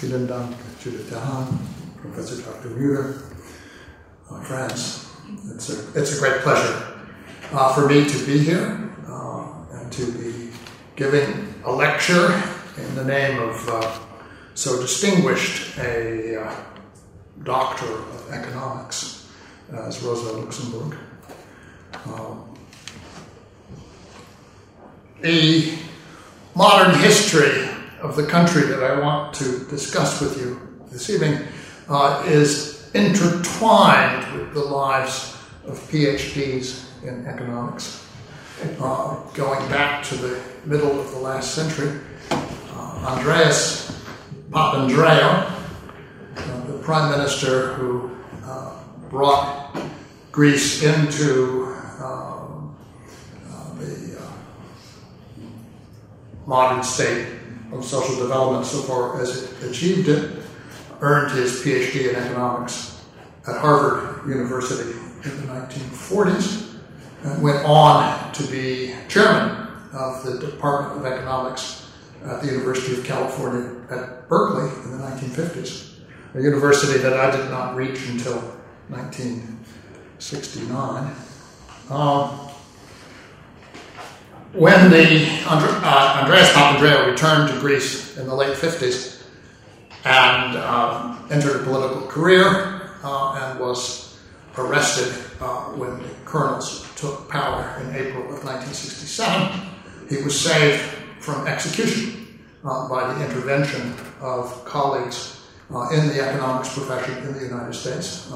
vielen 0.00 0.26
Dank, 0.26 0.56
Judith 0.82 1.10
Dahan, 1.10 1.58
Professor 2.00 2.40
Dr. 2.42 2.70
Mueller, 2.70 3.22
my 4.30 4.42
friends. 4.44 5.06
It's 5.54 5.68
a, 5.68 5.98
it's 5.98 6.16
a 6.16 6.20
great 6.20 6.40
pleasure 6.40 6.82
uh, 7.52 7.74
for 7.74 7.86
me 7.86 8.08
to 8.08 8.26
be 8.26 8.38
here 8.38 8.90
uh, 9.06 9.46
and 9.72 9.92
to 9.92 10.10
be 10.12 10.50
giving 10.96 11.54
a 11.64 11.72
lecture 11.72 12.32
in 12.78 12.94
the 12.94 13.04
name 13.04 13.38
of 13.40 13.68
uh, 13.68 13.98
so 14.54 14.80
distinguished 14.80 15.78
a 15.78 16.44
uh, 16.44 16.54
doctor 17.42 17.86
of 17.86 18.32
economics 18.32 19.30
as 19.70 20.02
Rosa 20.02 20.32
Luxemburg. 20.32 20.96
Um, 22.06 22.54
the 25.20 25.74
modern 26.54 26.98
history 27.00 27.69
of 28.02 28.16
the 28.16 28.26
country 28.26 28.62
that 28.62 28.82
I 28.82 28.98
want 28.98 29.34
to 29.34 29.64
discuss 29.66 30.20
with 30.20 30.38
you 30.38 30.58
this 30.90 31.10
evening 31.10 31.46
uh, 31.88 32.22
is 32.26 32.90
intertwined 32.94 34.38
with 34.38 34.54
the 34.54 34.60
lives 34.60 35.36
of 35.66 35.78
PhDs 35.90 36.86
in 37.02 37.26
economics. 37.26 38.06
Uh, 38.80 39.16
going 39.34 39.66
back 39.68 40.02
to 40.04 40.14
the 40.16 40.40
middle 40.64 40.98
of 40.98 41.10
the 41.10 41.18
last 41.18 41.54
century, 41.54 42.00
uh, 42.30 43.16
Andreas 43.16 44.02
Papandreou, 44.50 45.50
uh, 46.36 46.66
the 46.66 46.78
prime 46.78 47.10
minister 47.10 47.74
who 47.74 48.16
uh, 48.44 48.82
brought 49.10 49.76
Greece 50.32 50.82
into 50.82 51.74
uh, 52.00 52.46
the 53.78 54.18
modern 56.46 56.82
state 56.82 57.39
of 57.72 57.84
social 57.84 58.16
development 58.16 58.66
so 58.66 58.82
far 58.82 59.20
as 59.20 59.44
it 59.44 59.70
achieved 59.70 60.08
it, 60.08 60.42
earned 61.00 61.30
his 61.32 61.62
PhD 61.62 62.10
in 62.10 62.16
economics 62.16 63.00
at 63.46 63.58
Harvard 63.58 64.28
University 64.28 64.90
in 65.24 65.40
the 65.40 65.46
1940s, 65.52 66.74
and 67.24 67.42
went 67.42 67.64
on 67.64 68.32
to 68.32 68.42
be 68.44 68.94
chairman 69.08 69.68
of 69.92 70.22
the 70.24 70.38
Department 70.38 71.00
of 71.00 71.06
Economics 71.12 71.90
at 72.24 72.40
the 72.42 72.48
University 72.48 72.98
of 72.98 73.04
California 73.04 73.76
at 73.90 74.28
Berkeley 74.28 74.68
in 74.84 74.98
the 74.98 75.04
1950s, 75.04 75.94
a 76.34 76.42
university 76.42 76.98
that 76.98 77.14
I 77.14 77.30
did 77.34 77.48
not 77.50 77.74
reach 77.76 78.06
until 78.08 78.40
1969. 78.88 81.14
Um, 81.88 82.49
when 84.52 84.90
the 84.90 85.28
uh, 85.46 86.20
Andreas 86.22 86.50
Papandreou 86.50 87.12
returned 87.12 87.52
to 87.52 87.60
Greece 87.60 88.16
in 88.16 88.26
the 88.26 88.34
late 88.34 88.56
50s 88.56 89.22
and 90.04 90.56
uh, 90.56 91.16
entered 91.30 91.60
a 91.60 91.64
political 91.64 92.06
career 92.08 92.90
uh, 93.04 93.52
and 93.52 93.60
was 93.60 94.18
arrested 94.58 95.14
uh, 95.40 95.64
when 95.76 96.02
the 96.02 96.08
colonels 96.24 96.86
took 96.96 97.28
power 97.28 97.80
in 97.80 97.94
April 97.94 98.24
of 98.24 98.44
1967, 98.44 99.68
he 100.08 100.22
was 100.24 100.38
saved 100.38 100.82
from 101.20 101.46
execution 101.46 102.40
uh, 102.64 102.88
by 102.88 103.12
the 103.14 103.24
intervention 103.24 103.94
of 104.20 104.64
colleagues 104.64 105.46
uh, 105.72 105.88
in 105.90 106.08
the 106.08 106.20
economics 106.20 106.74
profession 106.74 107.16
in 107.18 107.34
the 107.34 107.44
United 107.44 107.72
States, 107.72 108.32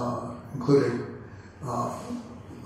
including 0.54 1.06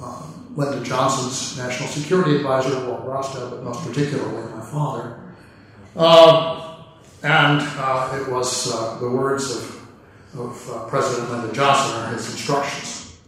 um, 0.03 0.53
Lyndon 0.57 0.85
Johnson's 0.85 1.57
national 1.57 1.89
security 1.89 2.37
advisor, 2.37 2.89
Walt 2.89 3.07
Rostow, 3.07 3.51
but 3.51 3.63
most 3.63 3.87
particularly 3.87 4.53
my 4.53 4.61
father. 4.61 5.21
Uh, 5.97 6.85
and 7.23 7.61
uh, 7.61 8.21
it 8.21 8.31
was 8.31 8.73
uh, 8.73 8.99
the 8.99 9.11
words 9.11 9.51
of, 9.51 9.89
of 10.39 10.71
uh, 10.71 10.85
President 10.89 11.31
Lyndon 11.31 11.55
Johnson 11.55 12.01
or 12.01 12.15
his 12.15 12.31
instructions, 12.31 13.19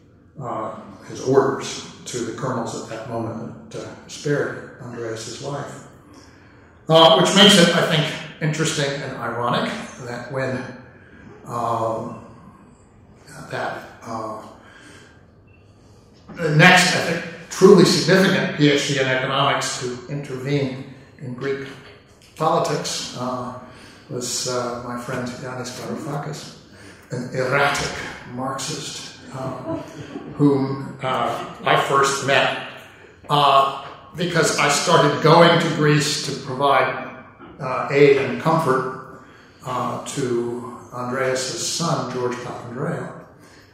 uh, 0.40 0.78
his 1.08 1.20
orders 1.22 1.86
to 2.06 2.18
the 2.18 2.32
colonels 2.32 2.80
at 2.82 2.88
that 2.88 3.08
moment 3.10 3.70
that 3.70 3.84
uh, 3.84 4.08
spared 4.08 4.78
Andreas' 4.82 5.42
life. 5.42 5.86
which 6.86 7.34
makes 7.36 7.58
it, 7.58 7.74
I 7.74 7.86
think, 7.86 8.42
interesting 8.42 8.90
and 9.02 9.16
ironic 9.16 9.70
that 10.02 10.32
when 10.32 10.64
um, 11.46 12.24
that 13.50 13.82
the 16.36 16.56
next, 16.56 16.96
I 16.96 17.00
think, 17.12 17.34
truly 17.50 17.84
significant 17.84 18.56
PhD 18.56 19.00
in 19.00 19.06
economics 19.06 19.80
to 19.80 20.06
intervene 20.08 20.94
in 21.18 21.34
Greek 21.34 21.68
politics 22.36 23.16
uh, 23.18 23.58
was 24.08 24.48
uh, 24.48 24.82
my 24.86 24.98
friend 24.98 25.28
Yanis 25.28 25.78
Varoufakis, 25.78 26.56
an 27.10 27.30
erratic 27.34 27.92
Marxist 28.32 29.18
uh, 29.34 29.76
whom 30.34 30.98
uh, 31.02 31.54
I 31.64 31.80
first 31.82 32.26
met 32.26 32.68
uh, 33.28 33.86
because 34.16 34.58
I 34.58 34.68
started 34.68 35.22
going 35.22 35.60
to 35.60 35.68
Greece 35.76 36.26
to 36.26 36.46
provide 36.46 37.08
aid 37.90 38.16
and 38.16 38.40
comfort 38.40 39.22
to 40.06 40.78
Andreas' 40.92 41.68
son, 41.68 42.12
George 42.12 42.34
Papandreou 42.36 43.19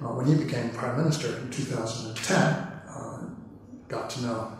uh, 0.00 0.08
when 0.08 0.26
he 0.26 0.34
became 0.34 0.70
prime 0.70 0.96
minister 0.96 1.36
in 1.38 1.50
2010, 1.50 2.36
uh, 2.36 3.24
got 3.88 4.10
to 4.10 4.22
know 4.22 4.52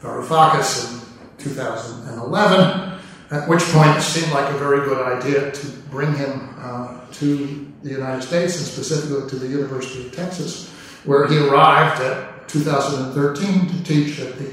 Varoufakis 0.00 1.02
in 1.38 1.44
2011, 1.44 2.98
at 3.30 3.48
which 3.48 3.62
point 3.64 3.96
it 3.96 4.02
seemed 4.02 4.32
like 4.32 4.52
a 4.52 4.58
very 4.58 4.80
good 4.88 5.06
idea 5.06 5.50
to 5.52 5.66
bring 5.90 6.14
him 6.14 6.54
uh, 6.58 7.00
to 7.12 7.70
the 7.82 7.90
United 7.90 8.22
States 8.22 8.56
and 8.56 8.66
specifically 8.66 9.28
to 9.28 9.36
the 9.36 9.48
University 9.48 10.06
of 10.06 10.14
Texas, 10.14 10.70
where 11.04 11.26
he 11.26 11.38
arrived 11.38 12.00
at 12.02 12.48
2013 12.48 13.68
to 13.68 13.84
teach 13.84 14.20
at 14.20 14.36
the 14.38 14.52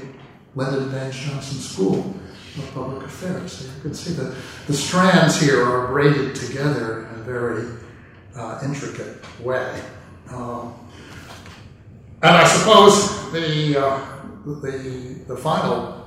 Lyndon 0.54 0.90
Baines 0.90 1.18
Johnson 1.18 1.58
School 1.58 2.14
of 2.56 2.70
Public 2.74 3.04
Affairs. 3.04 3.52
So 3.52 3.64
you 3.64 3.82
can 3.82 3.94
see 3.94 4.12
that 4.14 4.34
the 4.66 4.74
strands 4.74 5.40
here 5.40 5.64
are 5.64 5.88
braided 5.88 6.34
together 6.34 7.08
in 7.08 7.20
a 7.20 7.22
very 7.22 7.66
uh, 8.36 8.60
intricate 8.64 9.22
way. 9.40 9.80
Um, 10.30 10.74
and 12.22 12.36
I 12.36 12.46
suppose 12.46 13.32
the, 13.32 13.80
uh, 13.80 14.06
the, 14.44 15.24
the 15.26 15.36
final 15.36 16.06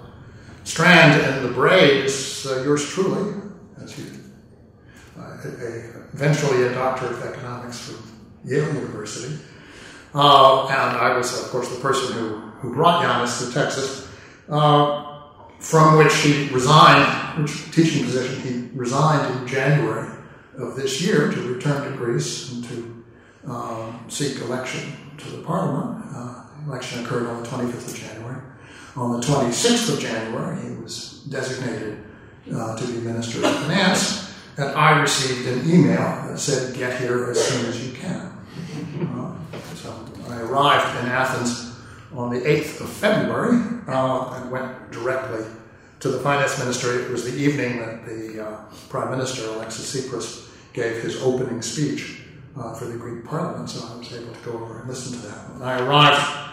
strand 0.63 1.21
in 1.21 1.43
the 1.43 1.53
braid 1.53 2.05
is 2.05 2.45
uh, 2.45 2.61
yours 2.63 2.87
truly, 2.89 3.33
as 3.81 3.97
you, 3.97 4.05
uh, 5.17 5.37
a, 5.43 6.03
eventually 6.13 6.63
a 6.63 6.73
doctor 6.73 7.07
of 7.07 7.23
economics 7.23 7.89
from 7.89 8.11
Yale 8.45 8.73
University. 8.73 9.37
Uh, 10.13 10.67
and 10.67 10.97
I 10.97 11.17
was, 11.17 11.41
of 11.41 11.49
course, 11.49 11.69
the 11.69 11.79
person 11.79 12.13
who, 12.13 12.37
who 12.59 12.73
brought 12.73 13.03
Yanis 13.03 13.47
to 13.47 13.53
Texas, 13.53 14.09
uh, 14.49 15.21
from 15.59 15.97
which 15.97 16.13
he 16.15 16.49
resigned, 16.49 17.41
which 17.41 17.71
teaching 17.71 18.03
position 18.03 18.41
he 18.41 18.77
resigned 18.77 19.39
in 19.39 19.47
January 19.47 20.09
of 20.57 20.75
this 20.75 21.01
year 21.01 21.31
to 21.31 21.53
return 21.53 21.89
to 21.89 21.97
Greece 21.97 22.51
and 22.51 22.65
to 22.65 23.00
um, 23.47 24.05
seek 24.07 24.41
election 24.41 24.93
to 25.17 25.29
the 25.29 25.43
parliament. 25.43 26.05
Uh, 26.13 26.43
election 26.67 27.03
occurred 27.03 27.27
on 27.27 27.41
the 27.41 27.49
25th 27.49 27.91
of 27.91 27.95
January. 27.95 28.41
On 28.95 29.19
the 29.19 29.25
26th 29.25 29.93
of 29.93 29.99
January, 29.99 30.61
he 30.61 30.75
was 30.81 31.23
designated 31.29 32.03
uh, 32.53 32.75
to 32.77 32.85
be 32.87 32.99
Minister 32.99 33.45
of 33.45 33.55
Finance, 33.55 34.35
and 34.57 34.69
I 34.71 34.99
received 34.99 35.47
an 35.47 35.69
email 35.69 36.27
that 36.27 36.37
said, 36.37 36.75
Get 36.75 36.99
here 36.99 37.31
as 37.31 37.41
soon 37.41 37.65
as 37.67 37.87
you 37.87 37.93
can. 37.93 38.31
Uh, 39.01 39.35
so 39.75 40.05
I 40.29 40.41
arrived 40.41 41.03
in 41.03 41.09
Athens 41.09 41.79
on 42.13 42.33
the 42.33 42.41
8th 42.41 42.81
of 42.81 42.89
February 42.89 43.61
uh, 43.87 44.41
and 44.41 44.51
went 44.51 44.91
directly 44.91 45.45
to 46.01 46.09
the 46.09 46.19
finance 46.19 46.59
ministry. 46.59 47.03
It 47.03 47.11
was 47.11 47.23
the 47.23 47.39
evening 47.39 47.79
that 47.79 48.05
the 48.05 48.45
uh, 48.45 48.61
Prime 48.89 49.11
Minister, 49.11 49.47
Alexis 49.47 49.95
Tsipras, 49.95 50.49
gave 50.73 51.01
his 51.01 51.21
opening 51.21 51.61
speech 51.61 52.20
uh, 52.57 52.73
for 52.73 52.85
the 52.85 52.97
Greek 52.97 53.25
Parliament, 53.25 53.69
so 53.69 53.87
I 53.87 53.97
was 53.97 54.11
able 54.13 54.33
to 54.33 54.39
go 54.41 54.53
over 54.53 54.79
and 54.79 54.89
listen 54.89 55.19
to 55.19 55.27
that. 55.27 55.53
When 55.53 55.61
I 55.61 55.79
arrived 55.79 56.51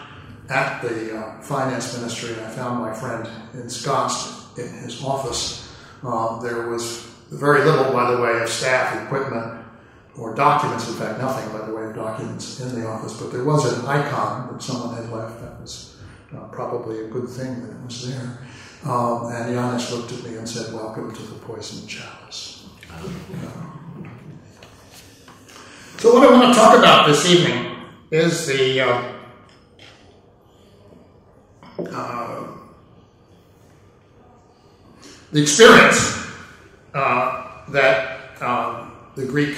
at 0.49 0.81
the 0.81 1.17
uh, 1.17 1.41
finance 1.41 1.95
ministry, 1.97 2.35
I 2.35 2.49
found 2.49 2.79
my 2.79 2.93
friend 2.93 3.29
ensconced 3.53 4.57
in 4.57 4.69
his 4.69 5.03
office. 5.03 5.75
Uh, 6.03 6.39
there 6.41 6.67
was 6.69 7.01
very 7.31 7.63
little, 7.63 7.91
by 7.93 8.11
the 8.11 8.21
way, 8.21 8.41
of 8.41 8.49
staff 8.49 9.05
equipment 9.05 9.65
or 10.17 10.35
documents. 10.35 10.87
In 10.87 10.95
fact, 10.95 11.19
nothing 11.19 11.51
by 11.57 11.65
the 11.65 11.73
way 11.73 11.85
of 11.85 11.95
documents 11.95 12.59
in 12.59 12.79
the 12.79 12.87
office, 12.87 13.19
but 13.19 13.31
there 13.31 13.43
was 13.43 13.77
an 13.77 13.85
icon 13.85 14.51
that 14.51 14.61
someone 14.61 14.95
had 14.95 15.11
left. 15.11 15.39
That 15.41 15.59
was 15.61 15.97
uh, 16.35 16.47
probably 16.47 17.05
a 17.05 17.07
good 17.07 17.29
thing 17.29 17.61
that 17.61 17.71
it 17.71 17.85
was 17.85 18.09
there. 18.09 18.39
Um, 18.85 19.25
and 19.31 19.55
Yanis 19.55 19.91
looked 19.91 20.11
at 20.13 20.23
me 20.23 20.37
and 20.37 20.47
said, 20.47 20.73
"Welcome 20.73 21.13
to 21.13 21.21
the 21.21 21.35
poison 21.39 21.85
chalice." 21.87 22.69
Uh, 22.89 23.78
so, 25.99 26.13
what 26.13 26.25
I 26.25 26.31
want 26.31 26.53
to 26.53 26.57
talk 26.57 26.77
about 26.77 27.07
this 27.07 27.29
evening 27.29 27.75
is 28.09 28.47
the 28.47 28.79
uh, 28.79 29.13
uh, 31.91 32.47
the 35.33 35.41
experience 35.41 36.25
uh, 36.93 37.65
that 37.71 38.41
um, 38.41 38.93
the 39.15 39.25
Greek 39.25 39.57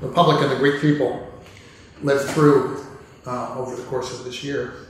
Republic 0.00 0.42
and 0.42 0.50
the 0.50 0.56
Greek 0.56 0.80
people 0.80 1.30
lived 2.02 2.28
through 2.30 2.84
uh, 3.26 3.54
over 3.56 3.76
the 3.76 3.82
course 3.84 4.12
of 4.18 4.24
this 4.24 4.42
year. 4.42 4.88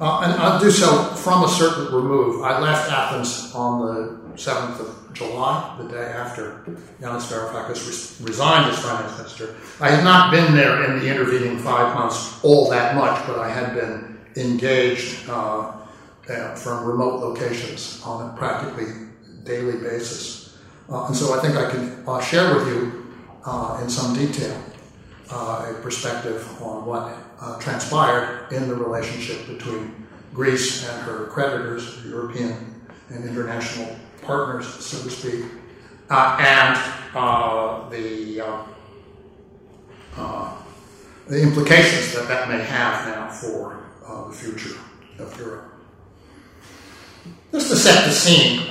Uh, 0.00 0.22
and 0.24 0.32
I'll 0.40 0.58
do 0.58 0.70
so 0.70 1.04
from 1.14 1.44
a 1.44 1.48
certain 1.48 1.94
remove. 1.94 2.42
I 2.42 2.58
left 2.58 2.90
Athens 2.90 3.54
on 3.54 3.86
the 3.86 4.32
7th 4.34 4.80
of 4.80 5.12
July, 5.12 5.76
the 5.78 5.88
day 5.88 6.06
after 6.06 6.62
Yanis 7.00 7.26
Varoufakis 7.30 8.20
re- 8.20 8.26
resigned 8.28 8.70
as 8.70 8.78
finance 8.78 9.18
minister. 9.18 9.56
I 9.78 9.90
had 9.90 10.02
not 10.02 10.30
been 10.30 10.54
there 10.54 10.84
in 10.84 11.00
the 11.00 11.06
intervening 11.06 11.58
five 11.58 11.94
months 11.94 12.42
all 12.42 12.70
that 12.70 12.94
much, 12.94 13.26
but 13.26 13.38
I 13.38 13.50
had 13.50 13.74
been 13.74 14.18
engaged 14.36 15.28
uh, 15.28 15.72
uh, 16.30 16.54
from 16.54 16.86
remote 16.86 17.20
locations 17.20 18.00
on 18.02 18.30
a 18.30 18.36
practically 18.38 18.86
daily 19.44 19.78
basis. 19.78 20.58
Uh, 20.88 21.06
and 21.06 21.16
so 21.16 21.38
I 21.38 21.42
think 21.42 21.56
I 21.56 21.70
can 21.70 22.04
uh, 22.06 22.20
share 22.22 22.54
with 22.54 22.68
you 22.68 23.06
uh, 23.44 23.80
in 23.82 23.90
some 23.90 24.14
detail 24.14 24.58
a 25.30 25.78
perspective 25.82 26.42
on 26.62 26.84
what 26.84 27.16
transpired 27.58 28.52
in 28.52 28.68
the 28.68 28.74
relationship 28.74 29.46
between 29.46 30.06
Greece 30.34 30.88
and 30.88 31.02
her 31.02 31.26
creditors, 31.26 32.04
European 32.04 32.82
and 33.08 33.24
international 33.24 33.96
partners, 34.22 34.66
so 34.66 35.02
to 35.02 35.10
speak, 35.10 35.44
uh, 36.08 36.36
and 36.40 36.78
uh, 37.14 37.88
the 37.88 38.40
uh, 40.16 40.56
the 41.26 41.40
implications 41.40 42.14
that 42.14 42.28
that 42.28 42.48
may 42.48 42.62
have 42.62 43.06
now 43.06 43.30
for 43.30 43.84
the 44.28 44.32
future 44.32 44.76
of 45.18 45.36
Europe. 45.38 45.72
Just 47.52 47.70
to 47.70 47.76
set 47.76 48.04
the 48.04 48.12
scene, 48.12 48.62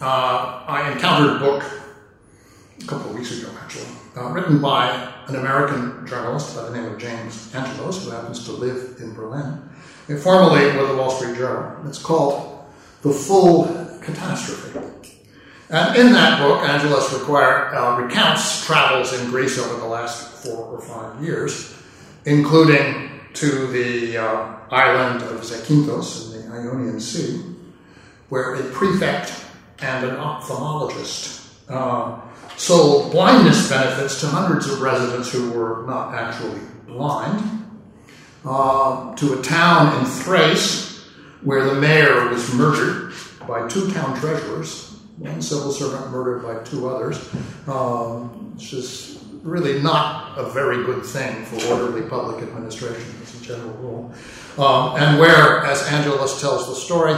I 0.00 0.92
encountered 0.92 1.36
a 1.36 1.38
book 1.38 1.64
a 2.82 2.86
couple 2.86 3.10
of 3.10 3.16
weeks 3.16 3.40
ago, 3.40 3.50
actually, 3.60 3.86
written 4.16 4.60
by 4.60 5.12
an 5.30 5.36
American 5.36 6.04
journalist 6.06 6.56
by 6.56 6.68
the 6.68 6.76
name 6.76 6.92
of 6.92 6.98
James 6.98 7.54
Angelos, 7.54 8.04
who 8.04 8.10
happens 8.10 8.44
to 8.46 8.52
live 8.52 8.96
in 9.00 9.14
Berlin, 9.14 9.62
and 10.08 10.18
formerly 10.18 10.76
with 10.76 10.88
the 10.88 10.96
Wall 10.96 11.10
Street 11.10 11.36
Journal. 11.36 11.86
It's 11.86 12.02
called 12.02 12.64
The 13.02 13.12
Full 13.12 13.66
Catastrophe. 14.02 14.80
And 15.70 15.96
in 15.96 16.12
that 16.14 16.40
book, 16.40 16.68
Angelos 16.68 17.12
require, 17.12 17.72
uh, 17.72 18.00
recounts 18.00 18.66
travels 18.66 19.12
in 19.12 19.30
Greece 19.30 19.56
over 19.56 19.78
the 19.78 19.86
last 19.86 20.42
four 20.42 20.64
or 20.64 20.80
five 20.80 21.22
years, 21.22 21.76
including 22.24 23.20
to 23.34 23.68
the 23.68 24.18
uh, 24.18 24.56
island 24.72 25.22
of 25.22 25.42
Zakynthos 25.42 26.34
in 26.34 26.50
the 26.50 26.56
Ionian 26.56 26.98
Sea, 26.98 27.40
where 28.30 28.54
a 28.54 28.64
prefect 28.70 29.32
and 29.78 30.06
an 30.06 30.16
ophthalmologist 30.16 31.54
uh, 31.68 32.20
sold 32.60 33.10
blindness 33.10 33.70
benefits 33.70 34.20
to 34.20 34.26
hundreds 34.26 34.68
of 34.68 34.82
residents 34.82 35.32
who 35.32 35.50
were 35.50 35.82
not 35.86 36.14
actually 36.14 36.60
blind, 36.86 37.42
uh, 38.44 39.16
to 39.16 39.38
a 39.38 39.42
town 39.42 39.98
in 39.98 40.04
Thrace 40.04 41.08
where 41.40 41.64
the 41.64 41.80
mayor 41.80 42.28
was 42.28 42.52
murdered 42.52 43.14
by 43.48 43.66
two 43.66 43.90
town 43.92 44.14
treasurers, 44.20 45.00
one 45.16 45.40
civil 45.40 45.72
servant 45.72 46.10
murdered 46.10 46.42
by 46.42 46.62
two 46.62 46.86
others, 46.86 47.16
um, 47.66 48.52
which 48.54 48.74
is 48.74 49.24
really 49.42 49.80
not 49.80 50.36
a 50.36 50.44
very 50.50 50.84
good 50.84 51.02
thing 51.02 51.42
for 51.46 51.66
orderly 51.72 52.02
public 52.10 52.42
administration 52.42 53.10
as 53.22 53.40
a 53.40 53.42
general 53.42 53.72
rule. 53.78 54.12
Um, 54.58 55.00
and 55.00 55.18
where, 55.18 55.64
as 55.64 55.82
Angelos 55.88 56.42
tells 56.42 56.68
the 56.68 56.74
story, 56.74 57.14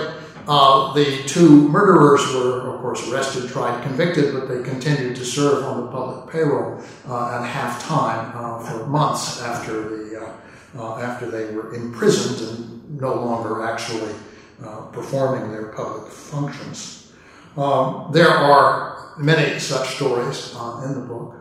uh, 0.49 0.93
the 0.94 1.23
two 1.27 1.69
murderers 1.69 2.35
were, 2.35 2.75
of 2.75 2.81
course, 2.81 3.09
arrested, 3.09 3.49
tried, 3.49 3.83
convicted, 3.83 4.35
but 4.35 4.49
they 4.49 4.62
continued 4.62 5.15
to 5.17 5.25
serve 5.25 5.62
on 5.65 5.83
the 5.83 5.93
public 5.93 6.33
payroll 6.33 6.83
uh, 7.09 7.39
at 7.39 7.47
half 7.47 7.85
time 7.85 8.33
uh, 8.35 8.59
for 8.59 8.87
months 8.87 9.41
after 9.43 9.89
the 9.89 10.21
uh, 10.21 10.33
uh, 10.79 10.99
after 11.00 11.31
they 11.31 11.55
were 11.55 11.75
imprisoned 11.75 12.49
and 12.49 13.00
no 13.00 13.15
longer 13.15 13.62
actually 13.62 14.12
uh, 14.65 14.81
performing 14.87 15.53
their 15.53 15.67
public 15.67 16.11
functions. 16.11 17.12
Um, 17.56 18.09
there 18.11 18.31
are 18.31 19.15
many 19.19 19.59
such 19.59 19.97
stories 19.97 20.55
in 20.85 20.94
the 20.94 21.06
book. 21.06 21.37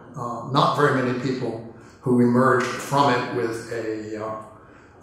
not 0.51 0.75
very 0.75 1.01
many 1.01 1.18
people 1.21 1.74
who 2.01 2.19
emerged 2.19 2.68
from 2.68 3.13
it 3.13 3.36
with 3.36 3.71
a 3.71 4.50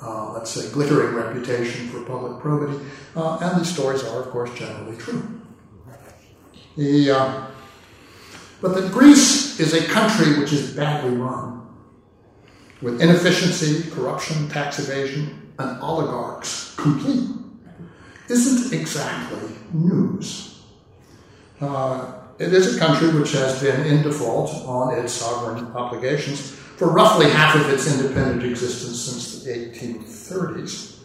uh, 0.03 0.33
let's 0.33 0.51
say, 0.51 0.71
glittering 0.73 1.15
reputation 1.15 1.89
for 1.89 2.03
public 2.03 2.41
probity, 2.41 2.79
uh, 3.17 3.39
and 3.41 3.61
these 3.61 3.73
stories 3.73 4.05
are, 4.05 4.23
of 4.23 4.31
course, 4.31 4.53
generally 4.59 4.97
true. 4.97 5.41
The, 6.77 7.11
uh, 7.11 7.47
but 8.61 8.75
that 8.75 8.93
Greece 8.93 9.59
is 9.59 9.75
a 9.75 9.85
country 9.87 10.39
which 10.39 10.53
is 10.53 10.73
badly 10.75 11.17
run, 11.17 11.67
with 12.81 13.01
inefficiency, 13.01 13.91
corruption, 13.91 14.49
tax 14.49 14.79
evasion, 14.79 15.53
and 15.59 15.81
oligarchs 15.83 16.75
complete, 16.77 17.29
isn't 18.29 18.73
exactly 18.73 19.51
news. 19.73 20.63
Uh, 21.61 22.13
it 22.39 22.53
is 22.53 22.77
a 22.77 22.79
country 22.79 23.09
which 23.19 23.33
has 23.33 23.61
been 23.61 23.85
in 23.85 24.03
default 24.03 24.51
on 24.65 24.97
its 24.97 25.13
sovereign 25.13 25.67
obligations 25.75 26.57
for 26.79 26.89
roughly 26.93 27.29
half 27.29 27.57
of 27.57 27.69
its 27.71 27.93
independent 27.93 28.45
existence 28.45 29.01
since 29.01 29.43
the 29.43 29.51
1830s. 29.51 31.01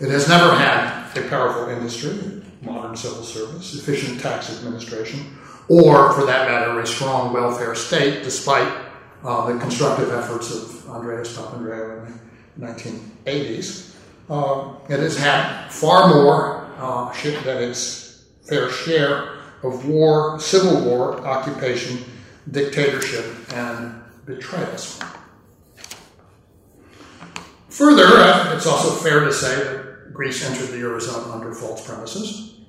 It 0.00 0.08
has 0.08 0.28
never 0.28 0.54
had 0.54 1.16
a 1.18 1.28
powerful 1.28 1.68
industry, 1.68 2.42
modern 2.62 2.96
civil 2.96 3.24
service, 3.24 3.74
efficient 3.74 4.20
tax 4.20 4.56
administration, 4.56 5.36
or, 5.68 6.12
for 6.12 6.24
that 6.26 6.48
matter, 6.48 6.78
a 6.78 6.86
strong 6.86 7.32
welfare 7.32 7.74
state, 7.74 8.22
despite 8.22 8.72
uh, 9.24 9.52
the 9.52 9.58
constructive 9.58 10.12
efforts 10.12 10.54
of 10.54 10.88
Andreas 10.88 11.36
Papandreou 11.36 12.06
in 12.06 12.20
the 12.56 12.66
1980s. 12.66 13.96
Uh, 14.30 14.74
it 14.88 15.00
has 15.00 15.18
had 15.18 15.68
far 15.70 16.08
more 16.08 16.66
uh, 16.78 17.12
than 17.44 17.62
its 17.64 18.26
fair 18.48 18.70
share 18.70 19.40
of 19.64 19.86
war, 19.88 20.38
civil 20.38 20.84
war, 20.84 21.20
occupation, 21.26 21.98
dictatorship, 22.50 23.26
and 23.52 23.99
betrayals. 24.34 25.00
Further, 27.68 28.06
uh, 28.06 28.56
it's 28.56 28.66
also 28.66 28.90
fair 29.02 29.20
to 29.20 29.32
say 29.32 29.54
that 29.56 30.12
Greece 30.12 30.44
entered 30.44 30.68
the 30.68 30.82
Eurozone 30.82 31.32
under 31.32 31.54
false 31.54 31.86
premises, 31.86 32.60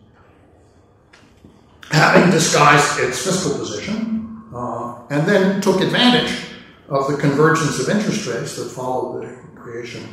having 1.90 2.30
disguised 2.32 3.00
its 3.00 3.24
fiscal 3.24 3.58
position, 3.58 4.44
uh, 4.54 5.02
and 5.10 5.28
then 5.28 5.62
took 5.62 5.82
advantage 5.82 6.46
of 6.88 7.08
the 7.10 7.18
convergence 7.18 7.80
of 7.80 7.90
interest 7.90 8.28
rates 8.28 8.56
that 8.58 8.70
followed 8.70 9.24
the 9.24 9.60
creation 9.60 10.04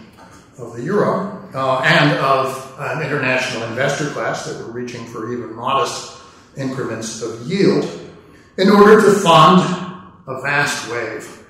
of 0.59 0.77
the 0.77 0.83
euro 0.83 1.49
uh, 1.55 1.81
and 1.85 2.19
of 2.19 2.75
an 2.79 3.03
international 3.03 3.63
investor 3.69 4.11
class 4.11 4.47
that 4.47 4.65
were 4.65 4.73
reaching 4.73 5.05
for 5.07 5.33
even 5.33 5.55
modest 5.55 6.21
increments 6.57 7.23
of 7.23 7.41
yield 7.47 7.85
in 8.57 8.69
order 8.69 9.01
to 9.01 9.13
fund 9.21 9.88
a 10.29 10.41
vast 10.43 10.91
wave 10.93 11.47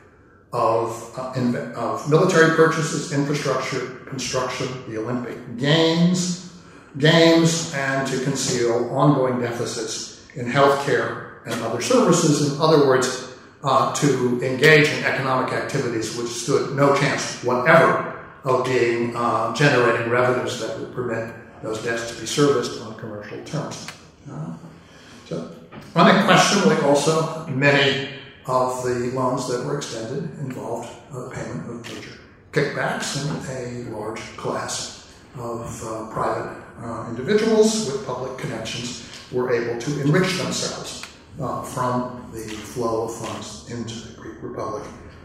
of, 0.53 1.13
uh, 1.19 1.33
in, 1.37 1.55
of 1.75 2.09
military 2.09 2.55
purchases, 2.57 3.13
infrastructure, 3.13 3.87
construction, 4.07 4.69
the 4.89 4.99
Olympic 4.99 5.59
Games, 5.59 6.57
games, 6.97 7.75
and 7.75 8.07
to 8.07 8.23
conceal 8.25 8.89
ongoing 8.91 9.41
deficits 9.41 10.27
in 10.37 10.47
healthcare 10.47 11.45
and 11.45 11.61
other 11.63 11.83
services. 11.83 12.55
In 12.55 12.61
other 12.61 12.87
words, 12.87 13.35
uh, 13.65 13.93
to 13.95 14.41
engage 14.43 14.89
in 14.89 15.05
economic 15.05 15.53
activities 15.53 16.17
which 16.17 16.29
stood 16.29 16.77
no 16.77 16.97
chance 16.97 17.43
whatever 17.43 18.25
of 18.45 18.65
being 18.65 19.15
uh, 19.17 19.53
generating 19.55 20.09
revenues 20.11 20.61
that 20.61 20.79
would 20.79 20.95
permit 20.95 21.35
those 21.63 21.83
debts 21.83 22.15
to 22.15 22.21
be 22.21 22.27
serviced 22.27 22.81
on 22.83 22.95
commercial 22.95 23.43
terms. 23.45 23.89
Uh, 24.31 24.55
so, 25.27 25.51
unquestionably, 25.97 26.77
also 26.87 27.45
many 27.49 28.18
of 28.49 28.83
the 28.83 29.11
loans 29.15 29.47
that 29.49 29.65
were 29.65 29.77
extended 29.77 30.25
involved 30.41 30.91
a 31.13 31.29
payment 31.31 31.69
of 31.69 31.83
major 31.83 32.19
kickbacks 32.53 33.17
and 33.21 33.89
a 33.91 33.97
large 33.97 34.21
class 34.37 35.15
of 35.37 35.85
uh, 35.85 36.11
private 36.11 36.57
uh, 36.81 37.07
individuals 37.11 37.87
with 37.87 38.07
public 38.07 38.37
connections 38.39 39.07
were 39.31 39.53
able 39.53 39.79
to 39.81 40.01
enrich 40.01 40.39
themselves 40.39 41.05
uh, 41.41 41.63
from 41.63 42.31
the 42.33 42.49
flow 42.49 43.05
of 43.05 43.15
funds 43.15 43.71
into 43.71 43.95
the 44.09 44.21
Greek 44.21 44.43
Republic 44.43 44.83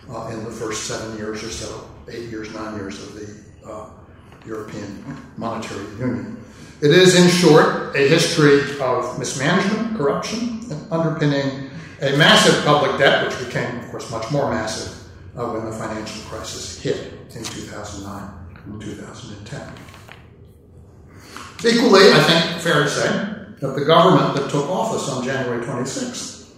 uh, 0.10 0.28
in 0.28 0.44
the 0.44 0.52
first 0.52 0.84
seven 0.84 1.18
years 1.18 1.44
or 1.44 1.50
so, 1.50 1.90
eight 2.10 2.30
years, 2.30 2.54
nine 2.54 2.76
years 2.76 3.02
of 3.02 3.16
the 3.16 3.70
uh, 3.70 3.90
European 4.46 5.04
Monetary 5.38 5.86
Union. 5.98 6.38
It 6.82 6.92
is, 6.92 7.16
in 7.16 7.30
short, 7.30 7.96
a 7.96 8.10
history 8.10 8.78
of 8.82 9.18
mismanagement, 9.18 9.96
corruption, 9.96 10.60
and 10.70 10.92
underpinning 10.92 11.63
a 12.04 12.18
massive 12.18 12.64
public 12.66 13.00
debt, 13.00 13.26
which 13.26 13.48
became, 13.48 13.80
of 13.80 13.90
course, 13.90 14.12
much 14.12 14.30
more 14.30 14.52
massive 14.52 14.94
uh, 15.38 15.48
when 15.48 15.66
the 15.66 15.72
financial 15.72 16.22
crisis 16.24 16.82
hit 16.82 17.14
in 17.34 17.44
2009 17.44 18.30
and 18.66 18.82
2010. 18.82 19.74
Equally, 21.66 22.12
I 22.12 22.24
think, 22.24 22.62
fair 22.62 22.84
to 22.84 22.90
say, 22.90 23.08
that 23.62 23.76
the 23.76 23.86
government 23.86 24.36
that 24.36 24.52
took 24.52 24.70
office 24.70 25.08
on 25.08 25.24
January 25.24 25.64
26th 25.66 26.54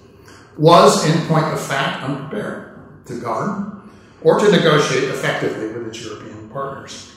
was, 0.58 1.06
in 1.08 1.28
point 1.28 1.46
of 1.46 1.62
fact, 1.62 2.04
unprepared 2.04 3.06
to 3.06 3.20
govern 3.22 3.88
or 4.24 4.40
to 4.40 4.52
negotiate 4.52 5.04
effectively 5.06 5.68
with 5.68 5.88
its 5.88 6.04
European 6.04 6.50
partners. 6.50 7.12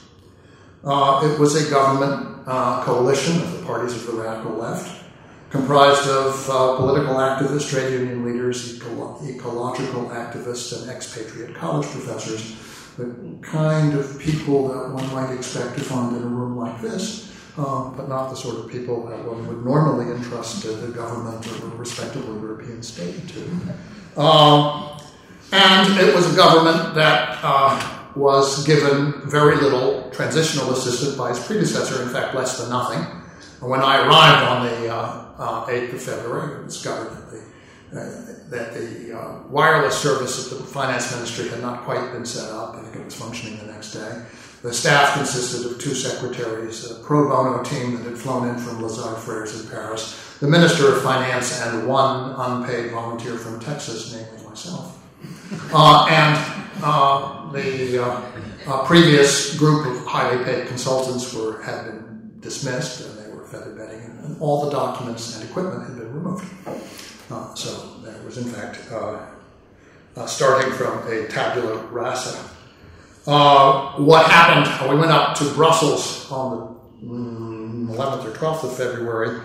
Uh, 0.83 1.21
it 1.23 1.39
was 1.39 1.55
a 1.55 1.69
government 1.71 2.43
uh, 2.45 2.83
coalition 2.83 3.41
of 3.41 3.59
the 3.59 3.65
parties 3.65 3.95
of 3.95 4.05
the 4.05 4.13
radical 4.13 4.51
left, 4.51 4.98
comprised 5.49 6.07
of 6.07 6.49
uh, 6.49 6.75
political 6.77 7.15
activists, 7.15 7.69
trade 7.69 7.91
union 7.93 8.25
leaders, 8.25 8.77
eco- 8.77 9.19
ecological 9.25 10.05
activists, 10.09 10.79
and 10.79 10.89
expatriate 10.89 11.55
college 11.55 11.87
professors, 11.87 12.55
the 12.97 13.37
kind 13.41 13.93
of 13.95 14.19
people 14.19 14.67
that 14.67 14.93
one 14.93 15.11
might 15.13 15.33
expect 15.33 15.75
to 15.77 15.83
find 15.83 16.15
in 16.15 16.23
a 16.23 16.27
room 16.27 16.57
like 16.57 16.79
this, 16.81 17.33
uh, 17.57 17.89
but 17.91 18.07
not 18.07 18.29
the 18.29 18.35
sort 18.35 18.57
of 18.57 18.69
people 18.69 19.07
that 19.07 19.25
one 19.25 19.47
would 19.47 19.65
normally 19.65 20.13
entrust 20.13 20.63
the 20.63 20.87
government 20.89 21.45
of 21.45 21.63
a 21.63 21.77
respectable 21.77 22.39
European 22.39 22.83
state 22.83 23.27
to. 23.29 24.21
Um, 24.21 24.99
and 25.51 25.99
it 25.99 26.13
was 26.13 26.31
a 26.31 26.35
government 26.35 26.93
that 26.93 27.39
uh, 27.41 27.99
was 28.15 28.65
given 28.67 29.13
very 29.25 29.55
little 29.55 30.09
transitional 30.11 30.71
assistance 30.73 31.15
by 31.15 31.31
its 31.31 31.45
predecessor, 31.45 32.03
in 32.03 32.09
fact, 32.09 32.35
less 32.35 32.59
than 32.59 32.69
nothing. 32.69 32.99
When 33.61 33.81
I 33.81 34.05
arrived 34.05 34.43
on 34.45 34.65
the 34.65 34.93
uh, 34.93 35.28
8th 35.39 35.91
uh, 35.91 35.95
of 35.95 36.01
February, 36.01 36.61
I 36.61 36.65
discovered 36.65 37.15
that 37.15 37.31
the, 37.31 37.99
uh, 37.99 38.49
that 38.49 38.73
the 38.73 39.17
uh, 39.17 39.43
wireless 39.47 39.97
service 39.97 40.51
at 40.51 40.57
the 40.57 40.63
finance 40.63 41.13
ministry 41.15 41.47
had 41.49 41.61
not 41.61 41.83
quite 41.83 42.11
been 42.11 42.25
set 42.25 42.51
up. 42.51 42.75
Think 42.75 42.95
it 42.95 43.05
was 43.05 43.15
functioning 43.15 43.57
the 43.59 43.71
next 43.71 43.93
day. 43.93 44.25
The 44.61 44.73
staff 44.73 45.13
consisted 45.13 45.71
of 45.71 45.79
two 45.79 45.95
secretaries, 45.95 46.91
a 46.91 46.95
pro 46.95 47.29
bono 47.29 47.63
team 47.63 47.95
that 47.95 48.03
had 48.03 48.17
flown 48.17 48.49
in 48.49 48.57
from 48.57 48.81
Lazard 48.81 49.17
Frères 49.17 49.63
in 49.63 49.69
Paris, 49.69 50.37
the 50.41 50.47
Minister 50.47 50.93
of 50.93 51.01
Finance, 51.01 51.61
and 51.61 51.87
one 51.87 52.35
unpaid 52.37 52.91
volunteer 52.91 53.37
from 53.37 53.61
Texas, 53.61 54.13
namely 54.13 54.45
myself. 54.45 54.97
Uh, 55.73 56.05
and 56.09 56.63
uh, 56.83 57.51
the 57.53 58.03
uh, 58.03 58.21
uh, 58.67 58.85
previous 58.85 59.57
group 59.57 59.87
of 59.87 60.05
highly 60.05 60.43
paid 60.43 60.67
consultants 60.67 61.33
were 61.33 61.61
had 61.61 61.85
been 61.85 62.31
dismissed, 62.41 63.05
and 63.05 63.18
feather 63.49 63.71
bedding, 63.75 64.01
and 64.01 64.41
all 64.41 64.65
the 64.65 64.71
documents 64.71 65.35
and 65.35 65.49
equipment 65.49 65.85
had 65.85 65.97
been 65.97 66.13
removed. 66.13 66.45
Uh, 67.31 67.53
so 67.55 67.97
there 68.03 68.15
was, 68.23 68.37
in 68.37 68.45
fact, 68.45 68.79
uh, 68.91 70.25
starting 70.25 70.71
from 70.71 71.07
a 71.07 71.27
tabula 71.27 71.77
rasa. 71.87 72.37
what 73.25 74.29
happened? 74.29 74.89
We 74.89 74.97
went 74.97 75.11
up 75.11 75.37
to 75.37 75.45
Brussels 75.53 76.29
on 76.31 76.75
the 77.01 77.93
11th 77.93 78.23
mm, 78.23 78.25
or 78.25 78.31
12th 78.31 78.63
of 78.63 78.77
February 78.77 79.39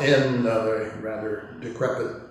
in 0.00 0.42
the 0.42 0.92
rather 1.00 1.56
decrepit 1.60 2.22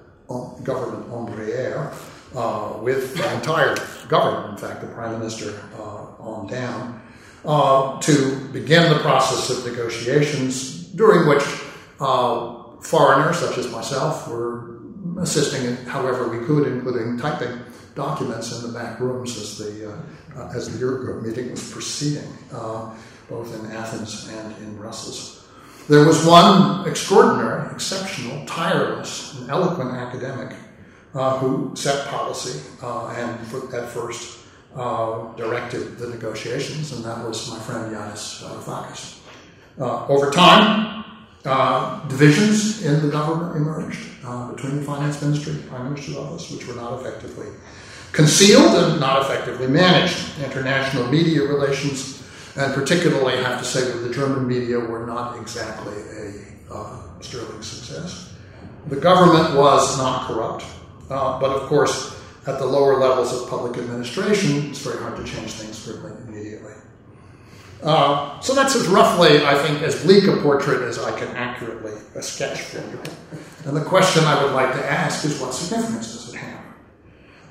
government 0.63 1.09
Embraer 1.09 1.93
uh, 2.35 2.77
with 2.81 3.15
the 3.15 3.33
entire 3.35 3.75
government, 4.07 4.51
in 4.51 4.57
fact, 4.57 4.81
the 4.81 4.87
prime 4.87 5.19
minister 5.19 5.61
uh, 5.77 6.05
on 6.19 6.47
down, 6.47 7.01
uh, 7.45 7.99
to 7.99 8.35
begin 8.53 8.89
the 8.89 8.99
process 8.99 9.49
of 9.49 9.65
negotiations, 9.65 10.80
during 10.95 11.27
which 11.27 11.43
uh, 11.99 12.79
foreigners 12.81 13.39
such 13.39 13.57
as 13.57 13.71
myself 13.71 14.27
were 14.27 14.79
assisting 15.19 15.65
in 15.65 15.75
however 15.85 16.27
we 16.29 16.45
could, 16.45 16.67
including 16.67 17.17
typing 17.17 17.59
documents 17.95 18.51
in 18.57 18.71
the 18.71 18.77
back 18.77 18.99
rooms 18.99 19.37
as 19.37 19.57
the 19.57 19.91
uh, 19.91 20.49
as 20.55 20.71
the 20.71 20.83
Eurogroup 20.83 21.23
meeting 21.23 21.51
was 21.51 21.71
proceeding, 21.71 22.31
both 23.29 23.53
in 23.59 23.71
Athens 23.71 24.29
and 24.29 24.55
in 24.63 24.77
Brussels. 24.77 25.41
There 25.89 26.05
was 26.05 26.25
one 26.25 26.87
extraordinary, 26.87 27.69
exceptional, 27.73 28.45
tireless, 28.45 29.37
and 29.37 29.49
eloquent 29.49 29.91
academic 29.91 30.55
uh, 31.13 31.37
who 31.39 31.75
set 31.75 32.07
policy 32.07 32.61
uh, 32.81 33.07
and 33.09 33.73
at 33.73 33.89
first 33.89 34.39
uh, 34.75 35.33
directed 35.35 35.97
the 35.97 36.07
negotiations, 36.07 36.93
and 36.93 37.03
that 37.03 37.27
was 37.27 37.49
my 37.49 37.59
friend 37.59 37.93
Yanis 37.93 38.41
Varoufakis. 38.41 39.20
Uh, 39.79 40.05
over 40.07 40.29
time, 40.31 41.03
uh, 41.45 42.07
divisions 42.07 42.83
in 42.83 43.01
the 43.01 43.09
government 43.09 43.55
emerged 43.55 44.07
uh, 44.25 44.51
between 44.51 44.77
the 44.77 44.83
finance 44.83 45.21
ministry 45.21 45.53
and 45.53 45.63
the 45.63 45.67
prime 45.67 45.85
minister's 45.85 46.17
office, 46.17 46.51
which 46.51 46.67
were 46.67 46.75
not 46.75 46.99
effectively 46.99 47.47
concealed 48.11 48.75
and 48.75 48.99
not 48.99 49.21
effectively 49.21 49.67
managed. 49.67 50.17
International 50.43 51.07
media 51.07 51.41
relations, 51.41 52.21
and 52.57 52.73
particularly, 52.73 53.33
I 53.33 53.41
have 53.41 53.59
to 53.59 53.65
say, 53.65 53.81
that 53.89 53.99
the 53.99 54.13
German 54.13 54.47
media 54.47 54.79
were 54.79 55.05
not 55.05 55.39
exactly 55.39 55.93
a 56.69 56.97
sterling 57.23 57.61
success. 57.61 58.33
The 58.87 58.97
government 58.97 59.55
was 59.55 59.97
not 59.97 60.27
corrupt. 60.27 60.65
Uh, 61.09 61.39
but 61.39 61.51
of 61.51 61.67
course, 61.67 62.17
at 62.47 62.57
the 62.57 62.65
lower 62.65 62.97
levels 62.97 63.33
of 63.33 63.49
public 63.49 63.77
administration, 63.77 64.69
it's 64.69 64.79
very 64.79 64.97
hard 64.99 65.17
to 65.17 65.23
change 65.23 65.51
things 65.51 65.85
really 65.87 66.15
immediately. 66.23 66.73
Uh, 67.83 68.39
so 68.41 68.53
that's 68.53 68.75
as 68.75 68.87
roughly, 68.87 69.43
I 69.43 69.55
think, 69.55 69.81
as 69.81 70.03
bleak 70.03 70.25
a 70.27 70.37
portrait 70.37 70.81
as 70.83 70.99
I 70.99 71.17
can 71.17 71.29
accurately 71.29 71.93
sketch 72.21 72.61
for 72.61 72.77
you. 72.77 73.01
And 73.65 73.75
the 73.75 73.83
question 73.83 74.23
I 74.23 74.43
would 74.43 74.53
like 74.53 74.73
to 74.73 74.91
ask 74.91 75.25
is 75.25 75.39
what 75.39 75.53
significance 75.53 76.13
does 76.13 76.33
it 76.33 76.37
have? 76.37 76.63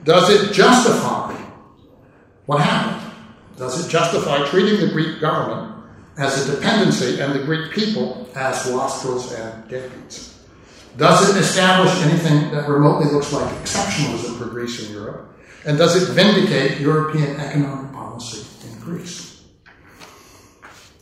Does 0.04 0.30
it 0.30 0.52
justify 0.52 1.34
what 2.46 2.60
happened? 2.60 3.12
Does 3.56 3.84
it 3.84 3.90
justify 3.90 4.44
treating 4.46 4.80
the 4.80 4.92
Greek 4.92 5.20
government 5.20 5.84
as 6.16 6.48
a 6.48 6.56
dependency 6.56 7.20
and 7.20 7.32
the 7.32 7.44
Greek 7.44 7.72
people 7.72 8.28
as 8.34 8.66
wastrels 8.72 9.32
and 9.32 9.68
deadbeats? 9.70 10.36
Does 10.96 11.30
it 11.30 11.40
establish 11.40 11.92
anything 12.02 12.50
that 12.50 12.68
remotely 12.68 13.10
looks 13.12 13.32
like 13.32 13.48
exceptionalism 13.62 14.38
for 14.38 14.46
Greece 14.46 14.84
and 14.84 14.94
Europe? 14.94 15.28
And 15.64 15.78
does 15.78 15.94
it 15.94 16.12
vindicate 16.12 16.80
European 16.80 17.38
economic 17.38 17.92
policy 17.92 18.46
in 18.66 18.80
Greece? 18.80 19.29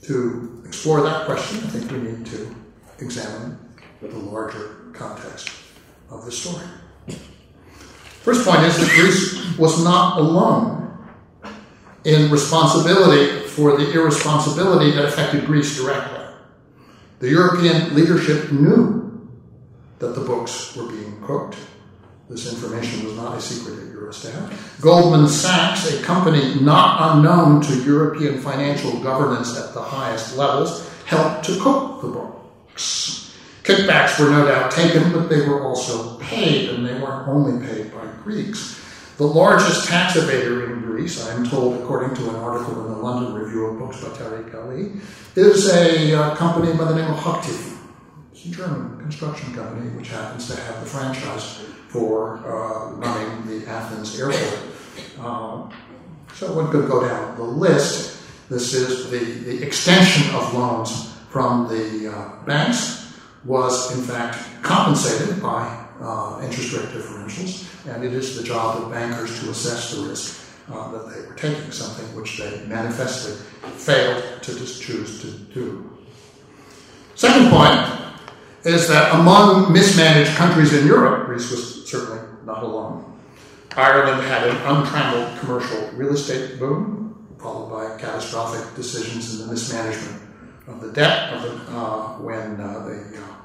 To 0.08 0.62
explore 0.64 1.02
that 1.02 1.26
question, 1.26 1.58
I 1.58 1.68
think 1.68 1.90
we 1.90 1.98
need 1.98 2.24
to 2.28 2.56
examine 2.98 3.58
the 4.00 4.08
larger 4.08 4.90
context 4.94 5.50
of 6.08 6.24
the 6.24 6.32
story. 6.32 6.64
First 8.22 8.48
point 8.48 8.62
is 8.62 8.78
that 8.78 8.88
Greece 8.88 9.58
was 9.58 9.84
not 9.84 10.16
alone 10.16 10.96
in 12.04 12.30
responsibility 12.30 13.46
for 13.48 13.76
the 13.76 13.92
irresponsibility 13.92 14.92
that 14.92 15.04
affected 15.04 15.44
Greece 15.44 15.76
directly. 15.76 16.24
The 17.18 17.28
European 17.28 17.94
leadership 17.94 18.50
knew 18.50 19.28
that 19.98 20.14
the 20.14 20.22
books 20.22 20.74
were 20.74 20.88
being 20.88 21.20
cooked. 21.22 21.58
This 22.28 22.52
information 22.52 23.06
was 23.06 23.16
not 23.16 23.38
a 23.38 23.40
secret 23.40 23.78
at 23.78 23.94
Eurostat. 23.94 24.80
Goldman 24.82 25.28
Sachs, 25.28 25.90
a 25.90 26.02
company 26.02 26.60
not 26.60 27.16
unknown 27.16 27.62
to 27.62 27.82
European 27.84 28.38
financial 28.38 29.00
governance 29.00 29.56
at 29.56 29.72
the 29.72 29.80
highest 29.80 30.36
levels, 30.36 30.86
helped 31.06 31.46
to 31.46 31.58
cook 31.58 32.02
the 32.02 32.08
books. 32.08 33.34
Kickbacks 33.62 34.20
were 34.20 34.30
no 34.30 34.46
doubt 34.46 34.70
taken, 34.70 35.10
but 35.10 35.30
they 35.30 35.40
were 35.48 35.64
also 35.64 36.18
paid, 36.18 36.68
and 36.70 36.86
they 36.86 37.00
weren't 37.00 37.28
only 37.28 37.66
paid 37.66 37.92
by 37.92 38.04
Greeks. 38.22 38.78
The 39.16 39.26
largest 39.26 39.88
tax 39.88 40.14
evader 40.14 40.70
in 40.70 40.82
Greece, 40.82 41.26
I 41.26 41.34
am 41.34 41.48
told, 41.48 41.80
according 41.80 42.14
to 42.16 42.28
an 42.28 42.36
article 42.36 42.86
in 42.86 42.92
the 42.92 42.98
London 42.98 43.34
Review 43.34 43.66
of 43.66 43.78
Books 43.78 44.02
by 44.02 44.08
Tariq 44.10 44.54
Ali, 44.54 45.00
is 45.34 45.68
a 45.72 46.14
uh, 46.14 46.36
company 46.36 46.76
by 46.76 46.84
the 46.84 46.94
name 46.94 47.10
of 47.10 47.16
Hochtief. 47.16 47.77
It's 48.38 48.46
a 48.46 48.50
German 48.50 49.00
construction 49.00 49.52
company 49.52 49.90
which 49.96 50.10
happens 50.10 50.46
to 50.46 50.60
have 50.60 50.78
the 50.78 50.86
franchise 50.86 51.60
for 51.88 52.38
uh, 52.46 52.92
running 52.92 53.46
the 53.48 53.68
Athens 53.68 54.18
airport. 54.20 54.60
Um, 55.18 55.72
so 56.34 56.54
one 56.54 56.70
could 56.70 56.88
go 56.88 57.00
down 57.00 57.36
the 57.36 57.42
list. 57.42 58.22
This 58.48 58.74
is 58.74 59.10
the, 59.10 59.18
the 59.18 59.66
extension 59.66 60.32
of 60.36 60.54
loans 60.54 61.16
from 61.30 61.66
the 61.66 62.14
uh, 62.14 62.44
banks 62.44 63.18
was 63.44 63.98
in 63.98 64.04
fact 64.04 64.38
compensated 64.62 65.42
by 65.42 65.86
uh, 66.00 66.40
interest 66.40 66.74
rate 66.74 66.88
differentials, 66.90 67.66
and 67.88 68.04
it 68.04 68.12
is 68.12 68.36
the 68.36 68.44
job 68.44 68.80
of 68.80 68.92
bankers 68.92 69.42
to 69.42 69.50
assess 69.50 69.96
the 69.96 70.08
risk 70.08 70.44
uh, 70.70 70.92
that 70.92 71.12
they 71.12 71.26
were 71.26 71.34
taking, 71.34 71.72
something 71.72 72.06
which 72.14 72.38
they 72.38 72.64
manifestly 72.66 73.32
failed 73.72 74.42
to 74.42 74.54
choose 74.54 75.22
to 75.22 75.30
do. 75.52 75.90
Second 77.16 77.50
point 77.50 78.07
is 78.68 78.86
that 78.88 79.14
among 79.14 79.72
mismanaged 79.72 80.36
countries 80.36 80.74
in 80.74 80.86
Europe, 80.86 81.26
Greece 81.26 81.50
was 81.50 81.88
certainly 81.88 82.20
not 82.44 82.62
alone. 82.62 83.18
Ireland 83.76 84.22
had 84.22 84.46
an 84.46 84.56
untrammeled 84.56 85.38
commercial 85.40 85.88
real 85.92 86.12
estate 86.12 86.58
boom, 86.58 87.26
followed 87.38 87.70
by 87.70 87.98
catastrophic 87.98 88.74
decisions 88.76 89.34
in 89.34 89.46
the 89.46 89.52
mismanagement 89.52 90.22
of 90.66 90.80
the 90.80 90.92
debt 90.92 91.32
of 91.32 91.42
the, 91.42 91.72
uh, 91.72 92.18
when 92.18 92.60
uh, 92.60 92.84
the 92.84 93.18
uh, 93.18 93.38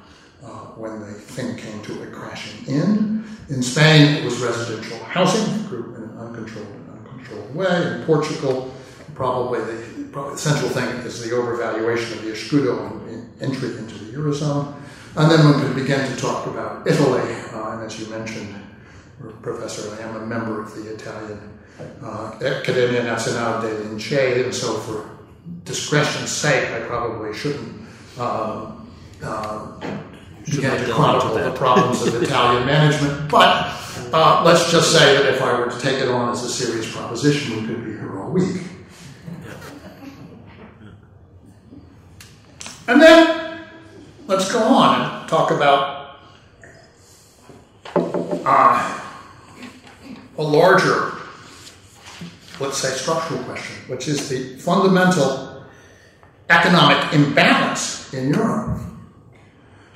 uh, 0.46 0.66
when 0.76 1.00
the 1.00 1.14
thing 1.14 1.56
came 1.56 1.82
to 1.84 2.04
a 2.04 2.08
crashing 2.08 2.68
end. 2.68 3.26
In 3.50 3.64
Spain, 3.64 4.16
it 4.16 4.26
was 4.26 4.42
residential 4.42 4.98
housing 5.06 5.68
grew 5.68 5.96
in 5.96 6.04
an 6.04 6.18
uncontrolled 6.18 6.68
uncontrolled 6.92 7.56
way. 7.56 7.94
In 7.94 8.04
Portugal, 8.04 8.74
probably 9.16 9.62
the, 9.62 10.10
probably 10.12 10.34
the 10.34 10.40
central 10.40 10.70
thing 10.70 10.90
is 11.06 11.24
the 11.24 11.34
overvaluation 11.34 12.12
of 12.14 12.24
the 12.24 12.32
escudo 12.32 13.08
and 13.08 13.42
entry 13.42 13.78
into 13.78 13.98
the 14.00 14.18
eurozone. 14.18 14.74
And 15.16 15.30
then 15.30 15.62
could 15.62 15.76
begin 15.76 16.10
to 16.10 16.16
talk 16.18 16.48
about 16.48 16.88
Italy, 16.88 17.22
uh, 17.54 17.74
and 17.74 17.84
as 17.84 18.00
you 18.00 18.08
mentioned, 18.08 18.56
professor. 19.44 19.96
I 19.96 20.08
am 20.08 20.16
a 20.16 20.26
member 20.26 20.62
of 20.62 20.74
the 20.74 20.92
Italian 20.94 21.40
uh, 22.02 22.32
Accademia 22.42 23.04
Nazionale 23.04 23.62
delle 23.62 23.84
Lincei, 23.86 24.44
and 24.44 24.54
so 24.54 24.74
for 24.74 25.10
discretion's 25.66 26.32
sake, 26.32 26.70
I 26.72 26.80
probably 26.88 27.32
shouldn't 27.34 27.88
uh, 28.18 28.72
uh, 29.24 29.80
begin 30.46 30.84
to 30.84 30.94
chronicle 30.94 31.36
the 31.36 31.52
problems 31.52 32.02
of 32.02 32.22
Italian 32.24 32.66
management. 32.66 33.30
But 33.30 33.72
uh, 34.14 34.42
let's 34.44 34.72
just 34.72 34.92
say 34.92 35.16
that 35.16 35.26
if 35.34 35.42
I 35.44 35.60
were 35.60 35.70
to 35.70 35.80
take 35.80 36.02
it 36.02 36.10
on 36.10 36.32
as 36.32 36.44
a 36.44 36.50
serious 36.50 36.92
proposition, 36.92 37.62
we 37.62 37.68
could 37.68 37.86
be 37.86 37.92
here 37.92 38.20
all 38.20 38.32
week. 38.32 38.64
And 42.88 43.02
then 43.02 43.43
let's 44.34 44.52
go 44.52 44.64
on 44.64 45.00
and 45.00 45.30
talk 45.30 45.52
about 45.52 46.18
uh, 47.96 49.00
a 50.40 50.42
larger, 50.42 51.12
let's 52.60 52.80
say, 52.80 52.90
structural 52.90 53.44
question, 53.44 53.76
which 53.86 54.08
is 54.08 54.30
the 54.30 54.58
fundamental 54.58 55.64
economic 56.50 57.14
imbalance 57.14 58.12
in 58.12 58.34
Europe, 58.34 58.80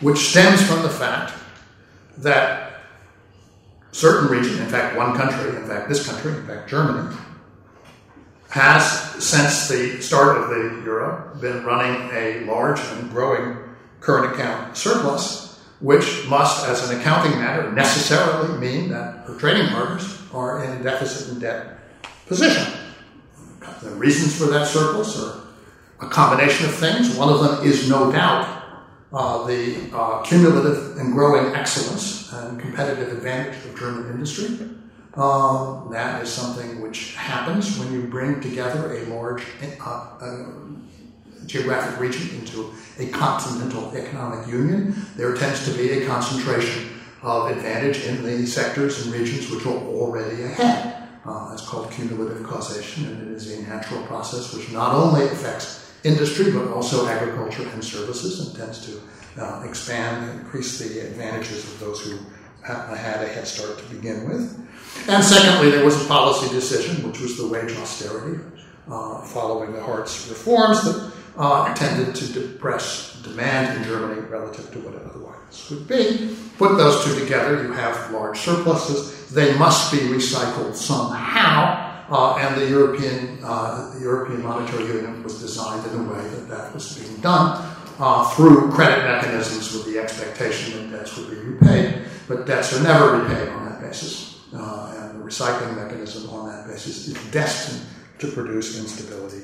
which 0.02 0.20
stems 0.20 0.62
from 0.68 0.84
the 0.84 0.90
fact 0.90 1.34
that 2.20 2.82
certain 3.92 4.30
region, 4.30 4.62
in 4.62 4.70
fact, 4.70 4.96
one 4.96 5.18
country, 5.18 5.50
in 5.58 5.66
fact, 5.66 5.90
this 5.90 6.08
country, 6.08 6.34
in 6.34 6.46
fact, 6.46 6.70
Germany, 6.70 7.16
has, 8.50 9.02
since 9.14 9.68
the 9.68 10.00
start 10.00 10.38
of 10.38 10.50
the 10.50 10.84
euro, 10.86 11.36
been 11.42 11.66
running 11.66 12.08
a 12.14 12.46
large 12.46 12.80
and 12.80 13.10
growing 13.10 13.67
current 14.00 14.34
account 14.34 14.78
surplus, 14.78 15.60
which 15.80 16.28
must, 16.28 16.68
as 16.68 16.90
an 16.90 17.00
accounting 17.00 17.40
matter, 17.40 17.72
necessarily 17.72 18.58
mean 18.58 18.90
that 18.90 19.26
her 19.26 19.38
trading 19.38 19.68
partners 19.70 20.22
are 20.34 20.64
in 20.64 20.72
a 20.72 20.84
deficit 20.84 21.32
and 21.32 21.42
debt 21.42 21.80
position. 22.26 22.74
The 23.82 23.90
reasons 23.92 24.38
for 24.38 24.46
that 24.46 24.68
surplus 24.68 25.22
are 25.22 25.44
a 26.00 26.10
combination 26.10 26.68
of 26.68 26.76
things. 26.76 27.16
One 27.16 27.30
of 27.30 27.42
them 27.42 27.66
is 27.66 27.90
no 27.90 28.12
doubt 28.12 28.58
uh, 29.14 29.46
the 29.48 29.90
uh, 29.94 30.22
cumulative 30.24 30.98
and 30.98 31.14
growing 31.14 31.56
excellence 31.56 32.32
and 32.34 32.60
competitive 32.60 33.14
advantage 33.14 33.64
of 33.66 33.80
German 33.80 34.12
industry. 34.12 34.70
Um, 35.14 35.90
that 35.92 36.22
is 36.22 36.30
something 36.32 36.82
which 36.82 37.16
happens 37.16 37.80
when 37.80 37.92
you 37.92 38.04
bring 38.04 38.40
together 38.40 38.96
a 38.96 39.06
large 39.06 39.44
uh, 39.84 39.90
uh, 40.22 40.46
geographic 41.48 42.00
region 42.00 42.40
into 42.40 42.74
a 43.00 43.08
continental 43.08 43.96
economic 43.96 44.48
union. 44.48 44.94
There 45.16 45.36
tends 45.36 45.66
to 45.66 45.72
be 45.72 45.92
a 45.92 46.06
concentration 46.06 46.90
of 47.22 47.50
advantage 47.50 48.06
in 48.06 48.24
the 48.24 48.46
sectors 48.46 49.06
and 49.06 49.14
regions 49.14 49.50
which 49.50 49.66
are 49.66 49.78
already 49.78 50.44
ahead. 50.44 51.10
Uh, 51.26 51.50
it's 51.54 51.68
called 51.68 51.92
cumulative 51.92 52.44
causation, 52.44 53.06
and 53.08 53.28
it 53.28 53.34
is 53.34 53.52
a 53.52 53.62
natural 53.64 54.02
process 54.04 54.54
which 54.54 54.72
not 54.72 54.94
only 54.94 55.26
affects 55.26 55.92
industry 56.04 56.52
but 56.52 56.68
also 56.68 57.08
agriculture 57.08 57.68
and 57.74 57.84
services 57.84 58.48
and 58.48 58.56
tends 58.56 58.86
to 58.86 59.02
uh, 59.42 59.64
expand 59.64 60.30
and 60.30 60.40
increase 60.40 60.80
the 60.80 61.00
advantages 61.08 61.66
of 61.66 61.80
those 61.80 62.02
who 62.02 62.18
had 62.62 63.24
a 63.24 63.28
head 63.28 63.48
start 63.48 63.78
to 63.78 63.86
begin 63.96 64.28
with. 64.30 64.60
And 65.08 65.24
secondly, 65.24 65.72
there 65.72 65.86
was 65.86 66.04
a 66.04 66.08
policy 66.08 66.54
decision, 66.54 67.08
which 67.08 67.20
was 67.20 67.38
the 67.38 67.48
wage 67.48 67.72
austerity, 67.78 68.44
uh, 68.90 69.22
following 69.22 69.74
the 69.74 69.82
Hartz 69.82 70.28
reforms 70.30 70.84
that 70.86 71.12
uh, 71.38 71.74
tended 71.76 72.16
to 72.16 72.34
depress 72.34 73.22
demand 73.24 73.78
in 73.78 73.84
Germany 73.84 74.22
relative 74.22 74.72
to 74.72 74.80
what 74.80 74.96
it 74.96 75.02
otherwise 75.06 75.70
would 75.70 75.88
be. 75.88 76.36
Put 76.58 76.78
those 76.78 77.04
two 77.06 77.20
together, 77.20 77.64
you 77.64 77.72
have 77.74 78.12
large 78.12 78.40
surpluses. 78.40 79.30
They 79.30 79.58
must 79.58 79.92
be 79.92 80.00
recycled 80.00 80.76
somehow. 80.76 81.86
Uh, 82.10 82.38
and 82.38 82.60
the 82.60 82.70
European, 82.70 83.38
uh, 83.44 83.94
the 83.94 84.00
European 84.00 84.42
Monetary 84.42 84.86
Union 84.86 85.24
was 85.24 85.42
designed 85.42 85.86
in 85.92 86.00
a 86.00 86.04
way 86.04 86.22
that 86.30 86.48
that 86.48 86.74
was 86.74 86.98
being 86.98 87.20
done 87.20 87.62
uh, 88.00 88.30
through 88.32 88.72
credit 88.72 89.04
mechanisms 89.04 89.74
with 89.74 89.86
the 89.86 90.00
expectation 90.00 90.90
that 90.90 90.98
debts 90.98 91.18
would 91.18 91.30
be 91.30 91.36
repaid. 91.36 92.04
But 92.28 92.46
debts 92.46 92.74
are 92.74 92.84
never 92.84 93.20
repaid 93.20 93.50
on 93.50 93.66
that 93.66 93.82
basis. 93.82 94.42
Uh, 94.54 94.96
and 94.98 95.20
the 95.20 95.26
recycling 95.26 95.76
mechanism 95.76 96.30
on 96.30 96.48
that 96.48 96.68
basis 96.68 97.10
is 97.10 97.32
destined 97.32 97.86
to 98.20 98.32
produce 98.32 98.80
instability 98.80 99.44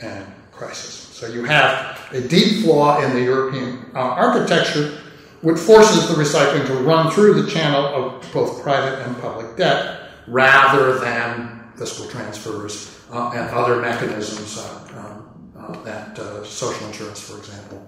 and 0.00 0.26
crisis. 0.50 1.07
So 1.18 1.26
you 1.26 1.42
have 1.46 1.98
a 2.12 2.20
deep 2.20 2.62
flaw 2.62 3.02
in 3.02 3.12
the 3.12 3.20
European 3.20 3.90
uh, 3.92 3.98
architecture 3.98 5.00
which 5.42 5.58
forces 5.58 6.06
the 6.06 6.14
recycling 6.14 6.64
to 6.68 6.74
run 6.74 7.10
through 7.10 7.42
the 7.42 7.50
channel 7.50 7.86
of 7.86 8.32
both 8.32 8.62
private 8.62 9.04
and 9.04 9.20
public 9.20 9.56
debt 9.56 10.10
rather 10.28 11.00
than 11.00 11.72
fiscal 11.74 12.06
transfers 12.06 13.00
uh, 13.10 13.32
and 13.34 13.50
other 13.50 13.80
mechanisms 13.80 14.58
uh, 14.58 14.88
um, 14.96 15.52
uh, 15.58 15.82
that 15.82 16.16
uh, 16.20 16.44
social 16.44 16.86
insurance, 16.86 17.20
for 17.20 17.36
example, 17.38 17.84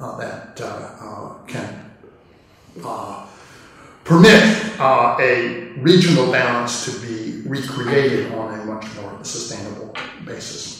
uh, 0.00 0.16
that 0.16 0.56
can 1.48 1.84
permit 4.04 4.44
a 4.78 5.72
regional 5.78 6.30
balance 6.30 6.84
to 6.84 6.92
be 7.04 7.42
recreated 7.48 8.30
on 8.34 8.60
a 8.60 8.64
much 8.66 8.86
more 8.94 9.18
sustainable 9.24 9.92
basis. 10.24 10.77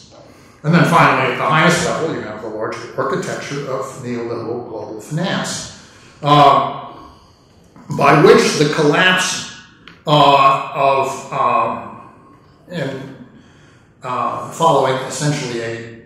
And 0.62 0.74
then 0.74 0.84
finally, 0.86 1.32
at 1.32 1.38
the 1.38 1.44
highest 1.44 1.86
level, 1.86 2.14
you 2.14 2.22
have 2.22 2.42
the 2.42 2.48
larger 2.48 3.00
architecture 3.00 3.70
of 3.70 3.84
neoliberal 4.02 4.68
global 4.68 5.00
finance, 5.00 5.88
uh, 6.20 6.94
by 7.96 8.22
which 8.22 8.58
the 8.58 8.72
collapse 8.74 9.56
uh, 10.06 10.72
of, 10.74 11.32
um, 11.32 12.12
uh, 14.02 14.50
following 14.50 14.94
essentially 15.04 15.60
a, 15.60 16.02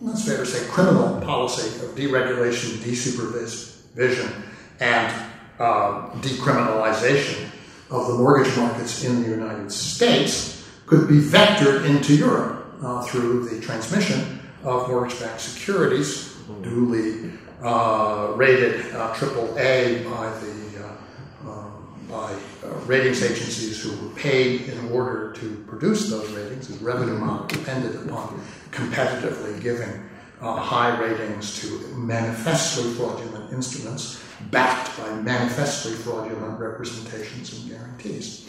that's 0.00 0.26
fair 0.26 0.38
to 0.38 0.46
say, 0.46 0.66
criminal 0.70 1.20
policy 1.20 1.68
of 1.84 1.94
deregulation, 1.94 2.78
desupervision, 2.78 4.42
and 4.80 5.12
uh, 5.58 6.08
decriminalization 6.20 7.50
of 7.90 8.08
the 8.08 8.14
mortgage 8.14 8.56
markets 8.56 9.04
in 9.04 9.22
the 9.22 9.28
United 9.28 9.70
States 9.70 10.66
could 10.86 11.08
be 11.08 11.20
vectored 11.20 11.84
into 11.84 12.14
Europe 12.14 12.65
uh, 12.82 13.02
through 13.02 13.48
the 13.48 13.60
transmission 13.60 14.40
of 14.64 14.88
mortgage-backed 14.88 15.40
securities, 15.40 16.36
duly 16.62 17.32
uh, 17.62 18.32
rated 18.36 18.80
AAA 18.92 20.04
uh, 20.06 20.10
by 20.10 20.30
the 20.40 20.84
uh, 20.84 21.50
um, 21.50 21.72
by 22.08 22.32
uh, 22.64 22.72
ratings 22.86 23.22
agencies 23.22 23.82
who 23.82 24.06
were 24.06 24.14
paid 24.14 24.62
in 24.68 24.92
order 24.92 25.32
to 25.32 25.64
produce 25.66 26.08
those 26.08 26.30
ratings. 26.32 26.68
The 26.68 26.84
revenue 26.84 27.18
model 27.18 27.46
depended 27.46 27.96
upon 28.06 28.40
competitively 28.70 29.60
giving 29.60 30.02
high 30.40 30.98
ratings 31.00 31.60
to 31.60 31.96
manifestly 31.96 32.92
fraudulent 32.92 33.52
instruments 33.52 34.22
backed 34.50 34.96
by 34.98 35.10
manifestly 35.22 35.92
fraudulent 35.92 36.60
representations 36.60 37.54
and 37.54 37.70
guarantees. 37.70 38.48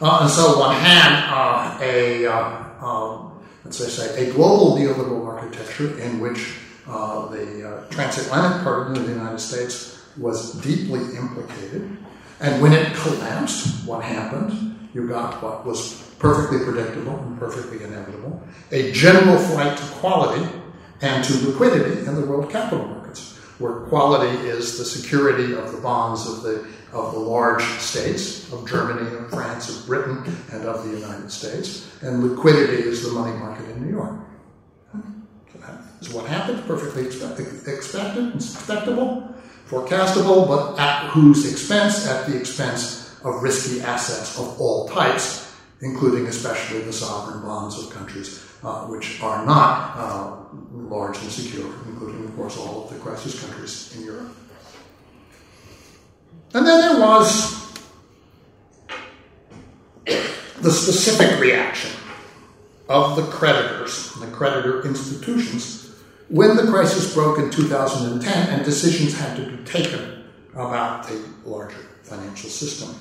Uh, 0.00 0.20
and 0.22 0.30
so 0.30 0.58
one 0.58 0.74
had 0.76 1.28
uh, 1.32 1.78
a, 1.80 2.26
uh, 2.26 3.30
um, 3.64 3.70
let's 3.70 3.94
say, 3.94 4.28
a 4.28 4.32
global 4.32 4.76
neoliberal 4.76 5.26
architecture 5.26 5.98
in 5.98 6.20
which 6.20 6.56
uh, 6.86 7.28
the 7.28 7.68
uh, 7.68 7.88
transatlantic 7.90 8.62
partner 8.62 9.00
of 9.00 9.06
the 9.06 9.12
United 9.12 9.40
States 9.40 10.04
was 10.16 10.52
deeply 10.60 11.00
implicated. 11.16 11.96
And 12.40 12.60
when 12.60 12.72
it 12.72 12.94
collapsed, 12.94 13.86
what 13.86 14.04
happened? 14.04 14.90
You 14.92 15.08
got 15.08 15.42
what 15.42 15.64
was 15.64 16.02
perfectly 16.18 16.64
predictable 16.64 17.18
and 17.18 17.38
perfectly 17.38 17.82
inevitable 17.84 18.42
a 18.70 18.92
general 18.92 19.38
flight 19.38 19.76
to 19.76 19.84
quality 19.94 20.46
and 21.00 21.24
to 21.24 21.48
liquidity 21.48 22.06
in 22.06 22.14
the 22.14 22.26
world 22.26 22.50
capital 22.50 22.86
markets, 22.86 23.36
where 23.58 23.80
quality 23.88 24.48
is 24.48 24.78
the 24.78 24.84
security 24.84 25.54
of 25.54 25.72
the 25.72 25.78
bonds 25.78 26.26
of 26.28 26.42
the 26.42 26.66
of 26.94 27.12
the 27.12 27.18
large 27.18 27.62
states 27.80 28.52
of 28.52 28.68
Germany, 28.68 29.16
of 29.16 29.28
France, 29.30 29.68
of 29.68 29.86
Britain, 29.86 30.24
and 30.52 30.64
of 30.64 30.84
the 30.84 30.96
United 30.96 31.30
States, 31.30 31.90
and 32.02 32.22
liquidity 32.22 32.82
is 32.82 33.02
the 33.02 33.12
money 33.12 33.36
market 33.36 33.68
in 33.70 33.84
New 33.84 33.90
York. 33.90 34.20
So 35.52 35.58
that 35.58 35.80
is 36.00 36.12
what 36.12 36.26
happened, 36.26 36.64
perfectly 36.66 37.04
expected, 37.04 37.46
expected, 37.66 38.34
expectable, 38.34 39.34
forecastable, 39.68 40.46
but 40.46 40.78
at 40.78 41.10
whose 41.10 41.50
expense? 41.50 42.06
At 42.06 42.26
the 42.26 42.38
expense 42.38 43.18
of 43.24 43.42
risky 43.42 43.80
assets 43.80 44.38
of 44.38 44.60
all 44.60 44.88
types, 44.88 45.52
including 45.80 46.26
especially 46.28 46.82
the 46.82 46.92
sovereign 46.92 47.42
bonds 47.42 47.78
of 47.78 47.90
countries 47.90 48.44
uh, 48.62 48.86
which 48.86 49.20
are 49.22 49.44
not 49.44 49.96
uh, 49.96 50.36
large 50.72 51.18
and 51.18 51.30
secure, 51.30 51.70
including, 51.86 52.24
of 52.24 52.36
course, 52.36 52.56
all 52.56 52.84
of 52.84 52.90
the 52.90 52.98
crisis 53.00 53.40
countries 53.44 53.94
in 53.96 54.04
Europe. 54.04 54.34
And 56.54 56.64
then 56.64 56.80
there 56.80 57.00
was 57.00 57.64
the 60.60 60.70
specific 60.70 61.40
reaction 61.40 61.90
of 62.88 63.16
the 63.16 63.22
creditors, 63.22 64.12
the 64.14 64.28
creditor 64.28 64.86
institutions, 64.86 65.90
when 66.28 66.56
the 66.56 66.62
crisis 66.62 67.12
broke 67.12 67.38
in 67.38 67.50
2010 67.50 68.48
and 68.48 68.64
decisions 68.64 69.18
had 69.18 69.36
to 69.36 69.50
be 69.50 69.64
taken 69.64 70.24
about 70.52 71.08
the 71.08 71.22
larger 71.44 71.76
financial 72.02 72.48
system. 72.48 72.94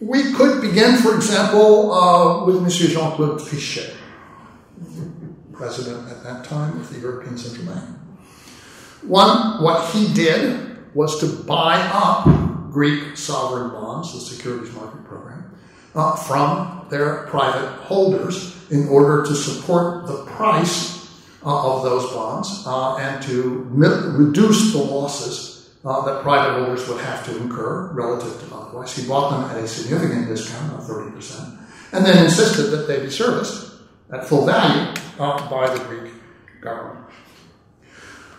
We 0.00 0.32
could 0.32 0.60
begin, 0.60 0.96
for 0.96 1.14
example, 1.14 1.92
uh, 1.92 2.44
with 2.44 2.60
Monsieur 2.62 2.88
Jean 2.88 3.12
Claude 3.12 3.40
Trichet, 3.40 3.94
president 5.52 6.10
at 6.10 6.22
that 6.24 6.44
time 6.44 6.78
of 6.80 6.92
the 6.92 6.98
European 6.98 7.38
Central 7.38 7.66
Bank. 7.66 7.88
One, 9.02 9.62
what 9.62 9.88
he 9.90 10.12
did 10.12 10.94
was 10.94 11.20
to 11.20 11.26
buy 11.44 11.76
up 11.92 12.45
Greek 12.70 13.16
sovereign 13.16 13.70
bonds, 13.70 14.12
the 14.12 14.20
securities 14.20 14.74
market 14.74 15.04
program, 15.04 15.56
uh, 15.94 16.16
from 16.16 16.86
their 16.90 17.24
private 17.26 17.68
holders 17.82 18.56
in 18.70 18.88
order 18.88 19.24
to 19.24 19.34
support 19.34 20.06
the 20.06 20.24
price 20.26 20.96
uh, 21.44 21.76
of 21.76 21.82
those 21.84 22.12
bonds 22.12 22.64
uh, 22.66 22.96
and 22.96 23.22
to 23.22 23.66
reduce 23.70 24.72
the 24.72 24.78
losses 24.78 25.70
uh, 25.84 26.04
that 26.04 26.22
private 26.22 26.58
holders 26.58 26.88
would 26.88 27.00
have 27.00 27.24
to 27.24 27.36
incur 27.36 27.92
relative 27.92 28.40
to 28.40 28.54
otherwise. 28.54 28.94
He 28.96 29.06
bought 29.06 29.30
them 29.30 29.50
at 29.50 29.62
a 29.62 29.68
significant 29.68 30.26
discount 30.26 30.72
of 30.72 30.80
30%, 30.80 31.58
and 31.92 32.04
then 32.04 32.24
insisted 32.24 32.70
that 32.70 32.88
they 32.88 33.00
be 33.00 33.10
serviced 33.10 33.74
at 34.10 34.26
full 34.26 34.44
value 34.44 34.92
uh, 35.18 35.48
by 35.48 35.72
the 35.72 35.82
Greek 35.84 36.12
government. 36.60 37.06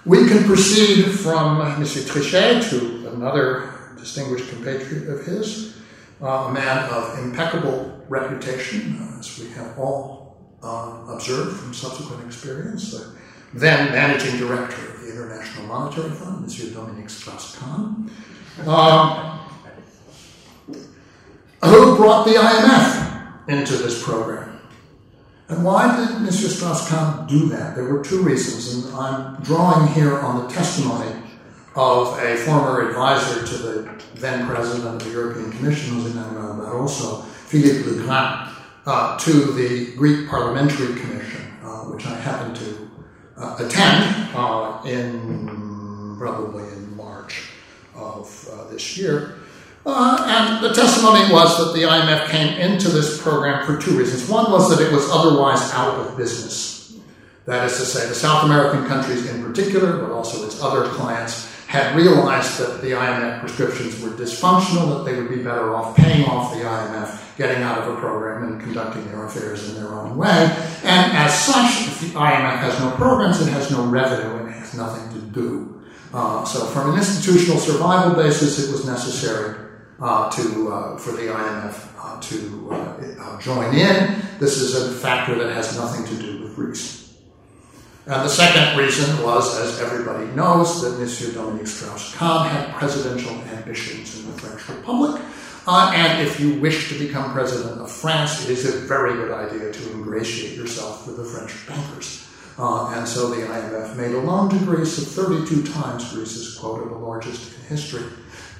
We 0.05 0.27
can 0.27 0.43
proceed 0.43 1.03
from 1.05 1.57
Monsieur 1.79 2.03
Trichet 2.03 2.69
to 2.69 3.09
another 3.09 3.76
distinguished 3.97 4.49
compatriot 4.49 5.09
of 5.09 5.25
his, 5.25 5.77
uh, 6.21 6.25
a 6.25 6.53
man 6.53 6.89
of 6.89 7.19
impeccable 7.19 8.05
reputation, 8.09 8.97
as 9.19 9.39
we 9.39 9.49
have 9.49 9.77
all 9.77 10.37
uh, 10.63 11.05
observed 11.09 11.57
from 11.57 11.73
subsequent 11.73 12.25
experience, 12.25 12.91
the 12.91 13.15
then 13.53 13.91
managing 13.91 14.37
director 14.37 14.93
of 14.93 15.01
the 15.01 15.11
International 15.11 15.65
Monetary 15.67 16.09
Fund, 16.11 16.41
Monsieur 16.41 16.73
Dominique 16.73 17.09
Strauss-Kahn, 17.09 18.11
um, 18.65 19.39
who 21.63 21.95
brought 21.95 22.25
the 22.25 22.33
IMF 22.33 23.49
into 23.49 23.73
this 23.77 24.03
program. 24.03 24.59
And 25.49 25.63
why 25.63 25.95
did 25.95 26.21
Monsieur 26.21 26.49
Strauss-Kahn 26.49 27.27
do 27.27 27.47
that? 27.49 27.75
There 27.75 27.85
were 27.85 28.03
two 28.03 28.21
reasons, 28.21 28.85
and 28.85 28.95
I'm 28.95 29.41
drawing 29.43 29.87
here 29.93 30.19
on 30.19 30.43
the 30.43 30.53
testimony 30.53 31.15
of 31.77 32.17
a 32.17 32.35
former 32.37 32.89
advisor 32.89 33.45
to 33.45 33.57
the 33.57 34.03
then 34.15 34.47
president 34.47 34.95
of 34.95 35.03
the 35.03 35.11
European 35.11 35.51
Commission, 35.51 35.95
José 35.95 36.15
Manuel 36.15 36.55
Barroso, 36.55 37.23
Philippe 37.23 37.87
Legrain, 37.87 38.51
uh, 38.87 39.17
to 39.19 39.31
the 39.53 39.95
Greek 39.95 40.27
Parliamentary 40.27 40.99
Commission, 40.99 41.53
uh, 41.61 41.83
which 41.83 42.05
I 42.07 42.15
happened 42.15 42.55
to 42.55 42.89
uh, 43.37 43.55
attend 43.59 44.35
uh, 44.35 44.81
in 44.85 46.15
probably 46.17 46.63
in 46.73 46.97
March 46.97 47.51
of 47.95 48.49
uh, 48.51 48.71
this 48.71 48.97
year. 48.97 49.35
Uh, 49.85 50.25
and 50.27 50.63
the 50.63 50.73
testimony 50.73 51.31
was 51.31 51.57
that 51.57 51.79
the 51.79 51.85
IMF 51.85 52.27
came 52.29 52.59
into 52.59 52.89
this 52.89 53.21
program 53.21 53.65
for 53.65 53.77
two 53.79 53.97
reasons. 53.97 54.27
One 54.27 54.51
was 54.51 54.75
that 54.75 54.85
it 54.85 54.91
was 54.91 55.07
otherwise 55.11 55.71
out 55.73 55.93
of 55.99 56.17
business. 56.17 56.97
That 57.45 57.65
is 57.65 57.77
to 57.77 57.85
say, 57.85 58.09
the 58.09 58.15
South 58.15 58.43
American 58.43 58.85
countries 58.87 59.25
in 59.29 59.41
particular, 59.41 59.99
but 59.99 60.11
also 60.11 60.45
its 60.45 60.61
other 60.61 60.89
clients, 60.89 61.46
had 61.67 61.95
realized 61.95 62.59
that 62.59 62.81
the 62.81 62.91
IMF 62.91 63.41
prescriptions 63.41 64.01
were 64.01 64.09
dysfunctional, 64.09 64.97
that 64.97 65.09
they 65.09 65.19
would 65.19 65.29
be 65.29 65.43
better 65.43 65.75
off 65.75 65.95
paying 65.97 66.25
off 66.25 66.53
the 66.53 66.61
IMF 66.61 67.37
getting 67.37 67.61
out 67.61 67.77
of 67.77 67.95
a 67.95 67.99
program 67.99 68.43
and 68.43 68.61
conducting 68.61 69.05
their 69.07 69.25
affairs 69.25 69.69
in 69.69 69.75
their 69.75 69.93
own 69.93 70.17
way. 70.17 70.49
And 70.83 71.17
as 71.17 71.37
such, 71.37 71.87
if 71.87 71.99
the 72.01 72.19
IMF 72.19 72.57
has 72.59 72.79
no 72.79 72.91
programs, 72.91 73.39
it 73.41 73.51
has 73.51 73.69
no 73.69 73.85
revenue 73.85 74.37
and 74.37 74.49
it 74.49 74.53
has 74.53 74.73
nothing 74.73 75.19
to 75.19 75.25
do. 75.27 75.83
Uh, 76.13 76.43
so, 76.45 76.65
from 76.67 76.91
an 76.91 76.97
institutional 76.97 77.59
survival 77.59 78.15
basis, 78.15 78.65
it 78.65 78.71
was 78.71 78.85
necessary 78.85 79.67
uh, 79.99 80.31
to 80.31 80.71
uh, 80.71 80.97
for 80.97 81.11
the 81.11 81.23
IMF 81.23 81.87
uh, 81.99 82.19
to 82.21 82.69
uh, 82.71 83.23
uh, 83.23 83.41
join 83.41 83.75
in. 83.75 84.21
This 84.39 84.57
is 84.57 84.73
a 84.75 84.93
factor 84.99 85.35
that 85.35 85.53
has 85.53 85.75
nothing 85.75 86.05
to 86.05 86.21
do 86.21 86.43
with 86.43 86.55
Greece. 86.55 87.06
And 88.07 88.23
the 88.23 88.29
second 88.29 88.77
reason 88.77 89.21
was, 89.21 89.59
as 89.59 89.81
everybody 89.81 90.27
knows, 90.27 90.81
that 90.81 90.97
Monsieur 90.97 91.33
Dominique 91.33 91.67
Strauss-Kahn 91.67 92.49
had 92.49 92.73
presidential 92.73 93.33
ambitions 93.51 94.17
in 94.17 94.31
the 94.31 94.39
French 94.39 94.69
Republic, 94.69 95.21
uh, 95.67 95.91
and 95.93 96.25
if 96.25 96.39
you 96.39 96.57
wish 96.61 96.87
to 96.87 96.97
become 96.97 97.33
president 97.33 97.81
of 97.81 97.91
France, 97.91 98.45
it 98.45 98.51
is 98.51 98.63
a 98.63 98.79
very 98.87 99.15
good 99.15 99.31
idea 99.31 99.73
to 99.73 99.91
ingratiate 99.91 100.55
yourself 100.55 101.05
with 101.05 101.17
the 101.17 101.25
French 101.25 101.67
bankers. 101.67 102.25
Uh, 102.57 102.93
and 102.95 103.05
so 103.05 103.29
the 103.29 103.45
IMF 103.45 103.97
made 103.97 104.15
a 104.15 104.19
loan 104.19 104.49
to 104.49 104.57
Greece 104.59 104.97
of 104.97 105.09
32 105.09 105.69
times 105.73 106.13
Greece's 106.13 106.57
quota, 106.57 106.87
the 106.87 106.95
largest 106.95 107.53
in 107.57 107.65
history, 107.65 108.05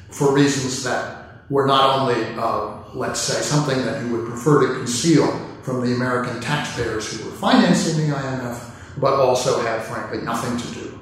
for 0.09 0.35
reasons 0.35 0.83
that 0.83 1.47
were 1.49 1.65
not 1.65 2.01
only, 2.01 2.21
uh, 2.35 2.83
let's 2.93 3.21
say, 3.21 3.41
something 3.41 3.77
that 3.85 4.03
you 4.03 4.11
would 4.11 4.27
prefer 4.27 4.67
to 4.67 4.73
conceal 4.73 5.25
from 5.63 5.79
the 5.79 5.95
American 5.95 6.41
taxpayers 6.41 7.13
who 7.13 7.29
were 7.29 7.35
financing 7.37 8.09
the 8.09 8.13
IMF, 8.13 8.73
but 8.99 9.13
also 9.13 9.61
had, 9.61 9.81
frankly, 9.83 10.21
nothing 10.21 10.57
to 10.57 10.79
do 10.79 10.99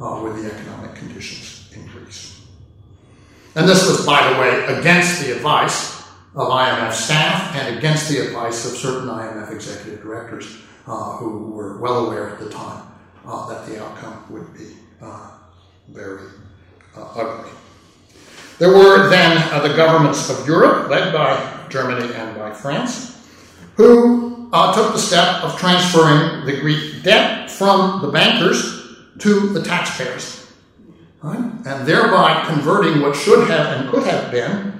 uh, 0.00 0.20
with 0.22 0.42
the 0.42 0.52
economic 0.52 0.94
conditions 0.94 1.70
in 1.74 1.86
Greece. 1.86 2.44
And 3.54 3.68
this 3.68 3.88
was, 3.88 4.04
by 4.04 4.32
the 4.32 4.38
way, 4.38 4.78
against 4.78 5.22
the 5.22 5.34
advice 5.34 5.96
of 6.34 6.48
IMF 6.48 6.92
staff 6.92 7.56
and 7.56 7.78
against 7.78 8.08
the 8.10 8.18
advice 8.26 8.70
of 8.70 8.76
certain 8.78 9.08
IMF 9.08 9.50
executive 9.50 10.02
directors 10.02 10.58
uh, 10.86 11.16
who 11.16 11.50
were 11.52 11.78
well 11.78 12.06
aware 12.06 12.28
at 12.28 12.38
the 12.38 12.50
time 12.50 12.82
uh, 13.24 13.48
that 13.48 13.66
the 13.66 13.82
outcome 13.82 14.24
would 14.30 14.52
be 14.54 14.76
uh, 15.00 15.30
very 15.88 16.28
uh, 16.94 17.08
ugly. 17.16 17.50
There 18.58 18.70
were 18.70 19.08
then 19.08 19.38
uh, 19.52 19.66
the 19.66 19.74
governments 19.74 20.30
of 20.30 20.46
Europe, 20.46 20.88
led 20.88 21.12
by 21.12 21.66
Germany 21.68 22.12
and 22.14 22.36
by 22.36 22.52
France, 22.52 23.26
who 23.74 24.35
uh, 24.56 24.72
took 24.72 24.92
the 24.92 24.98
step 24.98 25.44
of 25.44 25.58
transferring 25.58 26.46
the 26.46 26.58
Greek 26.60 27.02
debt 27.02 27.50
from 27.50 28.00
the 28.00 28.08
bankers 28.08 28.96
to 29.18 29.52
the 29.52 29.62
taxpayers 29.62 30.50
right? 31.22 31.38
and 31.66 31.86
thereby 31.86 32.42
converting 32.46 33.02
what 33.02 33.14
should 33.14 33.46
have 33.48 33.78
and 33.78 33.90
could 33.90 34.04
have 34.04 34.30
been 34.30 34.72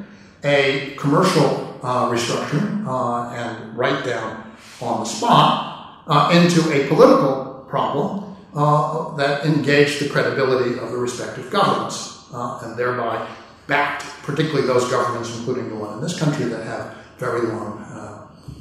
a 0.44 0.94
commercial 0.96 1.78
uh, 1.82 2.08
restructuring 2.08 2.86
uh, 2.86 3.30
and 3.34 3.76
write 3.76 4.02
down 4.02 4.50
on 4.80 5.00
the 5.00 5.04
spot 5.04 6.04
uh, 6.06 6.30
into 6.32 6.60
a 6.72 6.88
political 6.88 7.66
problem 7.68 8.34
uh, 8.54 9.14
that 9.16 9.44
engaged 9.44 10.00
the 10.00 10.08
credibility 10.08 10.78
of 10.78 10.90
the 10.90 10.96
respective 10.96 11.50
governments 11.50 12.24
uh, 12.32 12.60
and 12.62 12.78
thereby 12.78 13.28
backed 13.66 14.04
particularly 14.22 14.66
those 14.66 14.88
governments, 14.90 15.36
including 15.36 15.68
the 15.68 15.74
one 15.74 15.92
in 15.94 16.00
this 16.00 16.18
country, 16.18 16.46
that 16.46 16.64
have 16.64 16.96
very 17.18 17.46
long 17.48 17.82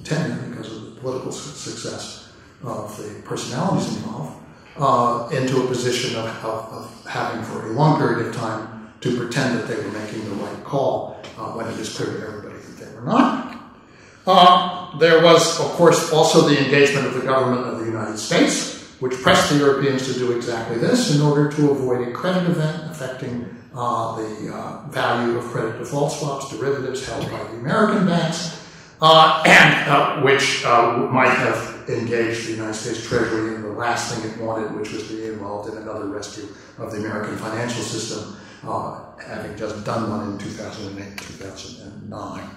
tenure 0.04 0.55
political 1.06 1.32
success 1.32 2.32
of 2.64 2.98
the 2.98 3.22
personalities 3.22 3.96
involved 3.98 4.42
uh, 4.78 5.30
into 5.32 5.64
a 5.64 5.68
position 5.68 6.16
of, 6.16 6.26
of, 6.44 6.74
of, 6.74 7.06
having 7.06 7.44
for 7.44 7.70
a 7.70 7.74
long 7.74 8.00
period 8.00 8.26
of 8.26 8.36
time 8.36 8.90
to 9.02 9.16
pretend 9.16 9.56
that 9.56 9.68
they 9.68 9.76
were 9.76 9.92
making 9.92 10.26
the 10.26 10.36
right 10.44 10.64
call 10.64 11.22
uh, 11.38 11.52
when 11.52 11.68
it 11.68 11.80
is 11.80 11.96
clear 11.96 12.12
to 12.12 12.28
everybody 12.28 12.58
that 12.58 12.78
they 12.84 12.96
were 12.96 13.04
not. 13.06 13.56
Uh, 14.26 14.98
there 14.98 15.24
was, 15.24 15.60
of 15.60 15.68
course, 15.74 16.12
also 16.12 16.42
the 16.42 16.58
engagement 16.66 17.06
of 17.06 17.14
the 17.14 17.22
government 17.22 17.68
of 17.68 17.78
the 17.78 17.86
United 17.86 18.18
States, 18.18 18.90
which 19.00 19.14
pressed 19.22 19.52
the 19.52 19.60
Europeans 19.60 20.12
to 20.12 20.14
do 20.18 20.36
exactly 20.36 20.80
this 20.80 21.16
in 21.16 21.22
order 21.22 21.52
to 21.52 21.70
avoid 21.70 22.08
a 22.08 22.12
credit 22.12 22.50
event 22.50 22.90
affecting 22.90 23.48
uh, 23.76 24.16
the 24.16 24.52
uh, 24.52 24.88
value 24.88 25.38
of 25.38 25.44
credit 25.46 25.78
default 25.78 26.12
swaps, 26.12 26.50
derivatives 26.50 27.08
held 27.08 27.30
by 27.30 27.44
the 27.44 27.58
American 27.58 28.08
banks, 28.08 28.65
and 29.02 29.90
uh, 29.90 30.22
which 30.22 30.64
uh, 30.66 30.98
might 31.12 31.30
have 31.30 31.90
engaged 31.90 32.48
the 32.48 32.52
United 32.52 32.74
States 32.74 33.08
Treasury 33.08 33.56
in 33.56 33.62
the 33.62 33.70
last 33.70 34.14
thing 34.14 34.30
it 34.30 34.38
wanted, 34.40 34.74
which 34.76 34.92
was 34.92 35.08
to 35.08 35.18
be 35.18 35.26
involved 35.26 35.72
in 35.72 35.78
another 35.78 36.06
rescue 36.06 36.48
of 36.78 36.92
the 36.92 36.98
American 37.00 37.38
financial 37.38 37.82
system, 37.82 38.38
uh, 38.64 39.02
having 39.18 39.56
just 39.58 39.86
done 39.86 40.10
one 40.10 40.32
in 40.32 40.38
2008 40.38 41.18
2009. 41.18 42.50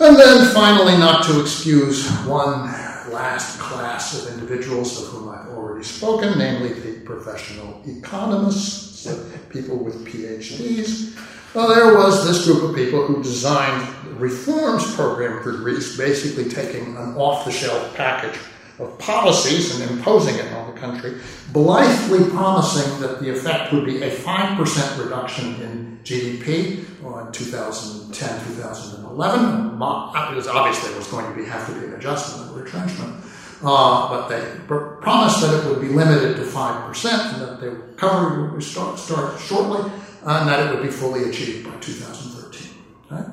And 0.00 0.16
then 0.16 0.52
finally, 0.52 0.98
not 0.98 1.24
to 1.26 1.40
excuse 1.40 2.10
one 2.26 2.64
last 3.12 3.60
class 3.60 4.26
of 4.26 4.34
individuals 4.34 5.00
of 5.00 5.08
whom 5.08 5.28
I've 5.28 5.48
already 5.50 5.84
spoken, 5.84 6.36
namely 6.36 6.72
the 6.72 7.00
professional 7.04 7.80
economists, 7.86 9.06
people 9.50 9.76
with 9.76 10.04
PhDs. 10.04 11.16
Well, 11.54 11.68
there 11.68 11.94
was 11.94 12.26
this 12.26 12.44
group 12.44 12.64
of 12.64 12.74
people 12.74 13.06
who 13.06 13.22
designed 13.22 13.86
the 14.03 14.03
reforms 14.18 14.94
program 14.94 15.42
for 15.42 15.52
Greece, 15.52 15.96
basically 15.96 16.48
taking 16.48 16.96
an 16.96 17.14
off 17.16 17.44
the 17.44 17.52
shelf 17.52 17.94
package 17.96 18.38
of 18.78 18.98
policies 18.98 19.78
and 19.78 19.90
imposing 19.90 20.34
it 20.34 20.52
on 20.52 20.74
the 20.74 20.80
country, 20.80 21.20
blithely 21.52 22.28
promising 22.30 23.00
that 23.00 23.20
the 23.20 23.30
effect 23.30 23.72
would 23.72 23.84
be 23.84 24.02
a 24.02 24.10
5% 24.10 25.02
reduction 25.04 25.54
in 25.62 26.00
GDP 26.02 26.78
in 26.78 27.32
2010 27.32 28.44
2011. 28.56 29.78
Because 29.78 30.48
obviously 30.48 30.88
there 30.88 30.98
was 30.98 31.08
going 31.08 31.26
to 31.26 31.40
be, 31.40 31.48
have 31.48 31.66
to 31.66 31.80
be 31.80 31.86
an 31.86 31.94
adjustment 31.94 32.50
of 32.50 32.56
retrenchment. 32.56 33.14
Uh, 33.62 34.08
but 34.08 34.28
they 34.28 34.44
pr- 34.66 34.96
promised 35.00 35.40
that 35.40 35.64
it 35.64 35.70
would 35.70 35.80
be 35.80 35.88
limited 35.88 36.36
to 36.36 36.42
5% 36.42 37.32
and 37.32 37.42
that 37.42 37.60
the 37.60 37.70
recovery 37.70 38.50
would 38.50 38.62
start, 38.62 38.98
start 38.98 39.40
shortly 39.40 39.90
and 40.26 40.48
that 40.48 40.66
it 40.66 40.74
would 40.74 40.82
be 40.82 40.90
fully 40.90 41.30
achieved 41.30 41.64
by 41.64 41.78
2013. 41.78 42.70
Right? 43.10 43.24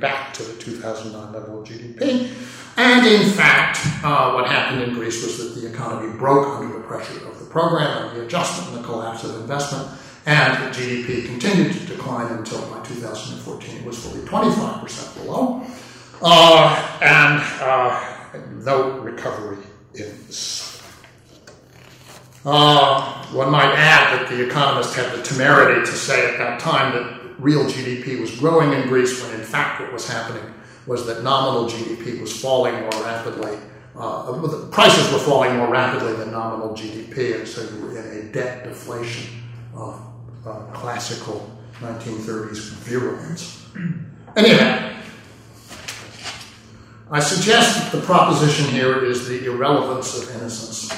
Back 0.00 0.32
to 0.34 0.42
the 0.42 0.54
2009 0.60 1.32
level 1.32 1.60
of 1.60 1.68
GDP. 1.68 2.32
And 2.76 3.06
in 3.06 3.28
fact, 3.30 3.78
uh, 4.02 4.32
what 4.32 4.46
happened 4.48 4.82
in 4.82 4.94
Greece 4.94 5.22
was 5.22 5.36
that 5.38 5.60
the 5.60 5.68
economy 5.68 6.16
broke 6.16 6.58
under 6.58 6.78
the 6.78 6.84
pressure 6.84 7.26
of 7.28 7.38
the 7.38 7.44
program 7.44 8.08
and 8.08 8.16
the 8.16 8.24
adjustment 8.24 8.74
and 8.74 8.82
the 8.82 8.88
collapse 8.88 9.24
of 9.24 9.38
investment, 9.40 9.88
and 10.24 10.74
GDP 10.74 11.26
continued 11.26 11.74
to 11.74 11.86
decline 11.86 12.32
until 12.32 12.60
by 12.70 12.82
2014 12.84 13.76
it 13.76 13.84
was 13.84 13.98
fully 14.02 14.22
25% 14.22 15.22
below, 15.22 15.62
uh, 16.22 16.98
and 17.02 17.42
uh, 17.60 18.38
no 18.64 19.00
recovery 19.00 19.58
in 19.94 20.16
sight. 20.30 20.70
Uh, 22.44 23.26
one 23.32 23.50
might 23.50 23.74
add 23.74 24.18
that 24.18 24.30
the 24.30 24.46
economist 24.46 24.94
had 24.94 25.12
the 25.14 25.22
temerity 25.22 25.80
to 25.82 25.92
say 25.92 26.32
at 26.32 26.38
that 26.38 26.58
time 26.58 26.94
that 26.94 27.19
real 27.40 27.64
GDP 27.64 28.20
was 28.20 28.38
growing 28.38 28.72
in 28.72 28.88
Greece 28.88 29.22
when 29.22 29.34
in 29.38 29.44
fact 29.44 29.80
what 29.80 29.92
was 29.92 30.08
happening 30.08 30.42
was 30.86 31.06
that 31.06 31.22
nominal 31.22 31.68
GDP 31.68 32.20
was 32.20 32.40
falling 32.40 32.74
more 32.74 33.04
rapidly. 33.04 33.56
Uh, 33.96 34.32
the 34.32 34.66
prices 34.68 35.12
were 35.12 35.18
falling 35.18 35.56
more 35.56 35.68
rapidly 35.68 36.14
than 36.14 36.30
nominal 36.30 36.74
GDP, 36.74 37.38
and 37.38 37.46
so 37.46 37.62
you 37.62 37.82
were 37.82 37.98
in 37.98 38.18
a 38.18 38.32
debt 38.32 38.64
deflation 38.64 39.42
of 39.74 40.00
uh, 40.46 40.60
classical 40.72 41.50
1930s 41.80 42.70
virulence. 42.84 43.66
Anyway, 44.36 44.96
I 47.10 47.18
suggest 47.18 47.82
that 47.82 47.90
the 47.90 48.06
proposition 48.06 48.66
here 48.66 49.04
is 49.04 49.26
the 49.26 49.44
irrelevance 49.44 50.16
of 50.16 50.36
innocence 50.36 50.88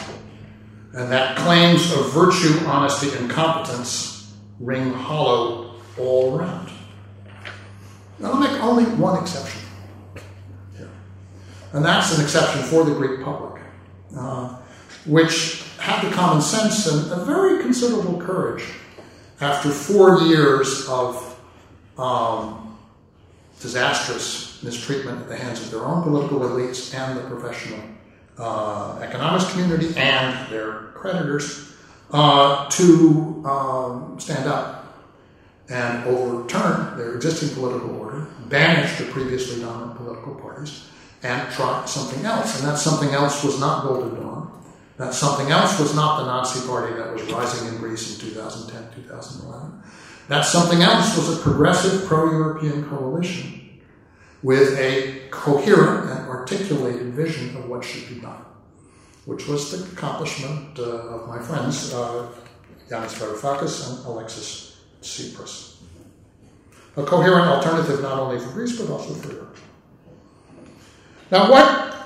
and 0.95 1.11
that 1.11 1.37
claims 1.39 1.91
of 1.93 2.13
virtue, 2.13 2.65
honesty, 2.67 3.17
and 3.17 3.31
competence 3.31 4.35
ring 4.61 4.93
hollow 4.93 5.72
all 5.99 6.37
around. 6.37 6.71
Now, 8.19 8.33
I'll 8.33 8.41
make 8.41 8.63
only 8.63 8.85
one 8.85 9.21
exception. 9.21 9.61
Here, 10.77 10.91
and 11.73 11.85
that's 11.85 12.17
an 12.17 12.23
exception 12.23 12.63
for 12.63 12.85
the 12.85 12.95
Greek 12.95 13.23
public, 13.23 13.61
uh, 14.17 14.57
which 15.07 15.65
had 15.79 16.09
the 16.09 16.15
common 16.15 16.41
sense 16.41 16.87
and 16.87 17.11
a 17.13 17.25
very 17.25 17.63
considerable 17.63 18.21
courage 18.21 18.65
after 19.41 19.71
four 19.71 20.21
years 20.21 20.87
of 20.89 21.41
um, 21.99 22.79
disastrous 23.61 24.63
mistreatment 24.63 25.21
at 25.21 25.29
the 25.29 25.37
hands 25.37 25.61
of 25.61 25.71
their 25.71 25.85
own 25.85 26.03
political 26.03 26.39
elites 26.41 26.95
and 26.95 27.19
the 27.19 27.23
professional 27.23 27.81
uh, 28.39 28.99
economics 29.03 29.51
community 29.51 29.93
and 29.97 30.49
their 30.51 30.93
creditors 30.95 31.75
uh, 32.13 32.69
to 32.71 33.43
um, 33.45 34.21
stand 34.21 34.49
up 34.49 34.82
and 35.69 36.05
overturn 36.07 36.97
their 36.99 37.15
existing 37.15 37.55
political 37.55 37.97
order, 37.97 38.27
banish 38.49 38.99
the 38.99 39.05
previously 39.05 39.61
dominant 39.63 39.97
political 39.97 40.35
parties, 40.35 40.89
and 41.23 41.51
try 41.53 41.85
something 41.87 42.25
else. 42.25 42.59
And 42.59 42.69
that 42.69 42.79
something 42.79 43.11
else 43.11 43.45
was 43.45 43.61
not 43.61 43.85
Golden 43.85 44.21
Dawn. 44.21 44.51
That 44.97 45.15
something 45.15 45.51
else 45.51 45.79
was 45.81 45.95
not 45.95 46.19
the 46.19 46.27
Nazi 46.27 46.67
party 46.67 46.95
that 46.95 47.13
was 47.13 47.23
rising 47.33 47.69
in 47.69 47.79
Greece 47.79 48.15
in 48.15 48.29
2010, 48.29 49.05
2011. 49.05 49.83
That 50.29 50.43
something 50.43 50.83
else 50.83 51.17
was 51.17 51.39
a 51.39 51.43
progressive 51.43 52.07
pro 52.07 52.31
European 52.31 52.85
coalition 52.89 53.81
with 54.43 54.79
a 54.79 55.29
coherent 55.31 56.11
and 56.11 56.29
articulated 56.29 57.15
vision 57.15 57.57
of 57.57 57.69
what 57.69 57.85
should 57.85 58.09
be 58.09 58.21
done, 58.21 58.45
which 59.25 59.47
was 59.47 59.71
the 59.71 59.93
accomplishment 59.93 60.79
uh, 60.79 60.83
of 60.83 61.29
my 61.29 61.39
friends 61.39 61.95
uh, 61.95 62.29
Yanis 62.89 63.15
Varoufakis 63.19 63.89
and 63.89 64.07
Alexis 64.07 64.72
Tsipras. 65.03 65.77
A 66.97 67.03
coherent 67.03 67.49
alternative 67.49 68.03
not 68.03 68.19
only 68.19 68.39
for 68.39 68.51
Greece 68.53 68.79
but 68.81 68.91
also 68.91 69.15
for 69.15 69.33
Europe. 69.33 69.57
Now, 71.31 71.51
what 71.51 71.97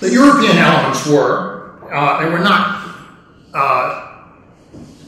the 0.00 0.10
European 0.10 0.58
elements 0.58 1.06
were, 1.06 1.78
uh, 1.92 2.22
they 2.22 2.30
were 2.30 2.40
not, 2.40 2.96
uh, 3.54 4.24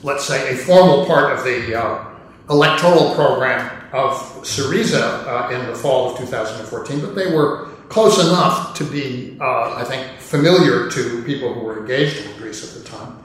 let's 0.02 0.24
say, 0.24 0.54
a 0.54 0.56
formal 0.56 1.06
part 1.06 1.36
of 1.36 1.44
the 1.44 1.74
uh, 1.74 2.04
electoral 2.50 3.14
program 3.14 3.78
of 3.92 4.12
Syriza 4.42 5.26
uh, 5.26 5.54
in 5.54 5.66
the 5.66 5.74
fall 5.74 6.12
of 6.12 6.18
2014, 6.18 7.00
but 7.00 7.14
they 7.14 7.34
were 7.34 7.68
close 7.88 8.24
enough 8.24 8.76
to 8.76 8.84
be, 8.84 9.36
uh, 9.40 9.74
I 9.74 9.84
think, 9.84 10.20
familiar 10.20 10.90
to 10.90 11.22
people 11.24 11.52
who 11.52 11.60
were 11.60 11.80
engaged 11.80 12.24
in 12.24 12.36
Greece 12.36 12.62
at 12.64 12.82
the 12.82 12.88
time. 12.88 13.18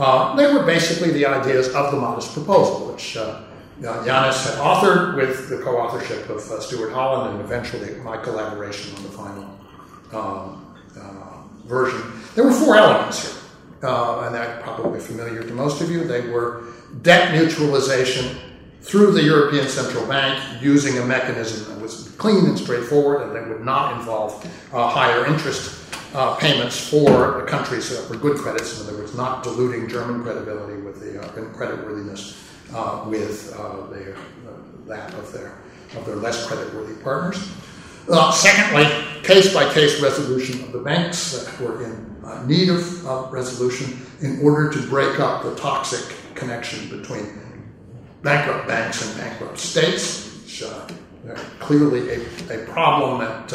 Uh, 0.00 0.34
they 0.34 0.50
were 0.50 0.64
basically 0.64 1.10
the 1.10 1.26
ideas 1.26 1.68
of 1.74 1.90
the 1.90 1.96
modest 1.98 2.32
proposal, 2.32 2.90
which 2.90 3.18
uh, 3.18 3.42
had 3.82 4.32
authored 4.56 5.14
with 5.14 5.50
the 5.50 5.58
co 5.58 5.76
authorship 5.76 6.26
of 6.30 6.38
uh, 6.50 6.58
Stuart 6.58 6.90
Holland 6.90 7.34
and 7.34 7.44
eventually 7.44 7.94
my 7.96 8.16
collaboration 8.16 8.96
on 8.96 9.02
the 9.02 9.10
final 9.10 9.58
um, 10.12 10.76
uh, 10.98 11.42
version. 11.66 12.00
There 12.34 12.44
were 12.44 12.52
four 12.52 12.76
elements 12.76 13.30
here, 13.30 13.42
and 13.82 14.34
they're 14.34 14.60
probably 14.62 15.00
familiar 15.00 15.42
to 15.42 15.52
most 15.52 15.82
of 15.82 15.90
you. 15.90 16.04
They 16.04 16.28
were 16.28 16.64
debt 17.02 17.34
neutralization 17.34 18.38
through 18.80 19.12
the 19.12 19.22
European 19.22 19.68
Central 19.68 20.06
Bank 20.06 20.62
using 20.62 20.98
a 20.98 21.04
mechanism 21.04 21.74
that 21.74 21.82
was 21.82 22.08
clean 22.16 22.46
and 22.46 22.58
straightforward 22.58 23.22
and 23.22 23.36
that 23.36 23.46
would 23.48 23.64
not 23.64 24.00
involve 24.00 24.44
uh, 24.72 24.88
higher 24.88 25.26
interest 25.26 25.79
uh, 26.14 26.36
payments 26.36 26.88
for 26.88 27.40
the 27.40 27.46
countries 27.46 27.88
that 27.90 28.08
were 28.10 28.16
good 28.16 28.36
credits. 28.38 28.80
In 28.80 28.86
other 28.86 28.98
words, 28.98 29.14
not 29.14 29.42
diluting 29.42 29.88
German 29.88 30.22
credibility 30.22 30.80
with 30.82 31.00
the 31.00 31.20
uh, 31.20 31.28
creditworthiness 31.52 32.36
uh, 32.74 33.04
with 33.08 33.54
uh, 33.56 33.86
the, 33.88 34.12
uh, 34.12 34.16
that 34.86 35.12
of 35.14 35.32
their 35.32 35.58
of 35.96 36.06
their 36.06 36.16
less 36.16 36.46
creditworthy 36.46 37.02
partners. 37.02 37.50
secondly, 38.32 38.86
case 39.24 39.52
by 39.52 39.72
case 39.72 40.00
resolution 40.00 40.62
of 40.62 40.70
the 40.70 40.78
banks 40.78 41.32
that 41.32 41.60
were 41.60 41.82
in 41.84 42.46
need 42.46 42.68
of 42.68 43.32
resolution 43.32 44.00
in 44.20 44.40
order 44.40 44.70
to 44.70 44.80
break 44.88 45.18
up 45.18 45.42
the 45.42 45.54
toxic 45.56 46.16
connection 46.36 46.88
between 46.96 47.26
bankrupt 48.22 48.68
banks 48.68 49.04
and 49.04 49.18
bankrupt 49.18 49.58
states, 49.58 50.42
which 50.42 50.62
uh, 50.62 50.86
clearly 51.58 52.08
a, 52.08 52.62
a 52.62 52.66
problem 52.66 53.18
that 53.18 53.52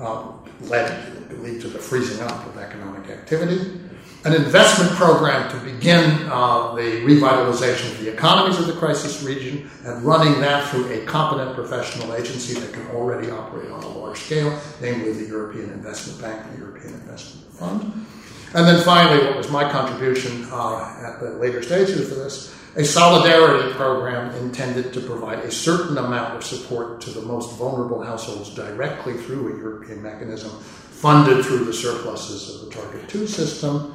uh, 0.00 0.32
led 0.62 1.40
lead 1.42 1.60
to 1.60 1.68
the 1.68 1.78
freezing 1.78 2.20
up 2.26 2.46
of 2.46 2.56
economic 2.58 3.08
activity. 3.10 3.80
An 4.24 4.34
investment 4.34 4.90
program 4.92 5.48
to 5.50 5.72
begin 5.72 6.28
uh, 6.28 6.74
the 6.74 7.02
revitalization 7.04 7.92
of 7.92 8.00
the 8.00 8.12
economies 8.12 8.58
of 8.58 8.66
the 8.66 8.72
crisis 8.72 9.22
region 9.22 9.70
and 9.84 10.02
running 10.02 10.40
that 10.40 10.68
through 10.68 10.90
a 10.92 11.04
competent 11.06 11.54
professional 11.54 12.14
agency 12.14 12.58
that 12.58 12.72
can 12.72 12.86
already 12.88 13.30
operate 13.30 13.70
on 13.70 13.82
a 13.82 13.88
large 13.88 14.18
scale, 14.18 14.58
namely 14.80 15.12
the 15.12 15.26
European 15.26 15.70
Investment 15.70 16.20
Bank 16.20 16.44
and 16.46 16.56
the 16.56 16.58
European 16.58 16.94
Investment 16.94 17.52
Fund. 17.52 18.06
And 18.54 18.66
then 18.66 18.82
finally, 18.82 19.24
what 19.24 19.36
was 19.36 19.50
my 19.50 19.70
contribution 19.70 20.48
uh, 20.50 21.00
at 21.04 21.20
the 21.20 21.30
later 21.34 21.62
stages 21.62 22.10
of 22.10 22.18
this 22.18 22.57
a 22.76 22.84
solidarity 22.84 23.72
program 23.74 24.34
intended 24.36 24.92
to 24.92 25.00
provide 25.00 25.40
a 25.40 25.50
certain 25.50 25.98
amount 25.98 26.36
of 26.36 26.44
support 26.44 27.00
to 27.00 27.10
the 27.10 27.22
most 27.22 27.56
vulnerable 27.56 28.02
households 28.02 28.54
directly 28.54 29.14
through 29.14 29.54
a 29.54 29.58
European 29.58 30.02
mechanism 30.02 30.50
funded 30.50 31.44
through 31.44 31.64
the 31.64 31.72
surpluses 31.72 32.54
of 32.54 32.68
the 32.68 32.74
Target 32.74 33.08
2 33.08 33.26
system. 33.26 33.94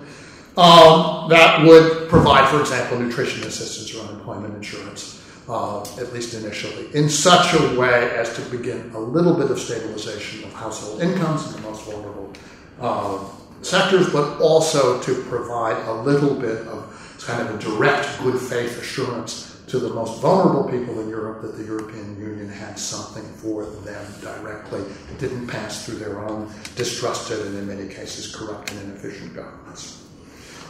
Um, 0.56 1.30
that 1.30 1.66
would 1.66 2.10
provide, 2.10 2.50
for 2.50 2.60
example, 2.60 3.00
nutrition 3.00 3.46
assistance 3.48 3.94
or 3.96 4.08
unemployment 4.08 4.56
insurance, 4.56 5.22
uh, 5.50 5.82
at 6.00 6.14
least 6.14 6.34
initially, 6.36 6.94
in 6.96 7.10
such 7.10 7.54
a 7.56 7.80
way 7.80 8.12
as 8.16 8.34
to 8.36 8.42
begin 8.56 8.92
a 8.94 9.00
little 9.00 9.34
bit 9.34 9.50
of 9.50 9.60
stabilization 9.60 10.44
of 10.44 10.54
household 10.54 11.02
incomes 11.02 11.48
in 11.48 11.62
the 11.62 11.70
most 11.70 11.84
vulnerable 11.86 12.32
uh, 12.80 13.20
sectors, 13.64 14.12
but 14.12 14.40
also 14.40 15.02
to 15.02 15.16
provide 15.24 15.78
a 15.88 15.94
little 15.94 16.36
bit 16.36 16.68
of 16.68 16.93
kind 17.24 17.48
of 17.48 17.56
a 17.56 17.58
direct 17.60 18.20
good 18.20 18.40
faith 18.40 18.80
assurance 18.80 19.62
to 19.68 19.80
the 19.80 19.90
most 19.94 20.22
vulnerable 20.22 20.70
people 20.70 21.00
in 21.00 21.10
Europe 21.10 21.42
that 21.42 21.58
the 21.58 21.64
European 21.64 22.20
Union 22.20 22.50
had 22.50 22.78
something 22.78 23.24
for 23.24 23.66
them 23.66 24.06
directly. 24.22 24.82
It 24.82 25.20
didn't 25.20 25.48
pass 25.48 25.86
through 25.86 25.96
their 25.96 26.20
own 26.20 26.52
distrusted 26.76 27.40
and, 27.46 27.58
in 27.58 27.68
many 27.68 27.88
cases, 27.88 28.36
corrupt 28.36 28.72
and 28.72 28.82
inefficient 28.82 29.34
governments. 29.34 30.06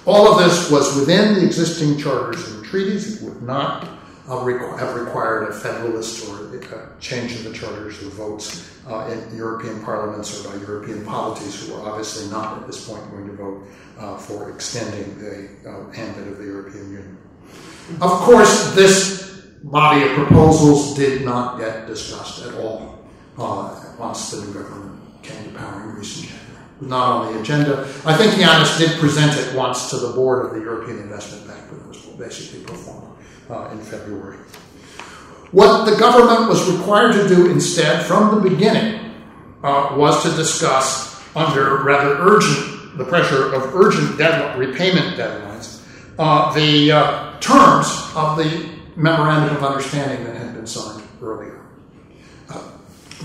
All 0.05 0.27
of 0.27 0.39
this 0.39 0.69
was 0.69 0.95
within 0.95 1.35
the 1.35 1.45
existing 1.45 1.97
charters 1.97 2.51
and 2.51 2.63
treaties. 2.65 3.21
It 3.21 3.25
would 3.25 3.41
not 3.41 3.87
requ- 4.27 4.79
have 4.79 4.95
required 4.95 5.49
a 5.49 5.53
federalist 5.53 6.29
or 6.29 6.55
a 6.55 6.99
change 6.99 7.35
in 7.35 7.43
the 7.43 7.57
charters 7.57 8.01
or 8.01 8.09
votes 8.09 8.69
uh, 8.87 9.09
in 9.11 9.35
European 9.35 9.83
parliaments 9.83 10.45
or 10.45 10.49
by 10.49 10.55
European 10.65 11.05
polities 11.05 11.67
who 11.67 11.73
are 11.75 11.89
obviously 11.89 12.31
not 12.31 12.59
at 12.59 12.67
this 12.67 12.87
point 12.87 13.09
going 13.11 13.27
to 13.27 13.33
vote 13.33 13.67
uh, 13.99 14.17
for 14.17 14.49
extending 14.51 15.17
the 15.19 15.49
uh, 15.69 15.91
ambit 15.93 16.27
of 16.27 16.37
the 16.37 16.45
European 16.45 16.85
Union. 16.85 17.17
Of 18.01 18.11
course, 18.11 18.73
this 18.75 19.43
body 19.63 20.03
of 20.03 20.15
proposals 20.15 20.95
did 20.95 21.23
not 21.25 21.59
get 21.59 21.87
discussed 21.87 22.45
at 22.45 22.53
all 22.55 23.05
uh, 23.37 23.77
once 23.97 24.31
the 24.31 24.45
new 24.45 24.53
government 24.53 25.01
came 25.21 25.51
to 25.51 25.57
power 25.57 25.83
in 25.83 25.95
recent 25.95 26.27
January. 26.27 26.65
Not 26.81 27.07
on 27.07 27.33
the 27.33 27.39
agenda. 27.41 27.81
I 28.05 28.15
think 28.15 28.33
Yanis 28.33 28.77
did 28.77 28.99
present 28.99 29.37
it 29.37 29.55
once 29.55 29.89
to 29.89 29.97
the 29.97 30.13
board 30.13 30.45
of 30.45 30.53
the 30.53 30.61
European 30.61 30.99
Investment 30.99 31.47
Bank, 31.47 31.63
but 31.69 31.79
it 31.79 31.87
was 31.87 31.97
basically 32.17 32.63
performed 32.63 33.12
uh, 33.49 33.69
in 33.71 33.79
February. 33.79 34.37
What 35.51 35.85
the 35.85 35.95
government 35.97 36.49
was 36.49 36.67
required 36.71 37.13
to 37.13 37.27
do 37.27 37.51
instead 37.51 38.05
from 38.05 38.35
the 38.35 38.49
beginning 38.49 39.13
uh, 39.63 39.95
was 39.95 40.23
to 40.23 40.35
discuss 40.35 41.13
under 41.35 41.83
rather 41.83 42.15
urgent, 42.19 42.97
the 42.97 43.05
pressure 43.05 43.53
of 43.53 43.75
urgent 43.75 44.19
repayment 44.57 45.17
deadlines, 45.17 45.83
uh, 46.19 46.53
the 46.53 46.91
uh, 46.91 47.39
terms 47.39 47.87
of 48.15 48.37
the 48.37 48.69
memorandum 48.95 49.55
of 49.55 49.63
understanding 49.63 50.23
that 50.25 50.35
had 50.35 50.53
been 50.53 50.67
signed 50.67 51.03
earlier. 51.21 51.61
Uh, 52.49 52.61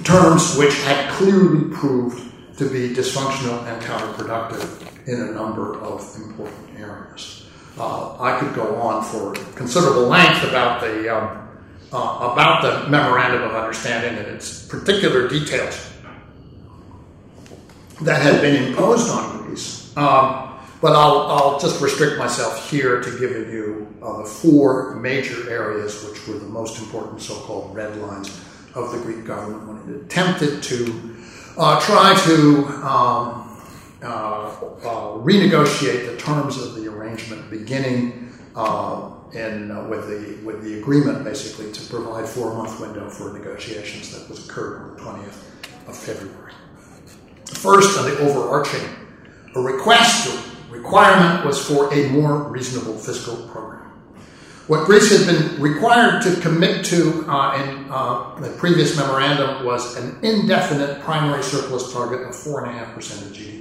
terms 0.05 0.57
which 0.57 0.75
had 0.83 1.11
clearly 1.13 1.75
proved 1.75 2.33
to 2.57 2.69
be 2.71 2.95
dysfunctional 2.95 3.63
and 3.67 3.83
counterproductive 3.83 5.07
in 5.07 5.21
a 5.21 5.33
number 5.33 5.79
of 5.81 6.01
important 6.17 6.79
areas. 6.79 7.38
Uh, 7.79 8.21
I 8.21 8.39
could 8.41 8.55
go 8.55 8.77
on 8.77 9.05
for 9.05 9.35
considerable 9.55 10.07
length 10.07 10.43
about 10.45 10.81
the 10.81 11.17
um, 11.17 11.49
uh, 11.93 12.31
about 12.33 12.63
the 12.63 12.91
memorandum 12.91 13.43
of 13.43 13.55
understanding 13.55 14.19
and 14.19 14.27
its 14.27 14.67
particular 14.67 15.29
details 15.29 15.91
that 18.03 18.21
had 18.21 18.41
been 18.41 18.65
imposed 18.65 19.09
on 19.11 19.47
Greece. 19.47 19.97
Um, 19.97 20.49
but 20.81 20.93
I'll, 20.93 21.23
I'll 21.23 21.59
just 21.59 21.81
restrict 21.81 22.19
myself 22.19 22.71
here 22.71 23.01
to 23.01 23.19
giving 23.19 23.51
you 23.51 23.93
uh, 24.01 24.19
the 24.19 24.25
four 24.25 24.95
major 24.97 25.51
areas 25.51 26.05
which 26.09 26.27
were 26.29 26.39
the 26.39 26.47
most 26.47 26.79
important 26.79 27.21
so 27.21 27.35
called 27.41 27.75
red 27.75 27.97
lines 27.97 28.29
of 28.75 28.93
the 28.93 28.99
Greek 28.99 29.25
government 29.25 29.67
when 29.67 29.95
it 29.95 30.03
attempted 30.03 30.63
to 30.63 31.17
uh, 31.57 31.81
try 31.81 32.15
to 32.27 32.67
um, 32.87 33.48
renegotiate 34.01 36.11
the 36.11 36.17
terms 36.17 36.61
of 36.61 36.75
the 36.75 36.89
arrangement 36.89 37.51
beginning 37.51 38.33
uh, 38.55 39.11
in, 39.33 39.71
uh, 39.71 39.87
with, 39.89 40.09
the, 40.09 40.45
with 40.45 40.63
the 40.63 40.79
agreement 40.79 41.25
basically 41.25 41.71
to 41.73 41.87
provide 41.89 42.27
four 42.27 42.55
month 42.55 42.81
window 42.81 43.09
for 43.09 43.33
negotiations 43.33 44.17
that 44.17 44.29
was 44.29 44.49
occurred 44.49 44.83
on 44.83 44.97
the 44.97 45.03
20th 45.03 45.89
of 45.89 45.97
February. 45.97 46.53
First, 47.47 47.99
on 47.99 48.07
the 48.07 48.19
overarching, 48.19 48.89
a 49.55 49.61
request 49.61 50.29
or 50.29 50.77
requirement 50.77 51.45
was 51.45 51.65
for 51.65 51.93
a 51.93 52.09
more 52.11 52.45
reasonable 52.45 52.97
fiscal 52.97 53.37
program. 53.49 53.79
What 54.69 54.85
Greece 54.85 55.17
had 55.17 55.27
been 55.27 55.63
required 55.63 56.23
to 56.25 56.39
commit 56.43 56.85
to 56.87 57.25
uh, 57.27 57.57
in 57.57 57.91
uh, 57.91 58.35
the 58.39 58.51
previous 58.59 58.99
memorandum 58.99 59.65
was 59.65 59.97
an 59.97 60.19
indefinite 60.23 61.01
primary 61.01 61.43
surplus 61.43 61.91
target 61.91 62.21
of 62.21 62.35
4.5% 62.35 62.97
of 62.97 63.33
GDP, 63.33 63.58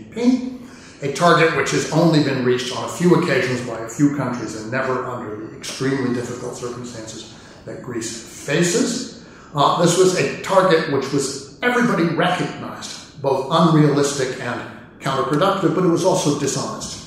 a 1.01 1.13
target 1.13 1.55
which 1.55 1.71
has 1.71 1.91
only 1.91 2.23
been 2.23 2.43
reached 2.43 2.75
on 2.75 2.85
a 2.85 2.87
few 2.87 3.15
occasions 3.15 3.61
by 3.67 3.79
a 3.79 3.89
few 3.89 4.15
countries 4.15 4.55
and 4.55 4.71
never 4.71 5.05
under 5.05 5.45
the 5.45 5.57
extremely 5.57 6.13
difficult 6.13 6.55
circumstances 6.55 7.33
that 7.65 7.83
Greece 7.83 8.45
faces. 8.45 9.25
Uh, 9.53 9.81
this 9.81 9.97
was 9.97 10.17
a 10.19 10.41
target 10.41 10.91
which 10.91 11.11
was 11.13 11.59
everybody 11.61 12.03
recognized 12.15 13.21
both 13.21 13.47
unrealistic 13.51 14.39
and 14.41 14.61
counterproductive, 14.99 15.75
but 15.75 15.83
it 15.83 15.89
was 15.89 16.03
also 16.03 16.39
dishonest. 16.39 16.97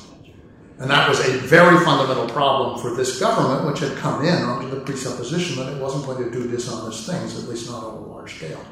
And 0.79 0.91
that 0.91 1.09
was 1.09 1.21
a 1.21 1.33
very 1.39 1.79
fundamental 1.85 2.27
problem 2.29 2.81
for 2.81 2.95
this 2.95 3.21
government, 3.21 3.67
which 3.67 3.81
had 3.81 3.97
come 3.99 4.25
in 4.25 4.43
under 4.43 4.75
the 4.75 4.81
presupposition 4.81 5.57
that 5.57 5.75
it 5.75 5.81
wasn't 5.81 6.07
going 6.07 6.25
to 6.25 6.31
do 6.31 6.49
dishonest 6.49 7.07
things, 7.07 7.43
at 7.43 7.49
least 7.49 7.71
not 7.71 7.85
on 7.85 7.95
a 7.95 8.01
large 8.01 8.37
scale. 8.37 8.65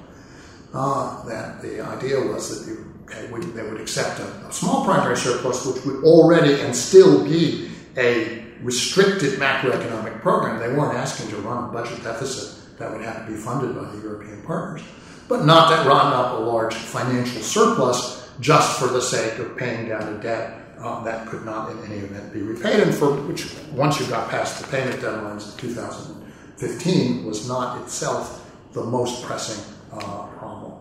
Uh, 0.73 1.23
that 1.27 1.61
the 1.61 1.81
idea 1.83 2.19
was 2.19 2.49
that 2.49 2.71
you, 2.71 2.88
okay, 3.09 3.27
they 3.27 3.63
would 3.63 3.81
accept 3.81 4.21
a, 4.21 4.27
a 4.47 4.53
small 4.53 4.85
primary 4.85 5.17
surplus, 5.17 5.67
which 5.67 5.85
would 5.85 6.05
already 6.05 6.61
and 6.61 6.75
still 6.75 7.25
be 7.25 7.71
a 7.97 8.45
restricted 8.63 9.39
macroeconomic 9.39 10.21
program. 10.21 10.59
They 10.59 10.77
weren't 10.77 10.97
asking 10.97 11.31
to 11.31 11.37
run 11.37 11.69
a 11.69 11.73
budget 11.73 12.03
deficit 12.03 12.79
that 12.79 12.93
would 12.93 13.03
have 13.03 13.27
to 13.27 13.33
be 13.33 13.37
funded 13.37 13.75
by 13.75 13.91
the 13.91 13.99
European 13.99 14.43
partners 14.43 14.83
but 15.29 15.45
not 15.45 15.69
that 15.69 15.87
run 15.87 16.13
up 16.13 16.39
a 16.39 16.43
large 16.43 16.75
financial 16.75 17.43
surplus 17.43 18.29
just 18.41 18.79
for 18.79 18.89
the 18.89 19.01
sake 19.01 19.39
of 19.39 19.57
paying 19.57 19.89
down 19.89 20.03
a 20.15 20.23
debt 20.23 20.55
uh, 20.79 21.05
that 21.05 21.27
could 21.27 21.45
not 21.45 21.71
in 21.71 21.85
any 21.85 21.97
event 21.97 22.33
be 22.33 22.41
repaid, 22.41 22.81
and 22.81 22.95
for 22.95 23.13
which, 23.13 23.53
once 23.73 24.01
you 24.01 24.07
got 24.07 24.31
past 24.31 24.61
the 24.63 24.67
payment 24.69 25.01
deadlines 25.01 25.53
in 25.53 25.59
2015, 25.59 27.27
was 27.27 27.49
not 27.49 27.83
itself 27.83 28.51
the 28.73 28.83
most 28.83 29.25
pressing 29.25 29.63
uh, 29.93 30.27
problem. 30.39 30.75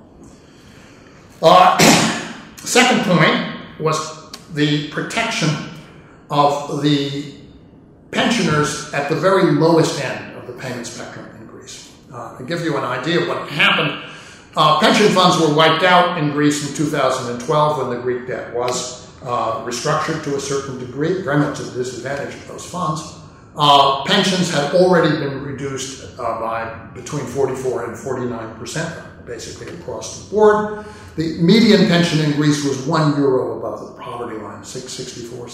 Uh, 1.42 2.07
second 2.68 3.04
point 3.06 3.80
was 3.80 4.32
the 4.54 4.90
protection 4.90 5.50
of 6.30 6.82
the 6.82 7.34
pensioners 8.12 8.94
at 8.94 9.10
the 9.10 9.16
very 9.16 9.52
lowest 9.52 10.04
end 10.04 10.36
of 10.38 10.48
the 10.48 10.54
payment 10.54 10.86
spectrum 10.86 11.26
in 11.40 11.48
Greece. 11.48 11.96
Uh, 12.12 12.38
to 12.38 12.44
give 12.44 12.62
you 12.62 12.78
an 12.78 12.84
idea 12.84 13.22
of 13.22 13.28
what 13.28 13.48
happened 13.50 14.08
uh, 14.58 14.80
pension 14.80 15.08
funds 15.10 15.40
were 15.40 15.54
wiped 15.54 15.84
out 15.84 16.18
in 16.18 16.32
Greece 16.32 16.68
in 16.68 16.76
2012 16.76 17.78
when 17.78 17.96
the 17.96 18.02
Greek 18.02 18.26
debt 18.26 18.56
was 18.56 19.08
uh, 19.22 19.64
restructured 19.64 20.24
to 20.24 20.36
a 20.36 20.40
certain 20.40 20.80
degree, 20.80 21.22
very 21.22 21.38
much 21.38 21.58
to 21.58 21.64
the 21.64 21.84
disadvantage 21.84 22.34
of 22.34 22.48
those 22.48 22.66
funds. 22.66 23.20
Uh, 23.56 24.04
pensions 24.06 24.52
had 24.52 24.74
already 24.74 25.16
been 25.20 25.44
reduced 25.44 26.20
uh, 26.20 26.40
by 26.40 26.74
between 26.96 27.24
44 27.28 27.86
and 27.86 28.00
49 28.00 28.56
percent, 28.56 28.96
basically 29.28 29.72
across 29.78 30.24
the 30.24 30.32
board. 30.34 30.88
The 31.18 31.34
median 31.42 31.88
pension 31.88 32.20
in 32.20 32.34
Greece 32.34 32.64
was 32.64 32.86
one 32.86 33.18
euro 33.18 33.58
above 33.58 33.80
the 33.88 34.00
poverty 34.00 34.38
line, 34.38 34.64
664 34.64 35.48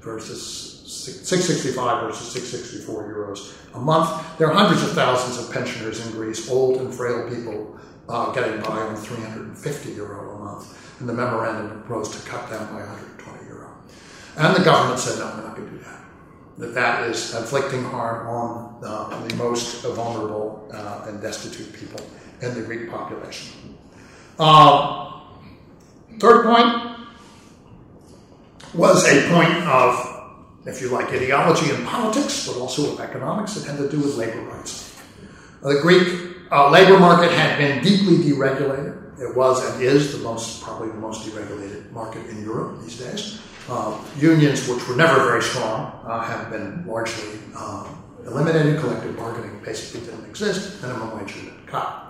versus 0.00 0.82
665 0.84 2.08
versus 2.08 2.32
664 2.32 3.04
euros 3.04 3.54
a 3.76 3.78
month. 3.78 4.36
There 4.36 4.50
are 4.50 4.52
hundreds 4.52 4.82
of 4.82 4.94
thousands 4.94 5.38
of 5.38 5.54
pensioners 5.54 6.04
in 6.04 6.10
Greece, 6.10 6.50
old 6.50 6.80
and 6.80 6.92
frail 6.92 7.28
people 7.28 7.78
uh, 8.08 8.32
getting 8.32 8.60
by 8.62 8.80
on 8.80 8.96
350 8.96 9.92
euro 9.92 10.34
a 10.34 10.38
month, 10.40 10.98
and 10.98 11.08
the 11.08 11.14
memorandum 11.14 11.82
proposed 11.82 12.12
to 12.14 12.28
cut 12.28 12.50
them 12.50 12.66
by 12.74 12.80
120 12.80 13.46
euro. 13.46 13.70
And 14.36 14.56
the 14.56 14.64
government 14.64 14.98
said, 14.98 15.20
no, 15.20 15.26
we're 15.36 15.46
not 15.46 15.56
going 15.56 15.68
to 15.68 15.76
do 15.76 15.84
that. 15.84 16.04
That 16.58 16.74
that 16.74 17.08
is 17.08 17.32
inflicting 17.32 17.84
harm 17.84 18.26
on 18.26 18.80
uh, 18.82 19.24
the 19.28 19.36
most 19.36 19.84
vulnerable 19.84 20.68
uh, 20.74 21.04
and 21.06 21.22
destitute 21.22 21.72
people 21.72 22.04
in 22.42 22.54
the 22.54 22.62
Greek 22.62 22.90
population. 22.90 23.75
Uh, 24.38 25.20
third 26.18 26.44
point 26.44 26.98
was 28.74 29.06
a 29.06 29.28
point 29.30 29.54
of, 29.66 30.34
if 30.66 30.80
you 30.80 30.88
like, 30.88 31.08
ideology 31.08 31.74
and 31.74 31.86
politics, 31.86 32.46
but 32.46 32.56
also 32.58 32.92
of 32.92 33.00
economics. 33.00 33.56
It 33.56 33.66
had 33.66 33.78
to 33.78 33.88
do 33.88 33.98
with 33.98 34.16
labor 34.16 34.42
rights. 34.42 35.00
The 35.62 35.80
Greek 35.80 36.36
uh, 36.52 36.70
labor 36.70 36.98
market 36.98 37.32
had 37.32 37.58
been 37.58 37.82
deeply 37.82 38.18
deregulated. 38.18 39.20
It 39.20 39.34
was 39.34 39.64
and 39.64 39.82
is 39.82 40.12
the 40.12 40.22
most, 40.22 40.62
probably 40.62 40.88
the 40.88 40.98
most 40.98 41.26
deregulated 41.26 41.90
market 41.90 42.26
in 42.26 42.44
Europe 42.44 42.82
these 42.82 42.98
days. 42.98 43.40
Uh, 43.68 43.98
unions, 44.18 44.68
which 44.68 44.86
were 44.86 44.94
never 44.94 45.24
very 45.24 45.42
strong, 45.42 45.98
uh, 46.04 46.20
have 46.20 46.50
been 46.50 46.86
largely 46.86 47.38
um, 47.56 48.04
eliminated. 48.26 48.78
Collective 48.78 49.16
bargaining 49.16 49.58
basically 49.64 50.06
didn't 50.06 50.28
exist. 50.28 50.80
Minimum 50.82 51.18
wage 51.18 51.32
had 51.32 51.46
been 51.46 51.66
cut. 51.66 52.05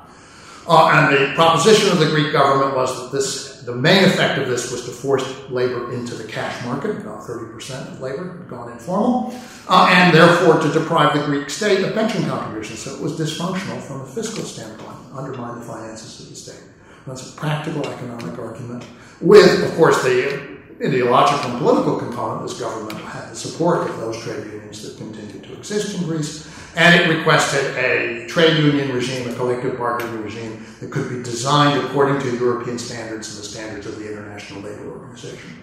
Uh, 0.68 0.90
and 0.92 1.16
the 1.16 1.35
proposition 1.35 1.90
of 1.92 1.98
the 2.00 2.07
Greek 2.07 2.33
government 2.33 2.74
was 2.74 3.00
that 3.00 3.16
this, 3.16 3.62
the 3.62 3.74
main 3.74 4.05
effect 4.05 4.38
of 4.38 4.48
this 4.48 4.72
was 4.72 4.85
to 4.85 4.90
force 4.90 5.24
labor 5.48 5.92
into 5.92 6.14
the 6.14 6.24
cash 6.24 6.64
market. 6.64 6.96
About 6.96 7.22
30% 7.22 7.92
of 7.92 8.00
labor 8.00 8.38
had 8.38 8.48
gone 8.48 8.72
informal, 8.72 9.33
uh, 9.68 9.88
and 9.92 10.12
therefore 10.12 10.61
to 10.61 10.72
deprive 10.72 11.16
the 11.16 11.24
Greek 11.24 11.50
state 11.50 11.85
of 11.85 11.94
pension 11.94 12.24
contributions. 12.24 12.81
So 12.81 12.96
it 12.96 13.00
was 13.00 13.12
dysfunctional 13.12 13.81
from 13.81 14.00
a 14.00 14.07
fiscal 14.07 14.42
standpoint, 14.42 14.96
undermine 15.14 15.61
the 15.61 15.64
finances 15.64 16.20
of 16.20 16.31
the 16.31 16.37
state. 16.37 16.62
That's 17.07 17.33
a 17.33 17.37
practical 17.37 17.87
economic 17.87 18.37
argument, 18.37 18.85
with, 19.20 19.62
of 19.62 19.72
course, 19.76 20.02
the 20.02 20.57
ideological 20.85 21.52
and 21.52 21.59
political 21.61 21.96
component. 21.96 22.48
This 22.48 22.59
government 22.59 22.98
had 22.98 23.31
the 23.31 23.37
support 23.37 23.88
of 23.88 23.96
those 23.98 24.20
trade 24.20 24.44
unions 24.46 24.83
that 24.83 24.98
continued 24.98 25.44
to 25.44 25.52
exist 25.52 25.96
in 25.96 26.05
Greece 26.05 26.45
and 26.77 26.95
it 26.95 27.16
requested 27.16 27.74
a 27.77 28.27
trade 28.27 28.59
union 28.59 28.93
regime, 28.93 29.29
a 29.29 29.35
collective 29.35 29.79
bargaining 29.79 30.22
regime 30.22 30.64
that 30.81 30.91
could 30.91 31.09
be 31.09 31.22
designed 31.22 31.83
according 31.83 32.20
to 32.20 32.37
European 32.37 32.79
standards 32.79 33.31
and 33.31 33.39
the 33.39 33.49
standards 33.49 33.87
of 33.87 33.99
the 33.99 34.07
International 34.07 34.61
Labour 34.61 34.91
Organization. 34.91 35.57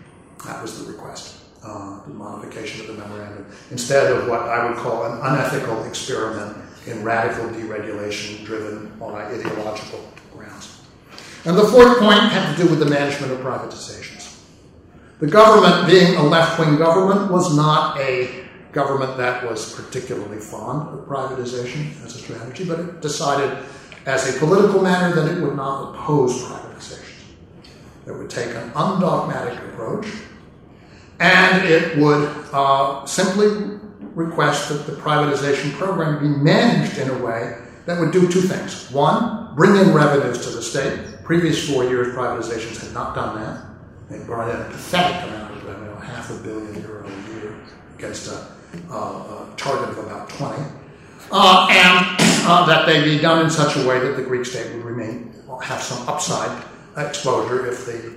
That 0.44 0.62
was 0.62 0.84
the 0.84 0.92
request, 0.92 1.36
uh, 1.64 2.04
the 2.04 2.14
modification 2.14 2.82
of 2.82 2.88
the 2.88 2.94
memorandum, 2.94 3.46
instead 3.70 4.12
of 4.12 4.28
what 4.28 4.42
I 4.42 4.68
would 4.68 4.78
call 4.78 5.06
an 5.06 5.20
unethical 5.22 5.84
experiment 5.84 6.58
in 6.88 7.04
radical 7.04 7.46
deregulation 7.46 8.44
driven 8.44 8.92
on 9.00 9.14
ideological 9.14 10.12
grounds. 10.36 10.82
And 11.46 11.56
the 11.56 11.68
fourth 11.68 12.00
point 12.00 12.20
had 12.20 12.56
to 12.56 12.64
do 12.64 12.70
with 12.70 12.80
the 12.80 12.88
management 12.88 13.32
of 13.32 13.40
privatizations. 13.40 14.40
The 15.20 15.28
government, 15.28 15.88
being 15.88 16.16
a 16.16 16.24
left 16.24 16.60
wing 16.60 16.78
government, 16.78 17.32
was 17.32 17.56
not 17.56 18.00
a 18.00 18.44
government 18.74 19.18
that 19.18 19.48
was 19.48 19.74
particularly 19.74 20.40
fond 20.40 21.00
of 21.00 21.06
privatization 21.06 22.04
as 22.04 22.16
a 22.16 22.20
strategy, 22.20 22.66
but 22.66 22.80
it 22.80 23.02
decided 23.02 23.58
as 24.06 24.36
a 24.36 24.40
political 24.40 24.82
matter 24.82 25.16
that 25.16 25.38
it 25.38 25.42
would 25.42 25.56
not 25.56 25.94
oppose 25.94 26.44
privatization. 26.44 27.00
It 28.06 28.12
would 28.12 28.30
take 28.30 28.50
an 28.50 28.72
undogmatic 28.76 29.58
approach, 29.70 30.08
and 31.20 31.64
it 31.66 31.98
would 31.98 32.30
uh, 32.52 33.06
simply 33.06 33.80
request 34.14 34.70
that 34.70 34.86
the 34.86 34.92
privatization 34.94 35.72
program 35.74 36.22
be 36.22 36.28
managed 36.28 36.98
in 36.98 37.10
a 37.10 37.18
way 37.24 37.58
that 37.86 38.00
would 38.00 38.12
do 38.12 38.30
two 38.30 38.42
things. 38.42 38.92
One, 38.92 39.56
bring 39.56 39.76
in 39.76 39.94
revenues 39.94 40.46
to 40.46 40.52
the 40.52 40.62
state. 40.62 41.24
Previous 41.24 41.70
four 41.70 41.86
years, 41.86 42.14
privatizations 42.14 42.84
had 42.84 42.94
not 42.94 43.16
done 43.16 43.42
that. 43.42 43.66
They 44.10 44.24
brought 44.26 44.50
in 44.50 44.60
a 44.60 44.66
pathetic 44.66 45.30
amount 45.30 45.56
of 45.56 45.66
revenue, 45.66 45.96
half 45.96 46.30
a 46.30 46.44
billion 46.44 46.82
euro 46.82 47.08
a 47.08 47.32
year, 47.34 47.56
against 47.98 48.28
a, 48.28 48.48
target 49.58 49.90
of 49.90 49.98
about 50.00 50.30
20. 50.30 50.64
Uh, 51.32 51.68
and 51.72 52.06
uh, 52.46 52.66
that 52.66 52.86
they 52.86 53.04
be 53.04 53.20
done 53.20 53.44
in 53.44 53.50
such 53.50 53.76
a 53.78 53.88
way 53.88 54.00
that 54.00 54.16
the 54.16 54.24
Greek 54.24 54.46
state 54.46 54.72
would 54.76 54.84
remain 54.84 55.34
have 55.62 55.82
some 55.82 56.08
upside 56.08 56.64
exposure 56.98 57.68
if 57.68 57.86
the 57.86 58.16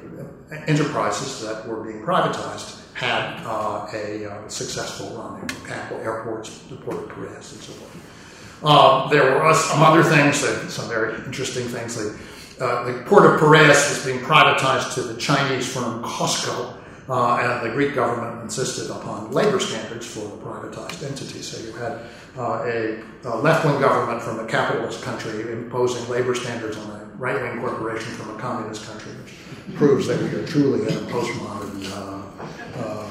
enterprises 0.67 1.43
that 1.43 1.67
were 1.67 1.83
being 1.83 2.03
privatized 2.03 2.83
had 2.95 3.43
uh, 3.45 3.87
a 3.93 4.27
uh, 4.27 4.49
successful 4.49 5.11
run. 5.11 5.43
Example, 5.43 5.99
airports, 5.99 6.59
the 6.71 6.77
port 6.77 6.97
of 6.97 7.09
Piraeus, 7.11 7.53
and 7.53 7.63
so 7.63 7.73
forth. 7.73 8.63
Uh, 8.63 9.09
there 9.09 9.39
were 9.39 9.55
some 9.55 9.83
other 9.83 10.03
things, 10.03 10.37
some 10.73 10.89
very 10.89 11.15
interesting 11.25 11.69
things. 11.69 11.95
The, 11.97 12.65
uh, 12.65 12.85
the 12.85 13.03
port 13.05 13.27
of 13.27 13.39
Piraeus 13.39 13.91
was 13.91 14.05
being 14.05 14.25
privatized 14.25 14.95
to 14.95 15.03
the 15.03 15.19
Chinese 15.21 15.73
firm 15.73 16.03
COSCO, 16.03 16.75
uh, 17.09 17.37
and 17.37 17.71
the 17.71 17.75
Greek 17.75 17.95
government 17.95 18.43
insisted 18.43 18.91
upon 18.91 19.31
labor 19.31 19.61
standards 19.61 20.07
for 20.07 20.21
the 20.21 20.37
privatized 20.37 21.03
entity. 21.09 21.41
So 21.43 21.65
you 21.65 21.73
had 21.73 22.01
uh, 22.37 22.65
a, 22.65 23.03
a 23.25 23.37
left-wing 23.37 23.81
government 23.81 24.23
from 24.23 24.41
a 24.41 24.47
capitalist 24.47 25.03
country 25.03 25.53
imposing 25.53 26.09
labor 26.09 26.35
standards 26.35 26.77
on 26.77 26.91
a 26.91 27.05
right-wing 27.17 27.61
corporation 27.61 28.13
from 28.15 28.37
a 28.37 28.39
communist 28.39 28.87
country, 28.87 29.13
which 29.13 29.35
proves 29.77 30.07
that 30.07 30.21
we 30.21 30.29
are 30.39 30.47
truly 30.47 30.81
in 30.83 30.95
a 30.95 31.01
postmodern 31.13 31.85
uh, 31.93 32.81
uh, 32.81 33.11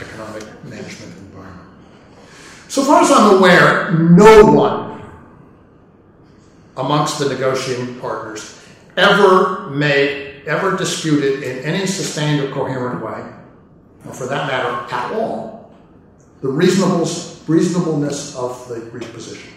economic 0.00 0.64
management 0.64 1.16
environment. 1.18 1.68
So 2.68 2.84
far 2.84 3.02
as 3.02 3.10
I'm 3.10 3.36
aware, 3.36 3.92
no 3.92 4.44
one 4.52 5.02
amongst 6.76 7.18
the 7.18 7.28
negotiating 7.28 7.98
partners 8.00 8.64
ever 8.96 9.70
made, 9.70 10.27
ever 10.46 10.76
disputed 10.76 11.42
in 11.42 11.64
any 11.64 11.86
sustained 11.86 12.40
or 12.40 12.52
coherent 12.52 13.04
way, 13.04 13.24
or 14.06 14.12
for 14.12 14.26
that 14.26 14.46
matter, 14.46 14.94
at 14.94 15.12
all, 15.12 15.72
the 16.40 16.48
reasonableness 16.48 18.36
of 18.36 18.68
the 18.68 18.80
Greek 18.90 19.12
position. 19.12 19.52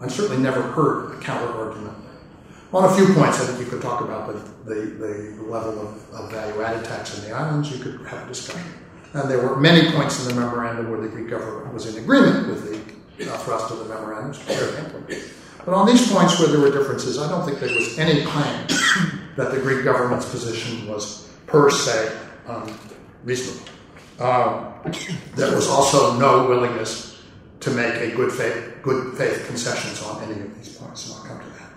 I've 0.00 0.12
certainly 0.12 0.42
never 0.42 0.62
heard 0.62 1.16
a 1.16 1.20
counter 1.20 1.52
argument 1.52 1.96
on 2.74 2.90
a 2.90 2.94
few 2.96 3.14
points, 3.14 3.40
I 3.40 3.46
think 3.46 3.60
you 3.60 3.66
could 3.66 3.80
talk 3.80 4.00
about 4.00 4.26
the, 4.26 4.74
the, 4.74 4.80
the 4.80 5.42
level 5.44 5.80
of, 5.80 6.12
of 6.12 6.30
value 6.32 6.60
added 6.60 6.84
tax 6.84 7.16
in 7.16 7.24
the 7.24 7.30
islands. 7.30 7.70
You 7.70 7.78
could 7.78 8.04
have 8.06 8.24
a 8.24 8.26
discussion. 8.26 8.68
And 9.12 9.30
there 9.30 9.46
were 9.46 9.56
many 9.56 9.92
points 9.92 10.20
in 10.20 10.34
the 10.34 10.40
memorandum 10.40 10.90
where 10.90 11.00
the 11.00 11.06
Greek 11.06 11.30
government 11.30 11.72
was 11.72 11.86
in 11.86 12.02
agreement 12.02 12.48
with 12.48 13.16
the 13.16 13.32
uh, 13.32 13.38
thrust 13.38 13.70
of 13.70 13.78
the 13.78 13.84
memorandum. 13.84 14.34
But 15.64 15.72
on 15.72 15.86
these 15.86 16.10
points 16.10 16.40
where 16.40 16.48
there 16.48 16.58
were 16.58 16.72
differences, 16.72 17.16
I 17.16 17.28
don't 17.28 17.46
think 17.46 17.60
there 17.60 17.72
was 17.72 17.96
any 17.96 18.24
claim 18.24 18.66
that 19.36 19.52
the 19.52 19.60
Greek 19.60 19.84
government's 19.84 20.28
position 20.28 20.86
was 20.88 21.28
per 21.46 21.70
se 21.70 22.16
unreasonable. 22.46 23.68
Um, 24.20 24.74
there 25.34 25.54
was 25.54 25.68
also 25.68 26.16
no 26.18 26.48
willingness 26.48 27.22
to 27.60 27.70
make 27.70 27.94
a 27.94 28.14
good 28.14 28.32
faith, 28.32 28.78
good 28.82 29.16
faith 29.16 29.46
concessions 29.46 30.02
on 30.02 30.22
any 30.22 30.40
of 30.40 30.54
these 30.56 30.76
points, 30.76 31.08
and 31.08 31.16
I'll 31.16 31.24
come 31.24 31.40
to 31.40 31.58
that. 31.58 31.70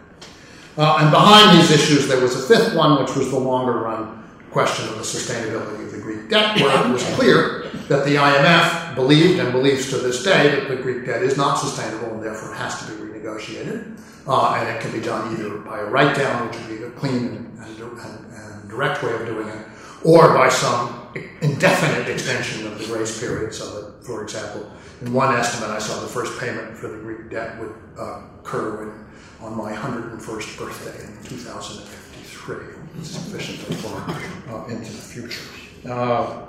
Uh, 0.78 0.98
and 1.02 1.12
behind 1.12 1.58
these 1.58 1.72
issues, 1.72 2.08
there 2.08 2.22
was 2.22 2.36
a 2.36 2.48
fifth 2.48 2.76
one, 2.76 3.02
which 3.02 3.16
was 3.16 3.32
the 3.32 3.40
longer 3.40 3.80
run 3.80 4.24
question 4.52 4.88
of 4.90 4.96
the 4.96 5.04
sustainability 5.04 5.84
of 5.86 5.92
the 5.92 6.00
Greek 6.00 6.30
debt, 6.30 6.60
where 6.60 6.86
it 6.86 6.92
was 6.92 7.04
clear 7.16 7.70
that 7.88 8.06
the 8.06 8.16
IMF 8.16 8.96
believed 8.96 9.40
and 9.40 9.52
believes 9.52 9.90
to 9.90 9.98
this 9.98 10.24
day 10.24 10.52
that 10.52 10.68
the 10.68 10.76
Greek 10.76 11.06
debt 11.06 11.24
is 11.24 11.38
not 11.38 11.56
sustainable 11.56 12.14
and 12.14 12.24
therefore 12.24 12.54
has 12.54 12.86
to 12.86 12.92
be 12.92 13.02
renegotiated. 13.02 14.00
Uh, 14.28 14.58
and 14.60 14.76
it 14.76 14.82
can 14.82 14.92
be 14.92 15.00
done 15.00 15.34
either 15.34 15.58
by 15.60 15.80
a 15.80 15.86
write 15.86 16.16
down, 16.16 16.48
which 16.48 16.60
would 16.60 16.68
be 16.68 16.84
a 16.84 16.92
clean 16.92 17.28
and, 17.28 17.60
and, 17.60 18.34
and, 18.34 18.70
direct 18.70 19.02
way 19.02 19.14
of 19.14 19.26
doing 19.26 19.48
it, 19.48 19.66
or 20.04 20.34
by 20.34 20.50
some 20.50 21.08
indefinite 21.42 22.10
extension 22.10 22.68
of 22.68 22.78
the 22.78 22.86
grace 22.86 23.20
period. 23.20 23.54
So 23.54 23.82
that, 23.82 24.06
for 24.06 24.24
example, 24.24 24.70
in 25.02 25.14
one 25.14 25.34
estimate, 25.34 25.70
I 25.70 25.80
saw 25.80 26.02
the 26.02 26.08
first 26.08 26.38
payment 26.40 26.76
for 26.76 26.90
the 26.90 26.98
Greek 26.98 27.30
debt 27.30 27.58
would 27.60 27.74
uh, 27.98 28.22
occur 28.40 28.94
on 29.42 29.56
my 29.56 29.72
101st 29.72 30.58
birthday 30.58 31.06
in 31.06 31.24
2053, 31.24 33.04
sufficiently 33.04 33.76
far 33.78 34.02
uh, 34.50 34.66
into 34.68 34.92
the 34.92 34.98
future. 34.98 35.44
Uh, 35.88 36.48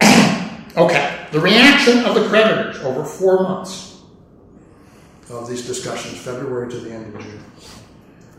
okay, 0.76 1.26
the 1.32 1.40
reaction 1.40 2.04
of 2.04 2.14
the 2.14 2.28
creditors 2.28 2.78
over 2.84 3.04
four 3.04 3.42
months 3.42 3.87
of 5.30 5.48
these 5.48 5.66
discussions, 5.66 6.18
February 6.18 6.70
to 6.70 6.78
the 6.78 6.90
end 6.90 7.14
of 7.14 7.20
June, 7.20 7.44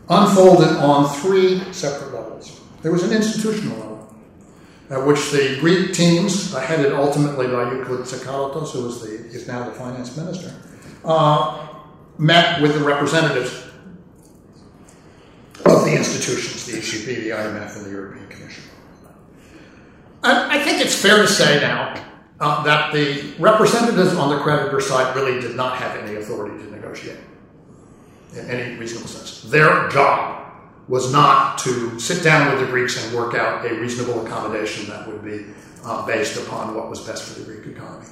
unfolded 0.08 0.76
on 0.78 1.08
three 1.20 1.60
separate 1.72 2.12
levels. 2.12 2.60
There 2.82 2.92
was 2.92 3.02
an 3.02 3.12
institutional 3.12 3.78
level, 3.78 4.14
at 4.90 5.06
which 5.06 5.30
the 5.30 5.56
Greek 5.60 5.92
teams, 5.92 6.52
headed 6.54 6.92
ultimately 6.92 7.46
by 7.46 7.72
Euclid 7.72 8.00
Tsakalotos, 8.00 8.72
who 8.72 8.88
is, 8.88 9.00
the, 9.02 9.10
is 9.26 9.46
now 9.46 9.64
the 9.64 9.72
finance 9.72 10.16
minister, 10.16 10.54
uh, 11.04 11.68
met 12.18 12.60
with 12.60 12.74
the 12.74 12.84
representatives 12.84 13.66
of 15.66 15.84
the 15.84 15.94
institutions, 15.94 16.66
the 16.66 16.72
ECB, 16.72 17.04
the 17.22 17.30
IMF, 17.30 17.76
and 17.76 17.86
the 17.86 17.90
European 17.90 18.26
Commission. 18.28 18.64
I, 20.22 20.58
I 20.58 20.62
think 20.62 20.84
it's 20.84 20.94
fair 20.94 21.18
to 21.18 21.28
say 21.28 21.60
now 21.60 21.94
uh, 22.40 22.62
that 22.64 22.92
the 22.92 23.34
representatives 23.38 24.14
on 24.14 24.30
the 24.30 24.42
creditor 24.42 24.80
side 24.80 25.14
really 25.14 25.40
did 25.40 25.54
not 25.54 25.76
have 25.76 25.96
any 25.96 26.16
authority 26.16 26.56
to 26.56 26.64
negotiate 26.64 26.79
in 28.34 28.50
any 28.50 28.76
reasonable 28.76 29.08
sense. 29.08 29.42
Their 29.50 29.88
job 29.88 30.52
was 30.88 31.12
not 31.12 31.58
to 31.58 31.98
sit 32.00 32.22
down 32.24 32.50
with 32.50 32.60
the 32.60 32.70
Greeks 32.70 33.02
and 33.02 33.14
work 33.14 33.34
out 33.34 33.64
a 33.64 33.74
reasonable 33.74 34.26
accommodation 34.26 34.88
that 34.88 35.06
would 35.06 35.24
be 35.24 35.46
uh, 35.84 36.04
based 36.06 36.36
upon 36.36 36.74
what 36.74 36.90
was 36.90 37.00
best 37.00 37.24
for 37.24 37.40
the 37.40 37.46
Greek 37.46 37.76
economy. 37.76 38.06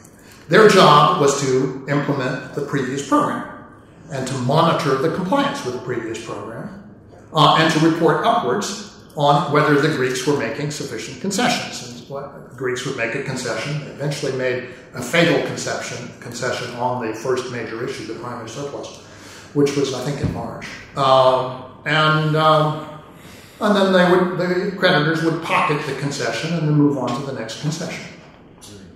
Their 0.49 0.69
job 0.69 1.21
was 1.21 1.41
to 1.41 1.85
implement 1.89 2.55
the 2.55 2.63
previous 2.63 3.07
program 3.07 3.65
and 4.11 4.27
to 4.27 4.35
monitor 4.39 4.97
the 4.97 5.15
compliance 5.15 5.65
with 5.65 5.75
the 5.75 5.81
previous 5.81 6.25
program, 6.25 6.91
uh, 7.35 7.57
and 7.59 7.73
to 7.75 7.91
report 7.91 8.25
upwards 8.25 9.05
on 9.17 9.53
whether 9.53 9.81
the 9.81 9.95
Greeks 9.97 10.27
were 10.27 10.39
making 10.39 10.71
sufficient 10.71 11.21
concessions. 11.21 11.98
What, 12.09 12.57
Greeks 12.57 12.87
would 12.87 12.97
make 12.97 13.15
a 13.15 13.23
concession, 13.23 13.83
eventually 13.89 14.33
made 14.33 14.71
a 14.95 15.03
fatal 15.03 15.41
concession, 15.47 16.11
concession 16.21 16.75
on 16.77 17.07
the 17.07 17.15
first 17.15 17.53
major 17.53 17.87
issue, 17.87 18.07
the 18.07 18.19
primary 18.19 18.49
surplus, 18.49 18.99
which 19.55 19.77
was, 19.77 19.95
I 19.95 20.05
think, 20.05 20.21
in 20.21 20.33
March. 20.33 20.67
Um, 20.97 21.65
and 21.85 22.37
um, 22.37 23.01
and 23.61 23.75
then 23.75 23.93
they 23.93 24.11
would, 24.11 24.39
the 24.39 24.77
creditors 24.77 25.23
would 25.25 25.43
pocket 25.43 25.85
the 25.87 26.01
concession 26.01 26.55
and 26.55 26.69
then 26.69 26.75
move 26.75 26.97
on 26.97 27.09
to 27.21 27.27
the 27.27 27.33
next 27.33 27.61
concession. 27.61 28.05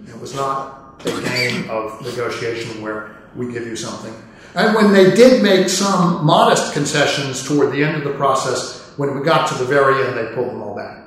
It 0.08 0.18
was 0.20 0.34
not 0.34 1.02
a 1.04 1.20
game 1.22 1.68
of 1.68 2.00
negotiation 2.02 2.80
where 2.80 3.16
we 3.34 3.52
give 3.52 3.66
you 3.66 3.74
something 3.74 4.14
and 4.54 4.74
when 4.74 4.92
they 4.92 5.14
did 5.14 5.42
make 5.42 5.68
some 5.68 6.24
modest 6.24 6.74
concessions 6.74 7.46
toward 7.46 7.72
the 7.72 7.82
end 7.82 7.96
of 7.96 8.04
the 8.04 8.12
process, 8.12 8.80
when 8.98 9.18
we 9.18 9.24
got 9.24 9.48
to 9.48 9.54
the 9.54 9.64
very 9.64 10.06
end, 10.06 10.16
they 10.16 10.34
pulled 10.34 10.50
them 10.50 10.60
all 10.60 10.76
back. 10.76 11.04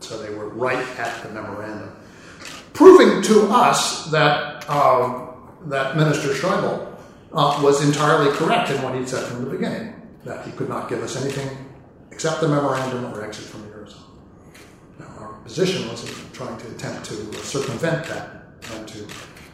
So 0.00 0.22
they 0.22 0.34
were 0.34 0.48
right 0.48 0.86
at 0.98 1.22
the 1.22 1.30
memorandum. 1.30 1.94
Proving 2.72 3.22
to 3.22 3.48
us 3.50 4.10
that, 4.10 4.64
uh, 4.68 5.26
that 5.66 5.96
Minister 5.96 6.28
Schäuble 6.28 6.94
uh, 7.32 7.60
was 7.62 7.84
entirely 7.84 8.30
correct 8.36 8.70
in 8.70 8.82
what 8.82 8.94
he'd 8.94 9.08
said 9.08 9.24
from 9.24 9.44
the 9.44 9.50
beginning, 9.50 9.94
that 10.24 10.44
he 10.44 10.52
could 10.52 10.68
not 10.68 10.88
give 10.88 11.02
us 11.02 11.20
anything 11.22 11.48
except 12.10 12.40
the 12.40 12.48
memorandum 12.48 13.12
or 13.12 13.24
exit 13.24 13.44
from 13.44 13.62
the 13.62 13.68
Eurozone. 13.68 13.96
Now, 14.98 15.06
our 15.18 15.32
position 15.44 15.88
was 15.88 16.10
trying 16.32 16.56
to 16.58 16.66
attempt 16.68 17.06
to 17.06 17.14
circumvent 17.44 18.06
that 18.06 18.30
and 18.72 18.88
to 18.88 19.06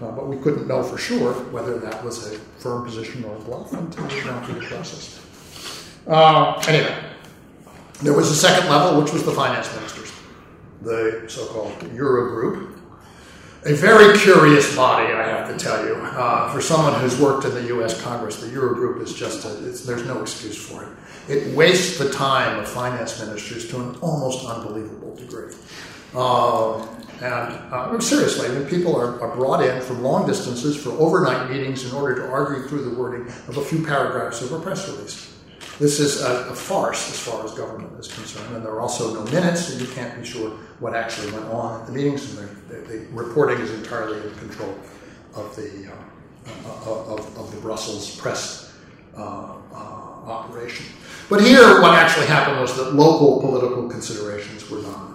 uh, 0.03 0.11
but 0.11 0.27
we 0.27 0.37
couldn't 0.39 0.67
know 0.67 0.83
for 0.83 0.99
sure 0.99 1.33
whether 1.53 1.79
that 1.79 2.03
was 2.05 2.33
a 2.33 2.39
firm 2.59 2.85
position 2.85 3.25
or 3.25 3.37
a 3.37 3.39
bluff 3.41 3.73
until 3.73 4.05
we 4.09 4.25
went 4.29 4.45
through 4.45 4.61
the 4.61 4.67
process. 4.67 5.21
Uh, 6.09 6.61
anyway, 6.67 6.97
there 8.03 8.13
was 8.13 8.31
a 8.31 8.35
second 8.35 8.69
level, 8.69 9.01
which 9.01 9.13
was 9.13 9.23
the 9.25 9.31
finance 9.31 9.73
ministers, 9.77 10.11
the 10.83 11.25
so 11.29 11.47
called 11.47 11.73
Eurogroup. 11.81 12.79
A 13.65 13.75
very 13.75 14.19
curious 14.19 14.75
body, 14.75 15.13
I 15.13 15.23
have 15.29 15.49
to 15.49 15.57
tell 15.57 15.87
you. 15.87 15.95
Uh, 15.95 16.53
for 16.53 16.61
someone 16.61 17.01
who's 17.01 17.21
worked 17.21 17.45
in 17.45 17.55
the 17.55 17.63
U.S. 17.69 18.01
Congress, 18.03 18.41
the 18.41 18.49
Eurogroup 18.49 19.01
is 19.01 19.15
just, 19.15 19.45
a, 19.45 19.51
there's 19.51 20.05
no 20.05 20.21
excuse 20.21 20.57
for 20.57 20.83
it. 20.83 20.89
It 21.29 21.57
wastes 21.57 21.97
the 21.97 22.11
time 22.11 22.59
of 22.59 22.69
finance 22.69 23.21
ministers 23.21 23.71
to 23.71 23.81
an 23.81 23.97
almost 24.01 24.45
unbelievable 24.45 25.15
degree. 25.15 25.55
Uh, 26.13 26.85
and 27.21 27.73
uh, 27.73 28.01
seriously, 28.01 28.49
I 28.49 28.59
mean, 28.59 28.67
people 28.67 28.97
are, 28.97 29.21
are, 29.23 29.37
brought 29.37 29.63
in 29.63 29.81
from 29.81 30.03
long 30.03 30.27
distances 30.27 30.77
for 30.77 30.91
overnight 30.91 31.49
meetings 31.49 31.89
in 31.89 31.97
order 31.97 32.17
to 32.17 32.29
argue 32.29 32.67
through 32.67 32.83
the 32.83 32.97
wording 32.97 33.29
of 33.47 33.59
a 33.59 33.65
few 33.65 33.87
paragraphs 33.87 34.43
of 34.43 34.53
a 34.53 34.59
press 34.59 34.89
release. 34.89 35.32
This 35.83 35.99
is 35.99 36.23
a, 36.23 36.49
a 36.49 36.55
farce 36.55 37.11
as 37.11 37.19
far 37.19 37.45
as 37.45 37.51
government 37.55 37.99
is 37.99 38.07
concerned, 38.07 38.55
and 38.55 38.65
there 38.65 38.71
are 38.71 38.81
also 38.81 39.15
no 39.15 39.25
minutes, 39.33 39.71
and 39.71 39.81
you 39.81 39.89
can't 39.89 40.17
be 40.17 40.25
sure 40.25 40.51
what 40.79 40.95
actually 40.95 41.33
went 41.33 41.47
on 41.47 41.81
at 41.81 41.89
the 41.89 41.93
meetings, 41.93 42.39
and 42.39 42.49
the, 42.69 42.75
the, 42.77 42.81
the 42.87 43.07
reporting 43.11 43.59
is 43.59 43.73
entirely 43.73 44.23
in 44.23 44.33
control 44.37 44.79
of 45.35 45.57
the, 45.57 45.91
uh, 45.91 46.89
of, 46.89 47.37
of, 47.37 47.53
the 47.53 47.61
Brussels 47.61 48.15
press 48.15 48.73
uh, 49.17 49.57
uh 49.75 50.31
operation. 50.31 50.87
But 51.29 51.41
here, 51.41 51.83
what 51.83 51.99
actually 51.99 52.27
happened 52.27 52.61
was 52.61 52.77
that 52.77 52.95
local 52.95 53.41
political 53.41 53.89
considerations 53.89 54.71
were 54.71 54.83
dominant. 54.83 55.12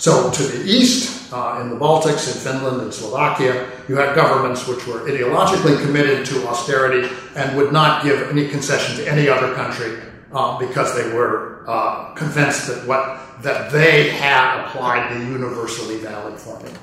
So, 0.00 0.30
to 0.30 0.42
the 0.44 0.64
east, 0.64 1.30
uh, 1.30 1.60
in 1.60 1.68
the 1.68 1.76
Baltics, 1.76 2.26
in 2.26 2.40
Finland, 2.40 2.80
and 2.80 2.88
Slovakia, 2.88 3.68
you 3.86 3.96
had 3.96 4.14
governments 4.16 4.66
which 4.66 4.86
were 4.86 5.00
ideologically 5.00 5.78
committed 5.82 6.24
to 6.24 6.48
austerity 6.48 7.14
and 7.36 7.54
would 7.58 7.70
not 7.70 8.02
give 8.02 8.30
any 8.30 8.48
concession 8.48 8.96
to 8.96 9.06
any 9.06 9.28
other 9.28 9.52
country 9.52 10.00
uh, 10.32 10.58
because 10.58 10.96
they 10.96 11.12
were 11.12 11.64
uh, 11.68 12.14
convinced 12.14 12.66
that 12.68 12.86
what 12.88 13.20
that 13.42 13.70
they 13.72 14.08
had 14.08 14.64
applied 14.64 15.14
the 15.14 15.20
universally 15.20 15.98
valid 15.98 16.40
formula. 16.40 16.78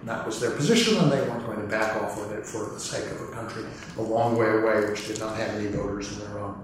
And 0.00 0.08
that 0.08 0.24
was 0.24 0.40
their 0.40 0.52
position, 0.52 0.96
and 0.96 1.12
they 1.12 1.20
weren't 1.20 1.44
going 1.44 1.60
to 1.60 1.66
back 1.66 1.94
off 2.00 2.18
with 2.18 2.32
it 2.32 2.46
for 2.46 2.72
the 2.72 2.80
sake 2.80 3.04
of 3.12 3.28
a 3.28 3.32
country 3.32 3.64
a 3.98 4.02
long 4.02 4.38
way 4.38 4.48
away, 4.48 4.88
which 4.88 5.06
did 5.06 5.20
not 5.20 5.36
have 5.36 5.50
any 5.50 5.66
voters 5.66 6.10
in 6.12 6.18
their 6.20 6.38
own 6.38 6.56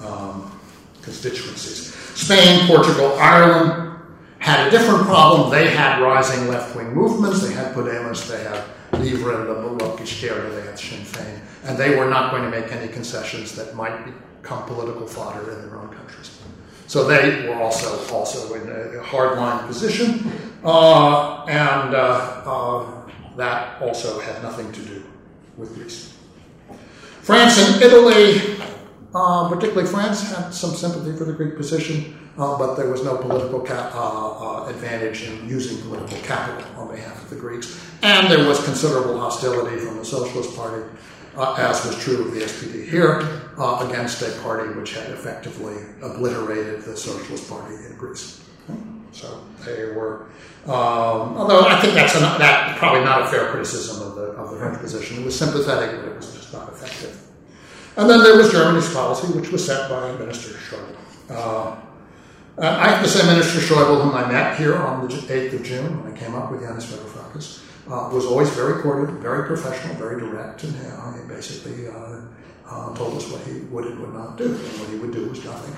um, 0.00 0.60
constituencies. 1.02 1.94
Spain, 2.18 2.66
Portugal, 2.66 3.14
Ireland 3.20 3.85
had 4.46 4.68
a 4.68 4.70
different 4.70 5.02
problem. 5.06 5.50
They 5.50 5.68
had 5.70 6.00
rising 6.00 6.46
left-wing 6.46 6.94
movements. 6.94 7.42
They 7.42 7.52
had 7.52 7.74
Podemos, 7.74 8.28
they 8.28 8.44
had 8.44 8.62
Livre, 9.02 9.44
the 9.44 9.54
Bloc 9.54 10.00
Izquierda, 10.00 10.48
they 10.50 10.62
had 10.62 10.78
Sinn 10.78 11.00
Féin, 11.00 11.40
and 11.64 11.76
they 11.76 11.96
were 11.98 12.08
not 12.08 12.30
going 12.30 12.44
to 12.44 12.48
make 12.48 12.70
any 12.70 12.86
concessions 12.86 13.56
that 13.56 13.74
might 13.74 14.04
become 14.04 14.62
political 14.66 15.04
fodder 15.04 15.50
in 15.50 15.62
their 15.62 15.76
own 15.76 15.88
countries. 15.88 16.40
So 16.86 17.02
they 17.02 17.48
were 17.48 17.56
also 17.56 17.88
also 18.14 18.54
in 18.54 18.68
a 18.68 19.02
hardline 19.02 19.66
position, 19.66 20.30
uh, 20.62 21.44
and 21.46 21.96
uh, 21.96 22.42
uh, 22.46 23.10
that 23.36 23.82
also 23.82 24.20
had 24.20 24.40
nothing 24.44 24.70
to 24.70 24.80
do 24.82 25.02
with 25.56 25.74
Greece. 25.74 26.14
France 27.22 27.58
and 27.58 27.82
Italy, 27.82 28.40
uh, 29.12 29.48
particularly 29.48 29.88
France, 29.88 30.30
had 30.30 30.54
some 30.54 30.70
sympathy 30.70 31.18
for 31.18 31.24
the 31.24 31.32
Greek 31.32 31.56
position 31.56 32.14
uh, 32.38 32.58
but 32.58 32.74
there 32.74 32.90
was 32.90 33.02
no 33.02 33.16
political 33.16 33.66
uh, 33.66 33.72
uh, 33.72 34.66
advantage 34.68 35.22
in 35.24 35.48
using 35.48 35.80
political 35.88 36.18
capital 36.18 36.64
on 36.80 36.94
behalf 36.94 37.22
of 37.22 37.30
the 37.30 37.36
Greeks. 37.36 37.80
And 38.02 38.30
there 38.30 38.46
was 38.46 38.62
considerable 38.64 39.18
hostility 39.18 39.78
from 39.78 39.96
the 39.96 40.04
Socialist 40.04 40.54
Party, 40.54 40.84
uh, 41.36 41.54
as 41.54 41.84
was 41.84 41.98
true 42.02 42.26
of 42.26 42.34
the 42.34 42.40
SPD 42.40 42.88
here, 42.88 43.20
uh, 43.58 43.86
against 43.88 44.22
a 44.22 44.30
party 44.42 44.72
which 44.78 44.94
had 44.94 45.10
effectively 45.10 45.76
obliterated 46.02 46.82
the 46.82 46.96
Socialist 46.96 47.48
Party 47.48 47.74
in 47.74 47.96
Greece. 47.96 48.42
So 49.12 49.42
they 49.64 49.92
were, 49.92 50.26
um, 50.66 51.38
although 51.38 51.66
I 51.66 51.80
think 51.80 51.94
that's 51.94 52.14
a, 52.16 52.18
that 52.18 52.76
probably 52.76 53.02
not 53.02 53.22
a 53.22 53.26
fair 53.28 53.48
criticism 53.50 54.06
of 54.06 54.14
the, 54.14 54.24
of 54.32 54.50
the 54.50 54.58
French 54.58 54.78
position. 54.78 55.22
It 55.22 55.24
was 55.24 55.38
sympathetic, 55.38 55.98
but 55.98 56.10
it 56.10 56.16
was 56.16 56.34
just 56.34 56.52
not 56.52 56.68
effective. 56.68 57.18
And 57.96 58.10
then 58.10 58.22
there 58.22 58.36
was 58.36 58.52
Germany's 58.52 58.92
policy, 58.92 59.28
which 59.28 59.50
was 59.50 59.64
set 59.64 59.88
by 59.88 60.12
Minister 60.18 60.50
Schäuble. 60.50 60.96
Uh, 61.30 61.76
uh, 62.58 62.78
I 62.80 62.88
have 62.88 63.02
to 63.02 63.08
say, 63.08 63.26
Minister 63.26 63.58
Schäuble, 63.58 64.02
whom 64.02 64.14
I 64.14 64.30
met 64.30 64.58
here 64.58 64.76
on 64.76 65.06
the 65.06 65.14
8th 65.14 65.52
of 65.54 65.62
June 65.62 66.02
when 66.02 66.12
I 66.12 66.16
came 66.16 66.34
up 66.34 66.50
with 66.50 66.62
Yanis 66.62 66.86
Varoufakis, 66.86 67.62
uh, 67.88 68.08
was 68.12 68.24
always 68.26 68.50
very 68.50 68.82
cordial, 68.82 69.14
very 69.18 69.46
professional, 69.46 69.94
very 69.96 70.20
direct, 70.20 70.64
and 70.64 70.74
uh, 70.86 71.12
he 71.12 71.28
basically 71.28 71.86
uh, 71.86 72.20
uh, 72.68 72.94
told 72.96 73.16
us 73.16 73.30
what 73.30 73.42
he 73.42 73.60
would 73.60 73.86
and 73.86 74.00
would 74.00 74.14
not 74.14 74.36
do, 74.36 74.46
and 74.46 74.80
what 74.80 74.88
he 74.88 74.96
would 74.96 75.12
do 75.12 75.28
was 75.28 75.44
nothing. 75.44 75.76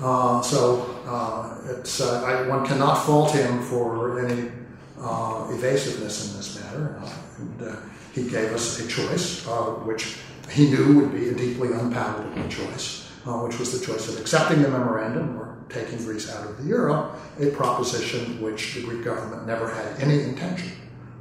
Uh, 0.00 0.42
so 0.42 1.60
it's, 1.68 2.00
I, 2.00 2.48
one 2.48 2.66
cannot 2.66 2.94
fault 2.94 3.32
him 3.32 3.62
for 3.62 4.24
any 4.24 4.50
evasiveness 5.54 6.30
in 6.30 6.36
this 6.36 6.60
matter. 6.60 7.00
and 7.38 7.78
he 8.12 8.28
gave 8.28 8.52
us 8.52 8.80
a 8.80 8.88
choice, 8.88 9.44
which 9.84 10.16
he 10.50 10.70
knew 10.70 11.00
would 11.00 11.12
be 11.12 11.28
a 11.28 11.34
deeply 11.34 11.72
unpalatable 11.72 12.48
choice, 12.48 13.08
which 13.24 13.58
was 13.58 13.78
the 13.78 13.84
choice 13.84 14.08
of 14.08 14.18
accepting 14.20 14.62
the 14.62 14.68
memorandum 14.68 15.38
or 15.38 15.53
taking 15.68 15.98
Greece 15.98 16.30
out 16.30 16.48
of 16.48 16.56
the 16.58 16.64
euro, 16.64 17.14
a 17.40 17.50
proposition 17.50 18.40
which 18.40 18.74
the 18.74 18.82
Greek 18.82 19.04
government 19.04 19.46
never 19.46 19.68
had 19.72 20.00
any 20.00 20.22
intention 20.22 20.72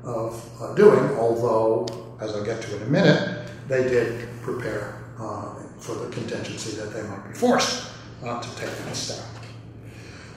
of 0.03 0.49
uh, 0.61 0.73
doing, 0.75 1.17
although, 1.17 2.15
as 2.19 2.35
I'll 2.35 2.43
get 2.43 2.61
to 2.63 2.75
in 2.75 2.83
a 2.83 2.87
minute, 2.87 3.47
they 3.67 3.83
did 3.83 4.27
prepare 4.41 5.01
uh, 5.19 5.55
for 5.79 5.95
the 5.95 6.09
contingency 6.09 6.75
that 6.77 6.93
they 6.93 7.01
might 7.03 7.27
be 7.27 7.33
forced 7.33 7.91
uh, 8.23 8.41
to 8.41 8.55
take 8.55 8.69
that 8.69 8.95
step. 8.95 9.25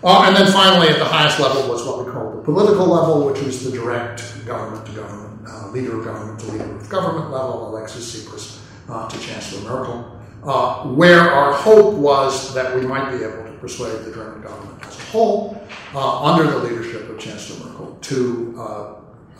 Uh, 0.04 0.24
and 0.26 0.36
then 0.36 0.52
finally, 0.52 0.88
at 0.88 0.98
the 0.98 1.04
highest 1.04 1.40
level 1.40 1.68
was 1.68 1.84
what 1.84 2.04
we 2.04 2.12
call 2.12 2.30
the 2.30 2.42
political 2.42 2.86
level, 2.86 3.26
which 3.26 3.42
was 3.42 3.64
the 3.64 3.76
direct 3.76 4.22
government 4.46 4.86
to 4.86 4.92
government, 4.92 5.48
uh, 5.48 5.68
leader 5.70 5.98
of 5.98 6.04
government 6.04 6.38
to 6.38 6.46
leader 6.52 6.76
of 6.76 6.88
government 6.88 7.30
level, 7.30 7.68
Alexis 7.70 8.14
Tsipras 8.14 8.60
uh, 8.88 9.08
to 9.08 9.18
Chancellor 9.20 9.68
Merkel, 9.68 10.94
where 10.94 11.22
our 11.22 11.52
hope 11.52 11.94
was 11.94 12.54
that 12.54 12.76
we 12.76 12.82
might 12.82 13.10
be 13.10 13.24
able 13.24 13.45
persuade 13.60 14.04
the 14.04 14.12
German 14.12 14.42
government 14.42 14.86
as 14.86 14.98
a 14.98 15.02
whole, 15.02 15.66
uh, 15.94 16.22
under 16.22 16.50
the 16.50 16.58
leadership 16.58 17.08
of 17.08 17.18
Chancellor 17.18 17.68
Merkel, 17.68 17.98
to 18.02 18.54
uh, 18.58 18.94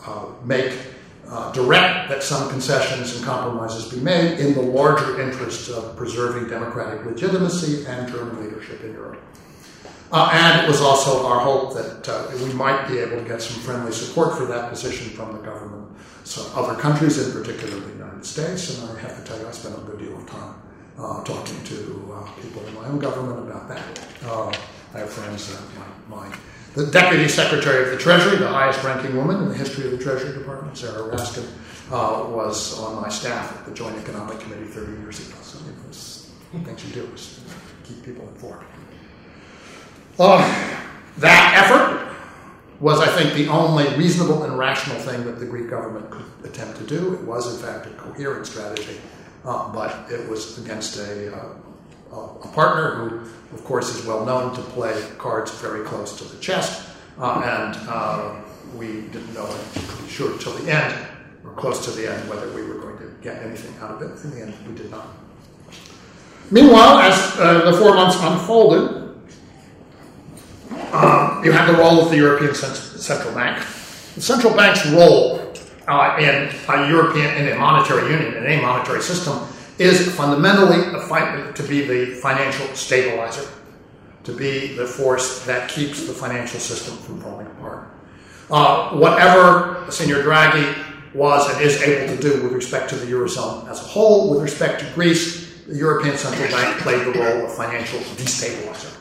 uh, 0.07 0.27
make 0.45 0.79
uh, 1.29 1.53
direct 1.53 2.09
that 2.09 2.23
some 2.23 2.49
concessions 2.49 3.17
and 3.17 3.25
compromises 3.25 3.93
be 3.93 4.01
made 4.01 4.39
in 4.39 4.55
the 4.55 4.63
larger 4.63 5.21
interest 5.21 5.71
of 5.71 5.97
preserving 5.97 6.49
democratic 6.49 7.05
legitimacy 7.05 7.85
and 7.87 8.09
German 8.09 8.45
leadership 8.45 8.83
in 8.85 8.93
Europe. 8.93 9.21
Uh, 10.13 10.31
and 10.33 10.65
it 10.65 10.69
was 10.69 10.81
also 10.81 11.27
our 11.27 11.41
hope 11.41 11.75
that 11.75 12.33
we 12.45 12.53
might 12.53 12.87
be 12.87 12.99
able 12.99 13.17
to 13.17 13.29
get 13.29 13.43
some 13.43 13.61
friendly 13.63 13.91
support 13.91 14.39
for 14.39 14.47
that 14.47 14.71
position 14.71 15.11
from 15.11 15.33
the 15.33 15.39
government, 15.41 15.89
so 16.23 16.49
other 16.55 16.81
countries, 16.81 17.19
in 17.19 17.33
particular 17.33 17.81
the 17.81 17.93
United 17.93 18.25
States. 18.25 18.79
And 18.79 18.97
I 18.97 19.01
have 19.01 19.17
to 19.17 19.29
tell 19.29 19.41
you, 19.41 19.49
I 19.49 19.51
spent 19.51 19.77
a 19.77 19.81
good 19.81 19.99
deal 19.99 20.17
of 20.17 20.27
time 20.29 20.55
uh, 20.99 21.23
talking 21.25 21.63
to 21.65 22.15
uh, 22.15 22.31
people 22.41 22.67
in 22.67 22.75
my 22.75 22.87
own 22.87 22.99
government 22.99 23.49
about 23.49 23.69
that. 23.69 24.01
Uh, 24.25 24.53
I 24.95 25.01
have 25.01 25.11
friends, 25.11 25.55
uh, 25.55 25.61
my, 26.09 26.17
my, 26.29 26.37
the 26.75 26.87
Deputy 26.87 27.29
Secretary 27.29 27.85
of 27.85 27.91
the 27.91 27.99
Treasury, 27.99 28.37
the 28.37 28.49
highest 28.49 28.83
ranking 28.83 29.17
woman 29.17 29.43
in 29.43 29.49
the 29.49 29.55
history 29.55 29.85
of 29.87 29.91
the 29.93 29.99
Treasury 29.99 30.39
Department, 30.39 30.77
Sarah 30.77 31.15
Raskin, 31.15 31.47
uh, 31.91 32.29
was 32.31 32.79
on 32.81 33.01
my 33.01 33.09
staff 33.09 33.57
at 33.59 33.65
the 33.65 33.73
Joint 33.73 33.97
Economic 33.97 34.41
Committee 34.41 34.67
30 34.67 35.01
years 35.03 35.29
ago. 35.29 35.37
So 35.43 35.59
it 35.59 35.89
was 35.89 36.33
things 36.65 36.87
you 36.87 37.03
do 37.03 37.13
is 37.15 37.41
keep 37.85 38.03
people 38.03 38.27
informed. 38.29 38.65
Uh, 40.19 40.39
that 41.19 41.65
effort 41.65 42.17
was, 42.81 43.01
I 43.01 43.09
think, 43.09 43.35
the 43.35 43.49
only 43.49 43.89
reasonable 43.97 44.45
and 44.45 44.59
rational 44.59 44.97
thing 44.99 45.25
that 45.25 45.39
the 45.39 45.47
Greek 45.47 45.69
government 45.69 46.11
could 46.11 46.25
attempt 46.45 46.79
to 46.79 46.85
do. 46.85 47.15
It 47.15 47.23
was, 47.23 47.55
in 47.55 47.67
fact, 47.67 47.87
a 47.87 47.91
coherent 47.91 48.47
strategy 48.47 48.99
uh, 49.47 49.73
but 49.73 50.11
it 50.11 50.29
was 50.29 50.59
against 50.59 50.99
a, 50.99 51.35
uh, 51.35 51.55
a 52.13 52.49
partner 52.49 52.95
who, 52.95 53.55
of 53.55 53.65
course, 53.65 53.95
is 53.95 54.05
well 54.05 54.27
known 54.27 54.55
to 54.55 54.61
play 54.61 55.01
cards 55.19 55.53
very 55.61 55.85
close 55.85 56.19
to 56.19 56.25
the 56.25 56.39
chest, 56.41 56.89
uh, 57.19 57.41
and 57.45 57.89
uh, 57.89 58.35
we 58.77 59.03
didn't 59.13 59.33
know, 59.35 59.49
sure, 60.09 60.37
till 60.39 60.53
the 60.55 60.71
end, 60.71 60.95
or 61.45 61.53
close 61.53 61.85
to 61.85 61.93
the 61.93 62.13
end, 62.13 62.29
whether 62.29 62.53
we 62.53 62.63
were 62.63 62.79
going 62.79 62.99
to 62.99 63.09
get 63.23 63.41
anything 63.43 63.75
out 63.81 63.91
of 63.91 64.03
it. 64.03 64.25
In 64.25 64.31
the 64.33 64.43
end, 64.43 64.55
we 64.67 64.75
did 64.75 64.91
not. 64.91 65.07
Meanwhile, 66.51 66.99
as 66.99 67.39
uh, 67.39 67.71
the 67.71 67.79
four 67.79 67.95
months 67.95 68.17
unfolded, 68.21 69.07
you 71.45 71.53
had 71.53 71.67
the 71.67 71.79
role 71.79 72.01
of 72.01 72.11
the 72.11 72.17
European 72.17 72.55
Central 72.55 73.33
Bank. 73.35 73.65
The 74.15 74.23
central 74.23 74.55
bank's 74.55 74.85
role 74.87 75.36
uh, 75.89 76.17
in 76.19 76.51
a 76.69 76.89
European, 76.89 77.37
in 77.37 77.53
a 77.53 77.59
monetary 77.59 78.11
union, 78.13 78.35
in 78.35 78.47
a 78.47 78.63
monetary 78.63 79.03
system, 79.03 79.47
is 79.79 80.15
fundamentally 80.15 80.83
to 81.55 81.63
be 81.69 81.83
the 81.83 82.15
financial 82.17 82.67
stabilizer, 82.75 83.49
to 84.25 84.33
be 84.33 84.75
the 84.75 84.87
force 84.87 85.45
that 85.45 85.69
keeps 85.69 86.07
the 86.07 86.13
financial 86.13 86.59
system 86.59 86.97
from 86.99 87.21
falling 87.21 87.47
apart. 87.47 87.89
Uh, 88.51 88.91
whatever 88.91 89.91
Senor 89.91 90.23
Draghi 90.23 91.15
was 91.15 91.49
and 91.53 91.61
is 91.63 91.83
able 91.83 92.15
to 92.15 92.21
do 92.21 92.43
with 92.43 92.53
respect 92.53 92.89
to 92.91 92.97
the 92.97 93.07
Eurozone 93.07 93.69
as 93.69 93.81
a 93.81 93.85
whole, 93.85 94.31
with 94.31 94.41
respect 94.41 94.81
to 94.81 94.91
Greece, 94.95 95.65
the 95.67 95.77
European 95.77 96.17
Central 96.17 96.49
Bank 96.49 96.81
played 96.81 97.05
the 97.07 97.19
role 97.19 97.47
of 97.47 97.57
financial 97.57 97.99
destabilizer. 98.17 98.95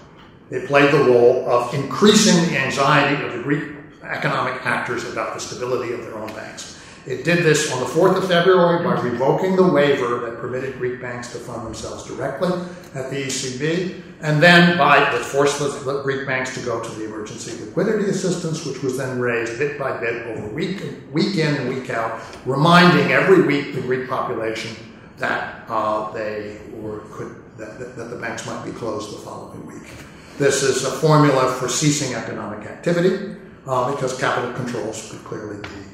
It 0.50 0.68
played 0.68 0.92
the 0.92 1.04
role 1.04 1.48
of 1.50 1.74
increasing 1.74 2.50
the 2.50 2.58
anxiety 2.58 3.24
of 3.24 3.34
the 3.34 3.44
Greek 3.44 3.76
economic 4.04 4.66
actors 4.66 5.08
about 5.12 5.34
the 5.34 5.40
stability 5.40 5.94
of 5.94 6.02
their 6.02 6.16
own 6.16 6.28
banks. 6.34 6.74
It 7.08 7.24
did 7.24 7.43
this 7.43 7.72
on 7.72 7.80
the 7.82 7.86
4th 7.86 8.18
of 8.18 8.28
February 8.28 8.84
by 8.84 8.99
revoking 8.99 9.56
the 9.56 9.68
waiver 9.68 10.22
that 10.22 10.39
permitted 10.39 10.80
Greek 10.80 10.99
banks 10.99 11.32
to 11.34 11.38
fund 11.38 11.66
themselves 11.66 12.03
directly 12.03 12.49
at 12.95 13.12
the 13.12 13.26
ECB, 13.26 14.01
and 14.22 14.41
then 14.41 14.76
by 14.76 14.97
that 14.97 15.22
forced 15.22 15.60
the 15.60 16.01
Greek 16.01 16.26
banks 16.26 16.56
to 16.56 16.66
go 16.66 16.82
to 16.82 16.91
the 16.95 17.06
emergency 17.06 17.64
liquidity 17.64 18.10
assistance, 18.10 18.66
which 18.66 18.82
was 18.82 18.97
then 18.97 19.20
raised 19.20 19.60
bit 19.60 19.78
by 19.78 19.95
bit 19.99 20.26
over 20.28 20.47
week, 20.47 20.82
week 21.12 21.36
in 21.38 21.56
and 21.56 21.70
week 21.70 21.91
out, 21.91 22.20
reminding 22.45 23.12
every 23.12 23.43
week 23.43 23.76
the 23.76 23.82
Greek 23.82 24.10
population 24.10 24.76
that 25.18 25.64
uh, 25.70 26.12
they 26.12 26.60
were 26.74 27.01
could 27.12 27.36
that, 27.58 27.80
that, 27.80 28.10
the 28.10 28.18
banks 28.18 28.45
might 28.45 28.66
be 28.66 28.72
closed 28.72 29.16
the 29.16 29.22
following 29.22 29.66
week. 29.66 29.89
This 30.38 30.62
is 30.62 30.84
a 30.84 30.91
formula 30.91 31.53
for 31.53 31.70
ceasing 31.70 32.16
economic 32.16 32.68
activity 32.68 33.38
uh, 33.66 33.93
because 33.93 34.20
capital 34.20 34.51
controls 34.53 35.10
could 35.10 35.24
clearly 35.24 35.62
be. 35.62 35.85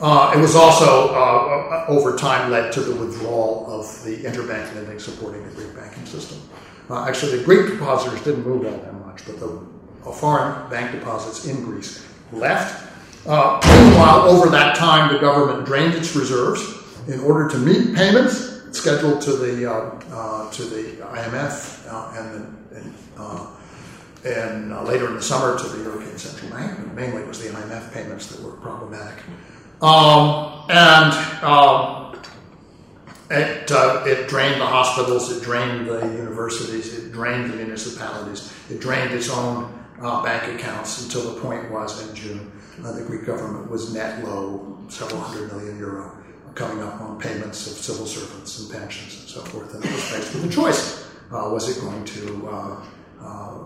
Uh, 0.00 0.32
it 0.36 0.38
was 0.38 0.54
also, 0.54 1.12
uh, 1.12 1.84
over 1.88 2.16
time, 2.16 2.50
led 2.50 2.72
to 2.72 2.80
the 2.80 2.94
withdrawal 2.94 3.66
of 3.68 4.04
the 4.04 4.16
interbank 4.18 4.72
lending 4.76 4.98
supporting 4.98 5.44
the 5.48 5.54
Greek 5.54 5.74
banking 5.74 6.06
system. 6.06 6.38
Uh, 6.88 7.04
actually, 7.06 7.36
the 7.36 7.44
Greek 7.44 7.66
depositors 7.66 8.22
didn't 8.22 8.46
move 8.46 8.64
out 8.66 8.80
that 8.84 8.94
much, 9.04 9.26
but 9.26 9.40
the 9.40 9.60
foreign 10.12 10.70
bank 10.70 10.92
deposits 10.92 11.46
in 11.46 11.64
Greece 11.64 12.06
left. 12.32 12.86
Uh, 13.26 13.60
meanwhile, 13.66 14.22
over 14.28 14.48
that 14.48 14.76
time, 14.76 15.12
the 15.12 15.18
government 15.18 15.66
drained 15.66 15.94
its 15.94 16.14
reserves 16.14 16.62
in 17.08 17.18
order 17.20 17.48
to 17.48 17.58
meet 17.58 17.94
payments 17.96 18.62
scheduled 18.70 19.20
to 19.20 19.32
the 19.32 19.70
uh, 19.70 20.00
uh, 20.12 20.50
to 20.52 20.62
the 20.62 20.92
IMF 21.02 21.84
and, 22.16 22.56
and, 22.72 22.94
and 24.24 24.86
later 24.86 25.08
in 25.08 25.14
the 25.14 25.22
summer 25.22 25.58
to 25.58 25.68
the 25.68 25.82
European 25.82 26.16
Central 26.16 26.50
Bank. 26.52 26.94
Mainly, 26.94 27.22
it 27.22 27.28
was 27.28 27.42
the 27.42 27.48
IMF 27.48 27.92
payments 27.92 28.26
that 28.26 28.40
were 28.42 28.52
problematic. 28.52 29.18
Um, 29.80 30.64
and 30.68 31.12
um, 31.42 32.20
it, 33.30 33.70
uh, 33.70 34.04
it 34.06 34.28
drained 34.28 34.60
the 34.60 34.66
hospitals, 34.66 35.30
it 35.30 35.42
drained 35.42 35.86
the 35.86 36.00
universities, 36.00 36.98
it 36.98 37.12
drained 37.12 37.52
the 37.52 37.56
municipalities, 37.56 38.52
it 38.70 38.80
drained 38.80 39.12
its 39.12 39.30
own 39.30 39.72
uh, 40.00 40.22
bank 40.22 40.58
accounts 40.58 41.04
until 41.04 41.34
the 41.34 41.40
point 41.40 41.70
was 41.70 42.08
in 42.08 42.14
June 42.14 42.52
uh, 42.84 42.92
the 42.92 43.02
Greek 43.02 43.26
government 43.26 43.70
was 43.70 43.92
net 43.92 44.24
low, 44.24 44.78
several 44.88 45.20
hundred 45.20 45.52
million 45.52 45.78
euro, 45.78 46.16
coming 46.54 46.82
up 46.82 47.00
on 47.00 47.18
payments 47.18 47.66
of 47.66 47.72
civil 47.72 48.06
servants 48.06 48.60
and 48.60 48.70
pensions 48.70 49.20
and 49.20 49.28
so 49.28 49.40
forth. 49.40 49.74
And 49.74 49.84
it 49.84 49.90
was 49.90 50.04
faced 50.04 50.34
with 50.34 50.44
a 50.44 50.48
choice. 50.48 51.08
Uh, 51.32 51.50
was 51.50 51.68
it 51.68 51.80
going 51.80 52.04
to 52.04 52.48
uh, 52.48 52.84
uh, 53.20 53.58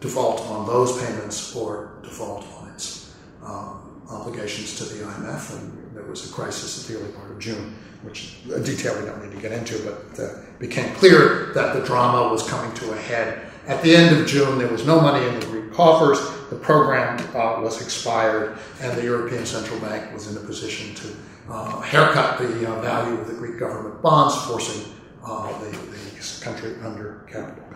default 0.00 0.40
on 0.42 0.66
those 0.66 0.96
payments 1.02 1.54
or 1.54 1.98
default 2.02 2.46
on 2.58 2.68
its 2.70 3.14
um, 3.44 3.81
obligations 4.10 4.76
to 4.78 4.84
the 4.84 5.04
IMF? 5.04 5.58
And 5.58 5.96
there 5.96 6.04
was 6.04 6.30
a 6.30 6.32
crisis 6.32 6.82
at 6.82 6.94
the 6.94 7.00
early 7.00 7.12
part 7.12 7.30
of 7.30 7.38
June 7.38 7.76
which 8.02 8.34
a 8.52 8.60
detail 8.60 8.98
we 8.98 9.06
don't 9.06 9.22
need 9.22 9.34
to 9.34 9.40
get 9.40 9.52
into, 9.52 9.78
but 9.84 10.22
uh, 10.22 10.34
became 10.58 10.92
clear 10.96 11.52
that 11.54 11.74
the 11.74 11.84
drama 11.84 12.30
was 12.30 12.48
coming 12.48 12.72
to 12.74 12.92
a 12.92 12.96
head. 12.96 13.48
At 13.66 13.82
the 13.82 13.94
end 13.94 14.16
of 14.16 14.26
June, 14.26 14.58
there 14.58 14.68
was 14.68 14.84
no 14.84 15.00
money 15.00 15.24
in 15.26 15.38
the 15.38 15.46
Greek 15.46 15.72
coffers. 15.72 16.18
The 16.50 16.56
program 16.56 17.18
uh, 17.34 17.62
was 17.62 17.80
expired, 17.80 18.58
and 18.80 18.96
the 18.98 19.04
European 19.04 19.46
Central 19.46 19.78
Bank 19.80 20.12
was 20.12 20.30
in 20.30 20.36
a 20.36 20.44
position 20.44 20.94
to 20.96 21.16
uh, 21.48 21.80
haircut 21.80 22.38
the 22.38 22.70
uh, 22.70 22.80
value 22.80 23.20
of 23.20 23.28
the 23.28 23.34
Greek 23.34 23.58
government 23.58 24.02
bonds, 24.02 24.36
forcing 24.46 24.92
uh, 25.24 25.56
the, 25.60 25.70
the, 25.70 26.02
country 26.40 26.74
under 26.82 27.24
capital. 27.30 27.71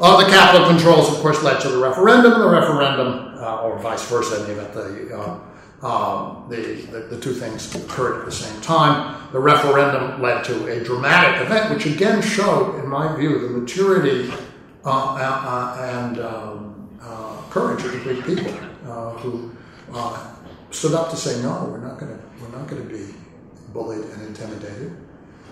Uh, 0.00 0.24
the 0.24 0.30
capital 0.30 0.66
controls, 0.66 1.08
of 1.08 1.16
course, 1.16 1.42
led 1.42 1.60
to 1.60 1.68
the 1.68 1.78
referendum. 1.78 2.40
The 2.40 2.48
referendum, 2.48 3.38
or 3.38 3.78
vice 3.78 4.08
versa, 4.08 4.40
in 4.40 4.46
the 4.46 4.52
event 4.60 4.74
the 4.74 5.44
um, 5.84 6.46
the, 6.48 6.56
the, 6.56 7.00
the, 7.00 7.20
two 7.20 7.34
things 7.34 7.74
occurred 7.74 8.20
at 8.20 8.24
the 8.24 8.32
same 8.32 8.58
time. 8.62 9.30
The 9.32 9.38
referendum 9.38 10.22
led 10.22 10.42
to 10.44 10.66
a 10.68 10.82
dramatic 10.82 11.42
event, 11.42 11.74
which 11.74 11.84
again 11.84 12.22
showed, 12.22 12.78
in 12.80 12.88
my 12.88 13.14
view, 13.16 13.38
the 13.38 13.50
maturity 13.50 14.32
uh, 14.82 15.14
uh, 15.14 15.76
and 15.78 16.20
um, 16.20 16.88
uh, 17.02 17.42
courage 17.50 17.84
of 17.84 17.92
the 17.92 17.98
Greek 17.98 18.24
people 18.24 18.54
uh, 18.86 19.10
who 19.18 19.54
uh, 19.92 20.34
stood 20.70 20.94
up 20.94 21.10
to 21.10 21.16
say, 21.16 21.42
no, 21.42 21.66
we're 21.66 21.78
not 21.78 21.98
going 21.98 22.82
to 22.82 22.88
be 22.88 23.14
bullied 23.74 24.04
and 24.04 24.22
intimidated. 24.22 24.96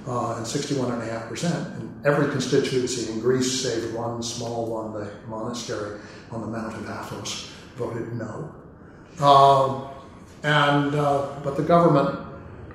Uh, 0.05 0.35
and 0.35 0.45
61.5% 0.45 1.81
in 1.81 2.01
every 2.05 2.29
constituency 2.33 3.13
in 3.13 3.21
Greece, 3.21 3.63
save 3.63 3.95
one 3.95 4.21
small 4.21 4.67
one, 4.67 4.93
the 4.93 5.09
monastery 5.29 6.01
on 6.33 6.41
the 6.41 6.47
Mount 6.49 6.75
of 6.75 6.83
Athos, 6.83 7.53
voted 7.77 8.13
no. 8.15 8.53
Um, 9.25 9.89
and 10.43 10.95
uh, 10.97 11.29
but 11.45 11.57
the 11.57 11.63
government 11.63 12.19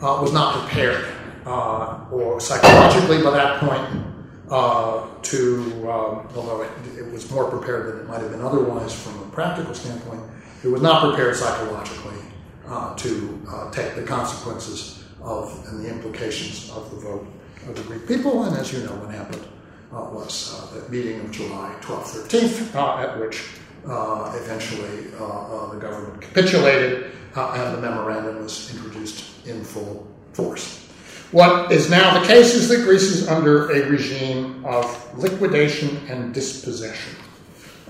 uh, 0.01 0.19
was 0.21 0.32
not 0.32 0.57
prepared, 0.57 1.05
uh, 1.45 2.05
or 2.11 2.39
psychologically 2.39 3.21
by 3.21 3.32
that 3.32 3.59
point, 3.59 4.05
uh, 4.49 5.07
to 5.23 5.89
um, 5.89 6.28
although 6.36 6.61
it, 6.61 6.71
it, 6.97 7.11
was 7.11 7.30
more 7.32 7.49
prepared 7.49 7.88
than 7.88 7.99
it 8.01 8.07
might 8.07 8.21
have 8.21 8.32
been 8.32 8.41
otherwise 8.41 8.93
from 8.93 9.21
a 9.21 9.25
practical 9.32 9.73
standpoint, 9.73 10.21
it 10.63 10.67
was 10.67 10.82
not 10.82 11.01
prepared 11.09 11.36
psychologically 11.36 12.21
uh, 12.67 12.95
to 12.95 13.41
uh, 13.49 13.71
take 13.71 13.95
the 13.95 14.03
consequences 14.03 15.03
of 15.22 15.65
and 15.68 15.84
the 15.84 15.89
implications 15.89 16.70
of 16.72 16.89
the 16.91 16.97
vote 16.97 17.28
of 17.68 17.76
the 17.76 17.84
Greek 17.84 18.07
people. 18.07 18.43
And 18.43 18.57
as 18.57 18.72
you 18.72 18.80
know, 18.80 18.95
what 18.95 19.13
happened 19.13 19.45
was 19.91 20.72
the 20.74 20.89
meeting 20.89 21.20
of 21.22 21.32
July 21.32 21.76
12th, 21.82 22.28
13th, 22.28 22.76
at 22.76 23.20
which 23.20 23.43
eventually 23.84 25.07
the 25.11 25.78
government 25.80 26.22
capitulated 26.22 27.11
uh, 27.38 27.53
and 27.55 27.78
the 27.78 27.82
memorandum 27.82 28.41
was 28.41 28.74
introduced 28.74 29.45
in 29.45 29.63
full 29.63 30.07
force. 30.34 30.84
What 31.32 31.72
is 31.72 31.89
now 31.89 32.20
the 32.20 32.26
case 32.26 32.55
is 32.55 32.68
that 32.70 32.84
Greece 32.84 33.03
is 33.03 33.28
under 33.28 33.70
a 33.72 33.88
regime 33.89 34.65
of 34.65 34.88
liquidation 35.18 35.97
and 36.07 36.34
dispossession, 36.34 37.15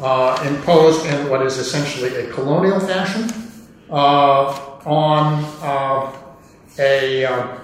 uh, 0.01 0.43
imposed 0.47 1.05
in 1.05 1.30
what 1.30 1.45
is 1.45 1.57
essentially 1.57 2.13
a 2.15 2.32
colonial 2.34 2.80
fashion 2.80 3.30
uh, 3.89 4.59
on 4.86 5.45
uh, 5.61 6.11
a, 6.80 7.25
uh, 7.25 7.57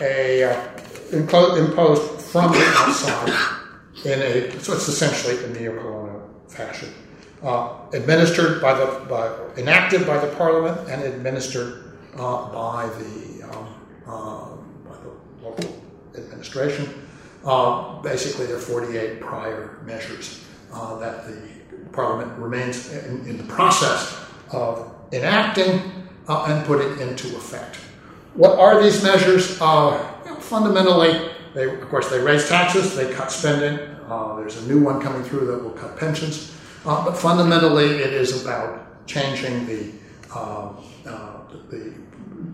a 0.00 0.44
uh, 0.44 0.70
imposed 1.12 2.20
from 2.22 2.52
the 2.52 2.72
outside 2.76 3.56
in 4.04 4.22
a 4.22 4.60
so 4.60 4.72
it's 4.72 4.88
essentially 4.88 5.44
a 5.44 5.48
neo-colonial 5.48 6.30
fashion 6.48 6.88
uh, 7.42 7.76
administered 7.92 8.60
by 8.60 8.74
the 8.74 8.86
by, 9.08 9.30
enacted 9.56 10.06
by 10.06 10.18
the 10.18 10.34
parliament 10.36 10.88
and 10.88 11.02
administered 11.02 11.96
uh, 12.16 12.50
by 12.52 12.88
the 12.98 13.42
um, 13.50 13.74
uh, 14.06 14.56
by 14.88 14.96
the 14.98 15.44
local 15.44 15.82
administration. 16.16 16.88
Uh, 17.44 18.00
basically, 18.02 18.46
there 18.46 18.56
are 18.56 18.60
48 18.60 19.20
prior 19.20 19.78
measures 19.84 20.44
that 20.70 21.26
the 21.26 21.48
parliament 21.92 22.38
remains 22.38 22.92
in, 22.92 23.26
in, 23.26 23.38
the 23.38 23.44
process 23.44 24.22
of 24.52 24.94
enacting 25.12 25.80
and 26.30 26.64
put 26.66 26.80
it 26.80 27.00
into 27.00 27.28
effect. 27.36 27.76
What 28.34 28.58
are 28.58 28.82
these 28.82 29.02
measures? 29.02 29.58
fundamentally, 30.38 31.30
they, 31.54 31.64
of 31.64 31.88
course, 31.88 32.08
they 32.08 32.20
raise 32.20 32.48
taxes, 32.48 32.96
they 32.96 33.12
cut 33.12 33.30
spending. 33.30 33.76
there's 34.38 34.56
a 34.56 34.66
new 34.66 34.80
one 34.80 35.00
coming 35.00 35.22
through 35.22 35.46
that 35.46 35.62
will 35.62 35.70
cut 35.70 35.96
pensions. 35.96 36.56
Uh, 36.84 37.04
but 37.04 37.16
fundamentally, 37.16 37.86
it 37.86 38.12
is 38.12 38.42
about 38.42 39.06
changing 39.06 39.66
the, 39.66 39.92
uh, 40.34 40.72
uh, 41.06 41.40
the 41.68 41.94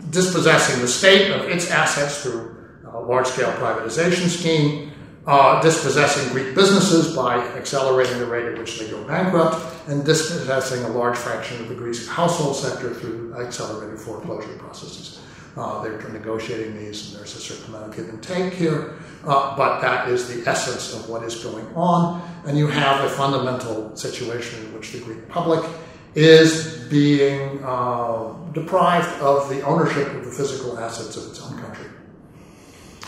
dispossessing 0.09 0.81
the 0.81 0.87
state 0.87 1.31
of 1.31 1.49
its 1.49 1.71
assets 1.71 2.23
through 2.23 2.55
a 2.91 2.99
large-scale 2.99 3.51
privatization 3.53 4.27
scheme, 4.27 4.91
uh, 5.27 5.61
dispossessing 5.61 6.31
Greek 6.31 6.55
businesses 6.55 7.13
by 7.13 7.35
accelerating 7.55 8.17
the 8.17 8.25
rate 8.25 8.45
at 8.45 8.57
which 8.57 8.79
they 8.79 8.89
go 8.89 9.03
bankrupt, 9.03 9.61
and 9.87 10.05
dispossessing 10.05 10.83
a 10.85 10.89
large 10.89 11.17
fraction 11.17 11.61
of 11.61 11.67
the 11.67 11.75
Greek 11.75 11.97
household 12.07 12.55
sector 12.55 12.93
through 12.93 13.35
accelerated 13.35 13.99
foreclosure 13.99 14.57
processes. 14.57 15.21
Uh, 15.57 15.81
they're 15.81 15.97
negotiating 16.09 16.77
these, 16.77 17.09
and 17.09 17.19
there's 17.19 17.35
a 17.35 17.39
certain 17.39 17.73
amount 17.73 17.89
of 17.89 17.95
give 17.95 18.07
and 18.09 18.23
take 18.23 18.53
here, 18.53 18.93
uh, 19.25 19.57
but 19.57 19.81
that 19.81 20.07
is 20.07 20.27
the 20.33 20.49
essence 20.49 20.93
of 20.93 21.09
what 21.09 21.23
is 21.23 21.43
going 21.43 21.65
on. 21.75 22.21
And 22.45 22.57
you 22.57 22.67
have 22.67 23.03
a 23.03 23.09
fundamental 23.09 23.95
situation 23.97 24.63
in 24.65 24.73
which 24.73 24.91
the 24.91 24.99
Greek 24.99 25.27
public 25.27 25.67
is 26.15 26.87
being 26.89 27.59
uh, 27.63 28.33
deprived 28.53 29.09
of 29.21 29.49
the 29.49 29.61
ownership 29.61 30.07
of 30.13 30.25
the 30.25 30.31
physical 30.31 30.77
assets 30.79 31.17
of 31.17 31.25
its 31.25 31.41
own 31.41 31.59
country. 31.59 31.76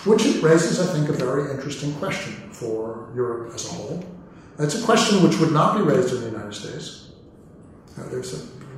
Which 0.05 0.23
raises, 0.41 0.79
I 0.79 0.93
think, 0.93 1.09
a 1.09 1.13
very 1.13 1.51
interesting 1.51 1.93
question 1.95 2.33
for 2.51 3.09
Europe 3.13 3.53
as 3.53 3.65
a 3.69 3.73
whole. 3.73 4.05
It's 4.57 4.81
a 4.81 4.85
question 4.85 5.23
which 5.23 5.37
would 5.39 5.51
not 5.51 5.77
be 5.77 5.83
raised 5.83 6.13
in 6.13 6.21
the 6.21 6.29
United 6.29 6.53
States. 6.53 7.09
Uh, 7.97 8.03
a 8.03 8.23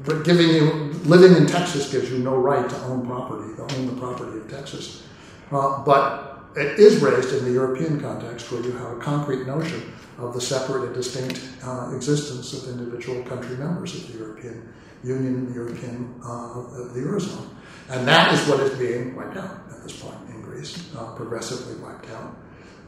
but 0.04 0.24
giving 0.24 0.50
you 0.50 0.72
living 1.06 1.38
in 1.38 1.46
Texas 1.46 1.92
gives 1.92 2.10
you 2.12 2.20
no 2.20 2.36
right 2.36 2.68
to 2.68 2.76
own 2.86 3.06
property, 3.06 3.56
to 3.56 3.62
own 3.62 3.86
the 3.86 4.02
property 4.02 4.38
of 4.40 4.50
Texas. 4.50 5.04
Uh, 5.52 5.84
but 5.84 6.44
it 6.56 6.80
is 6.80 7.02
raised 7.02 7.34
in 7.34 7.46
the 7.46 7.52
European 7.52 8.00
context 8.00 8.52
where 8.52 8.62
you 8.62 8.72
have 8.72 8.98
a 8.98 9.00
concrete 9.00 9.46
notion 9.46 9.94
of 10.18 10.34
the 10.34 10.42
separate 10.42 10.86
and 10.86 10.96
distinct 10.96 11.40
uh, 11.64 11.96
existence 11.96 12.54
of 12.54 12.70
individual 12.70 13.24
country 13.24 13.58
members 13.58 13.96
of 13.96 14.12
the 14.12 14.18
European 14.18 14.74
Union, 15.04 15.48
the 15.50 15.54
European 15.54 16.14
uh, 16.24 16.62
the 16.94 17.00
Eurozone, 17.00 17.48
and 17.90 18.08
that 18.08 18.34
is 18.34 18.48
what 18.48 18.60
is 18.60 18.78
being 18.78 19.16
wiped 19.16 19.38
out 19.38 19.62
at 19.72 19.84
this 19.84 20.02
point 20.02 20.18
uh, 20.98 21.14
progressively 21.16 21.76
wiped 21.76 22.10
out. 22.12 22.36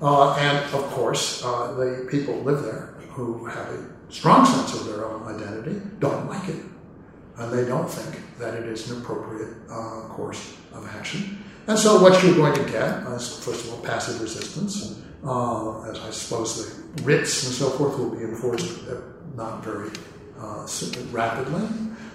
Uh, 0.02 0.36
and 0.36 0.58
of 0.74 0.84
course, 0.92 1.44
uh, 1.46 1.74
the 1.74 2.08
people 2.10 2.36
live 2.42 2.64
there 2.64 2.96
who 3.12 3.46
have 3.46 3.70
a 3.70 3.86
strong 4.10 4.46
sense 4.46 4.74
of 4.74 4.86
their 4.88 5.06
own 5.06 5.24
identity 5.24 5.82
don't 6.00 6.28
like 6.30 6.50
it 6.50 6.64
and 7.38 7.52
they 7.52 7.66
don't 7.66 7.90
think 7.90 8.22
that 8.38 8.54
it 8.54 8.66
is 8.66 8.92
an 8.92 9.02
appropriate 9.02 9.54
uh, 9.70 10.02
course 10.10 10.56
of 10.74 10.88
action. 10.96 11.44
And 11.68 11.80
so, 11.80 12.02
what 12.02 12.22
you're 12.22 12.36
going 12.36 12.54
to 12.54 12.72
get 12.72 13.08
is, 13.14 13.40
first 13.44 13.66
of 13.66 13.74
all, 13.74 13.80
passive 13.80 14.22
resistance, 14.22 15.02
uh, 15.26 15.82
as 15.84 16.00
I 16.00 16.12
suppose 16.12 16.94
the 16.96 17.04
writs 17.04 17.46
and 17.46 17.54
so 17.54 17.70
forth 17.72 17.98
will 17.98 18.12
be 18.12 18.24
enforced 18.24 18.84
not 19.36 19.64
very 19.64 19.90
uh, 20.38 20.68
rapidly. 21.12 21.68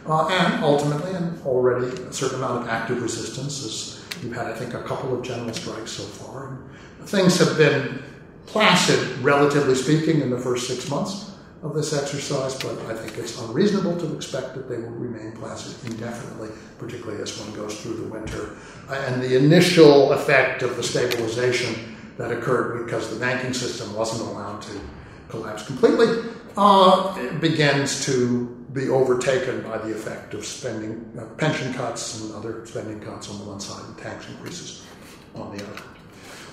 And 0.07 0.65
ultimately, 0.65 1.13
and 1.13 1.43
already 1.45 1.87
a 1.87 2.13
certain 2.13 2.39
amount 2.39 2.63
of 2.63 2.69
active 2.69 3.03
resistance, 3.03 3.65
as 3.65 3.98
we've 4.23 4.35
had, 4.35 4.47
I 4.47 4.55
think, 4.55 4.75
a 4.75 4.83
couple 4.83 5.17
of 5.17 5.25
general 5.25 5.53
strikes 5.53 5.93
so 5.93 6.03
far. 6.03 6.59
Things 7.05 7.39
have 7.39 7.57
been 7.57 8.03
placid, 8.47 9.19
relatively 9.19 9.75
speaking, 9.75 10.21
in 10.21 10.31
the 10.31 10.39
first 10.39 10.67
six 10.67 10.89
months 10.89 11.33
of 11.63 11.75
this 11.75 11.93
exercise, 11.93 12.55
but 12.57 12.79
I 12.87 12.95
think 12.95 13.19
it's 13.19 13.41
unreasonable 13.41 13.97
to 13.99 14.15
expect 14.15 14.55
that 14.55 14.69
they 14.69 14.77
will 14.77 14.91
remain 14.91 15.33
placid 15.33 15.91
indefinitely, 15.91 16.51
particularly 16.79 17.21
as 17.21 17.39
one 17.39 17.53
goes 17.55 17.81
through 17.81 17.97
the 17.97 18.09
winter. 18.09 18.57
Uh, 18.89 18.95
and 19.09 19.23
the 19.23 19.37
initial 19.37 20.13
effect 20.13 20.63
of 20.63 20.77
the 20.77 20.83
stabilization 20.83 21.97
that 22.17 22.31
occurred 22.31 22.85
because 22.85 23.11
the 23.11 23.19
banking 23.19 23.53
system 23.53 23.93
wasn't 23.95 24.29
allowed 24.31 24.63
to 24.63 24.81
collapse 25.29 25.67
completely 25.67 26.31
uh, 26.57 27.33
begins 27.39 28.05
to 28.07 28.58
be 28.73 28.89
overtaken 28.89 29.63
by 29.63 29.79
the 29.79 29.91
effect 29.91 30.35
of 30.35 30.45
spending, 30.45 31.11
uh, 31.19 31.25
pension 31.37 31.73
cuts 31.73 32.21
and 32.21 32.35
other 32.35 32.67
spending 32.67 33.01
cuts 33.01 33.31
on 33.31 33.39
the 33.39 33.45
one 33.45 33.61
side 33.61 33.83
and 33.87 33.97
tax 33.99 34.29
increases 34.29 34.85
on 35.35 35.57
the 35.57 35.65
other. 35.65 35.83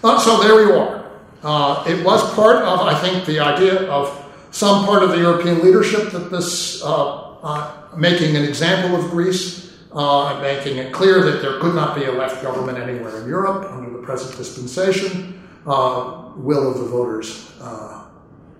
Uh, 0.03 0.19
so 0.19 0.41
there 0.41 0.65
you 0.65 0.73
are. 0.73 1.11
Uh, 1.43 1.83
it 1.87 2.03
was 2.05 2.33
part 2.33 2.57
of, 2.63 2.81
I 2.81 2.97
think, 2.99 3.25
the 3.25 3.39
idea 3.39 3.89
of 3.89 4.21
some 4.51 4.85
part 4.85 5.03
of 5.03 5.09
the 5.09 5.17
European 5.17 5.63
leadership 5.63 6.11
that 6.11 6.31
this 6.31 6.81
uh, 6.83 7.37
uh, 7.43 7.89
making 7.97 8.35
an 8.35 8.43
example 8.43 8.99
of 8.99 9.11
Greece, 9.11 9.77
uh, 9.91 10.39
making 10.41 10.77
it 10.77 10.93
clear 10.93 11.21
that 11.21 11.41
there 11.41 11.59
could 11.59 11.75
not 11.75 11.95
be 11.95 12.05
a 12.05 12.11
left 12.11 12.41
government 12.41 12.77
anywhere 12.77 13.21
in 13.21 13.27
Europe 13.27 13.71
under 13.71 13.89
the 13.89 14.03
present 14.03 14.35
dispensation, 14.37 15.41
will 15.65 16.71
of 16.71 16.79
the 16.79 16.85
voters 16.85 17.51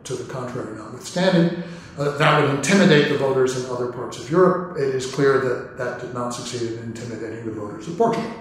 to 0.04 0.16
the 0.16 0.32
contrary 0.32 0.78
notwithstanding. 0.78 1.64
Uh, 1.98 2.18
that 2.18 2.42
would 2.42 2.56
intimidate 2.56 3.10
the 3.10 3.18
voters 3.18 3.64
in 3.64 3.72
other 3.72 3.92
parts 3.92 4.20
of 4.20 4.30
Europe. 4.30 4.78
It 4.78 4.94
is 4.94 5.14
clear 5.14 5.40
that 5.40 5.78
that 5.78 6.02
did 6.02 6.14
not 6.14 6.32
succeed 6.32 6.74
in 6.74 6.84
intimidating 6.84 7.46
the 7.46 7.52
voters 7.52 7.88
of 7.88 7.98
Portugal, 7.98 8.32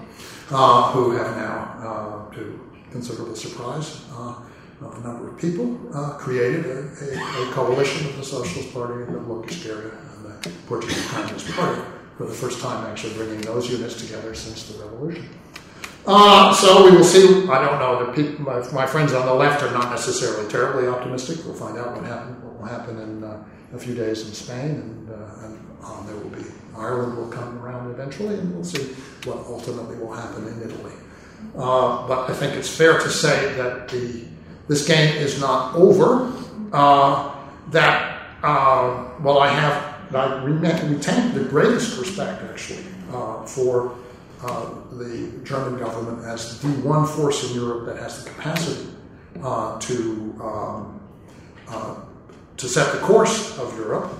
uh, 0.50 0.90
who 0.90 1.12
have 1.12 1.36
now, 1.36 2.28
uh, 2.30 2.34
to 2.34 2.60
considerable 2.90 3.36
surprise 3.36 4.04
uh, 4.12 4.34
of 4.80 4.98
a 4.98 5.00
number 5.06 5.30
of 5.30 5.38
people, 5.38 5.78
uh, 5.94 6.14
created 6.18 6.66
a, 6.66 6.78
a, 6.78 7.48
a, 7.48 7.52
coalition 7.52 8.08
of 8.08 8.16
the 8.16 8.24
Socialist 8.24 8.72
Party 8.74 9.04
and 9.04 9.14
the 9.14 9.20
Bloco 9.20 9.46
Esquerda 9.46 9.92
and 10.16 10.42
the 10.42 10.50
Portuguese 10.66 11.06
Communist 11.10 11.48
Party 11.52 11.80
for 12.16 12.26
the 12.26 12.32
first 12.32 12.60
time 12.60 12.86
actually 12.86 13.14
bringing 13.14 13.40
those 13.40 13.70
units 13.70 14.00
together 14.00 14.34
since 14.34 14.68
the 14.68 14.84
revolution. 14.84 15.28
Uh, 16.06 16.52
so 16.52 16.84
we 16.84 16.96
will 16.96 17.04
see. 17.04 17.48
I 17.48 17.64
don't 17.64 17.78
know. 17.78 18.06
The 18.06 18.12
people, 18.12 18.44
my, 18.44 18.60
my, 18.72 18.86
friends 18.86 19.14
on 19.14 19.24
the 19.24 19.32
left 19.32 19.62
are 19.62 19.72
not 19.72 19.90
necessarily 19.90 20.50
terribly 20.50 20.86
optimistic. 20.86 21.38
We'll 21.46 21.54
find 21.54 21.78
out 21.78 21.96
what, 21.96 22.04
happen, 22.04 22.34
what 22.44 22.53
will 22.58 22.66
happen 22.66 22.98
in 23.00 23.24
uh, 23.24 23.42
a 23.74 23.78
few 23.78 23.94
days 23.94 24.26
in 24.26 24.32
Spain, 24.34 24.70
and, 24.70 25.10
uh, 25.10 25.46
and 25.46 25.58
um, 25.84 26.06
there 26.06 26.16
will 26.16 26.30
be 26.30 26.44
Ireland 26.76 27.16
will 27.16 27.28
come 27.28 27.58
around 27.58 27.90
eventually, 27.90 28.34
and 28.34 28.54
we'll 28.54 28.64
see 28.64 28.94
what 29.24 29.38
ultimately 29.46 29.96
will 29.96 30.12
happen 30.12 30.46
in 30.46 30.62
Italy. 30.62 30.92
Uh, 31.56 32.06
but 32.08 32.30
I 32.30 32.34
think 32.34 32.54
it's 32.54 32.74
fair 32.74 32.98
to 32.98 33.08
say 33.10 33.54
that 33.54 33.88
the 33.88 34.24
this 34.66 34.86
game 34.86 35.16
is 35.16 35.40
not 35.40 35.74
over. 35.74 36.32
Uh, 36.72 37.34
that 37.70 38.22
uh, 38.42 39.10
well, 39.20 39.38
I 39.38 39.48
have 39.48 40.14
I 40.14 40.42
retain 40.42 41.34
the 41.34 41.44
greatest 41.48 41.98
respect 41.98 42.42
actually 42.42 42.84
for 43.46 43.96
uh, 44.42 44.70
the 44.92 45.30
German 45.44 45.78
government 45.78 46.24
as 46.26 46.60
the 46.60 46.68
one 46.68 47.06
force 47.06 47.48
in 47.48 47.54
Europe 47.54 47.86
that 47.86 47.96
has 47.98 48.24
the 48.24 48.30
capacity 48.30 48.90
to 49.80 50.34
um, 50.42 51.00
uh, 51.68 51.96
to 52.56 52.68
set 52.68 52.92
the 52.92 53.00
course 53.00 53.58
of 53.58 53.76
Europe. 53.76 54.12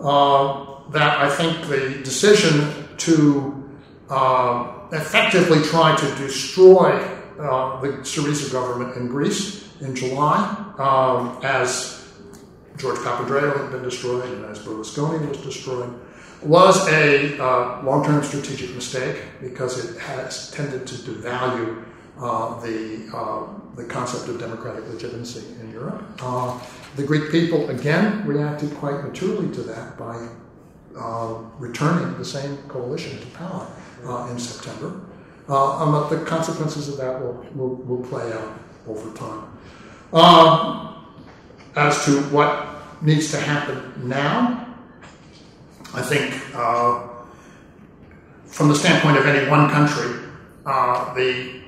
Uh, 0.00 0.64
that 0.90 1.18
I 1.18 1.28
think 1.28 1.68
the 1.68 2.00
decision 2.02 2.88
to 2.96 3.78
uh, 4.08 4.72
effectively 4.92 5.62
try 5.62 5.94
to 5.94 6.14
destroy 6.16 6.98
the 7.36 8.00
Syriza 8.02 8.50
government 8.50 8.96
in 8.96 9.06
Greece 9.06 9.68
in 9.80 9.94
July, 9.94 10.38
um, 10.78 11.38
as 11.44 12.08
George 12.76 12.98
Papandreou 12.98 13.60
had 13.60 13.70
been 13.70 13.82
destroyed 13.82 14.24
and 14.24 14.44
as 14.46 14.60
Berlusconi 14.60 15.28
was 15.28 15.38
destroyed 15.38 15.92
was 16.42 16.88
a 16.88 17.36
uh, 17.42 17.82
long-term 17.82 18.22
strategic 18.22 18.72
mistake 18.74 19.16
because 19.40 19.84
it 19.84 19.98
has 20.00 20.52
tended 20.52 20.86
to 20.86 20.94
devalue 20.94 21.84
uh, 22.20 22.60
the, 22.60 23.10
uh, 23.12 23.46
the 23.74 23.84
concept 23.84 24.28
of 24.28 24.38
democratic 24.38 24.86
legitimacy 24.88 25.44
in 25.60 25.70
Europe. 25.72 26.04
Uh, 26.98 27.00
the 27.00 27.06
Greek 27.06 27.30
people, 27.30 27.68
again, 27.70 28.26
reacted 28.26 28.74
quite 28.74 29.04
maturely 29.04 29.52
to 29.54 29.62
that 29.62 29.96
by 29.96 30.28
uh, 30.98 31.34
returning 31.58 32.16
the 32.18 32.24
same 32.24 32.56
coalition 32.68 33.18
to 33.20 33.26
power 33.38 33.66
uh, 34.04 34.28
in 34.30 34.38
September. 34.38 35.00
but 35.46 36.08
the 36.08 36.24
consequences 36.24 36.88
of 36.88 36.96
that 36.96 37.20
will, 37.20 37.44
will, 37.54 37.76
will 37.86 38.04
play 38.08 38.32
out 38.32 38.58
over 38.86 39.16
time. 39.16 39.58
Um, 40.12 41.04
as 41.76 42.04
to 42.06 42.22
what 42.30 42.66
needs 43.02 43.30
to 43.30 43.36
happen 43.38 44.08
now, 44.08 44.66
I 45.94 46.02
think 46.02 46.34
uh, 46.54 47.08
from 48.46 48.68
the 48.68 48.74
standpoint 48.74 49.18
of 49.18 49.26
any 49.26 49.48
one 49.48 49.70
country, 49.70 50.28
uh, 50.66 51.14
the 51.14 51.60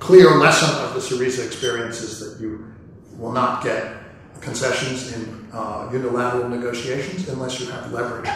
clear 0.00 0.30
lesson 0.38 0.70
of 0.84 0.94
the 0.94 1.00
Syriza 1.00 1.46
experience 1.46 2.00
is 2.02 2.18
that 2.18 2.42
you 2.42 2.71
will 3.18 3.32
not 3.32 3.62
get 3.62 3.94
concessions 4.40 5.12
in 5.12 5.48
uh, 5.52 5.88
unilateral 5.92 6.48
negotiations 6.48 7.28
unless 7.28 7.60
you 7.60 7.66
have 7.66 7.92
leverage 7.92 8.28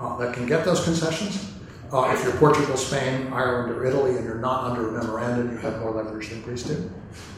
uh, 0.00 0.16
that 0.16 0.34
can 0.34 0.46
get 0.46 0.64
those 0.64 0.82
concessions. 0.84 1.52
Uh, 1.92 2.10
if 2.14 2.24
you're 2.24 2.32
Portugal, 2.38 2.74
Spain, 2.76 3.30
Ireland, 3.32 3.70
or 3.70 3.84
Italy, 3.84 4.16
and 4.16 4.24
you're 4.24 4.36
not 4.36 4.64
under 4.64 4.88
a 4.88 4.92
memorandum, 4.92 5.52
you 5.52 5.58
have 5.58 5.78
more 5.80 5.90
leverage 5.90 6.30
than 6.30 6.40
Greece 6.40 6.62
did. 6.62 6.90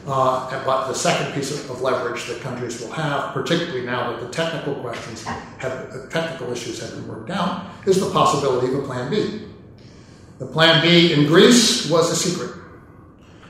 Uh, 0.07 0.65
but 0.65 0.87
the 0.87 0.95
second 0.95 1.35
piece 1.35 1.51
of, 1.69 1.83
leverage 1.83 2.27
that 2.27 2.41
countries 2.41 2.81
will 2.81 2.93
have, 2.93 3.35
particularly 3.35 3.85
now 3.85 4.13
that 4.13 4.21
the 4.21 4.29
technical 4.29 4.77
questions 4.77 5.25
have, 5.25 5.73
uh, 5.91 6.07
technical 6.09 6.53
issues 6.53 6.79
have 6.81 6.91
been 6.91 7.09
worked 7.09 7.31
out, 7.31 7.67
is 7.85 7.99
the 7.99 8.11
possibility 8.11 8.73
of 8.73 8.85
a 8.85 8.87
Plan 8.87 9.11
B. 9.11 9.43
The 10.39 10.47
Plan 10.47 10.81
B 10.83 11.13
in 11.13 11.27
Greece 11.27 11.91
was 11.91 12.13
a 12.13 12.17
secret. 12.17 12.64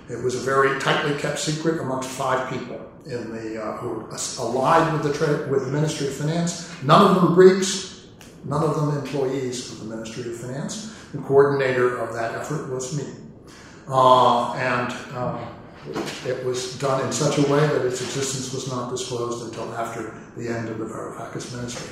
It 0.09 0.23
was 0.23 0.35
a 0.35 0.39
very 0.39 0.79
tightly 0.81 1.19
kept 1.19 1.39
secret 1.39 1.81
amongst 1.81 2.11
five 2.11 2.51
people 2.51 2.81
in 3.07 3.33
the 3.33 3.63
uh, 3.63 3.77
who 3.79 4.07
allied 4.39 4.93
with 4.93 5.03
the 5.03 5.13
tra- 5.13 5.49
with 5.51 5.67
the 5.67 5.73
Ministry 5.73 6.09
of 6.09 6.15
Finance. 6.15 6.71
None 6.83 7.11
of 7.11 7.23
them 7.23 7.35
Greeks, 7.35 8.07
none 8.45 8.63
of 8.63 8.77
them 8.77 8.99
employees 8.99 9.73
of 9.73 9.81
the 9.81 9.97
Ministry 9.97 10.31
of 10.31 10.37
Finance. 10.37 10.95
The 11.13 11.21
coordinator 11.23 11.99
of 11.99 12.13
that 12.15 12.35
effort 12.35 12.71
was 12.71 12.97
me, 12.97 13.05
uh, 13.89 14.53
and 14.55 14.93
uh, 15.15 15.39
it 16.27 16.45
was 16.45 16.79
done 16.79 17.05
in 17.07 17.13
such 17.13 17.39
a 17.39 17.43
way 17.43 17.61
that 17.61 17.87
its 17.87 18.03
existence 18.03 18.53
was 18.53 18.71
not 18.71 18.91
disclosed 18.91 19.47
until 19.47 19.73
after 19.75 20.15
the 20.37 20.49
end 20.49 20.69
of 20.69 20.79
the 20.79 20.87
Varoufakis 20.87 21.55
ministry. 21.55 21.91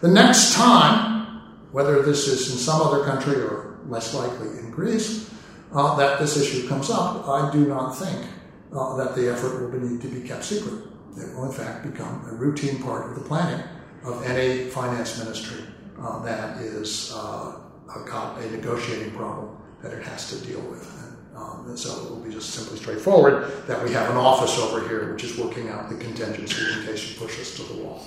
The 0.00 0.08
next 0.08 0.54
time, 0.54 1.42
whether 1.72 2.02
this 2.02 2.26
is 2.28 2.50
in 2.50 2.58
some 2.58 2.80
other 2.80 3.04
country 3.04 3.36
or 3.36 3.78
less 3.86 4.14
likely 4.14 4.48
in 4.58 4.70
Greece, 4.70 5.30
uh, 5.72 5.96
that 5.96 6.18
this 6.18 6.36
issue 6.36 6.68
comes 6.68 6.90
up, 6.90 7.28
I 7.28 7.50
do 7.52 7.66
not 7.66 7.92
think 7.92 8.26
uh, 8.72 8.96
that 8.96 9.14
the 9.14 9.32
effort 9.32 9.70
will 9.70 9.80
need 9.80 10.00
to 10.02 10.08
be 10.08 10.26
kept 10.26 10.44
secret. 10.44 10.84
It 11.16 11.34
will, 11.34 11.46
in 11.46 11.52
fact, 11.52 11.90
become 11.90 12.24
a 12.30 12.34
routine 12.34 12.82
part 12.82 13.10
of 13.10 13.14
the 13.14 13.22
planning 13.22 13.64
of 14.04 14.24
any 14.24 14.70
finance 14.70 15.18
ministry 15.18 15.64
uh, 16.00 16.22
that 16.22 16.58
is 16.58 17.12
uh, 17.14 17.60
a, 17.94 18.38
a 18.40 18.50
negotiating 18.50 19.12
problem 19.12 19.56
that 19.82 19.92
it 19.92 20.04
has 20.04 20.30
to 20.30 20.46
deal 20.46 20.60
with. 20.60 20.94
Um, 21.34 21.66
and 21.68 21.78
so 21.78 22.04
it 22.04 22.10
will 22.10 22.20
be 22.20 22.32
just 22.32 22.50
simply 22.50 22.78
straightforward 22.78 23.66
that 23.66 23.82
we 23.84 23.92
have 23.92 24.10
an 24.10 24.16
office 24.16 24.58
over 24.58 24.86
here 24.88 25.12
which 25.12 25.22
is 25.22 25.38
working 25.38 25.68
out 25.68 25.88
the 25.88 25.94
contingency 25.96 26.62
in 26.72 26.86
case 26.86 27.10
you 27.10 27.16
push 27.18 27.38
us 27.38 27.54
to 27.56 27.62
the 27.62 27.82
wall. 27.82 28.04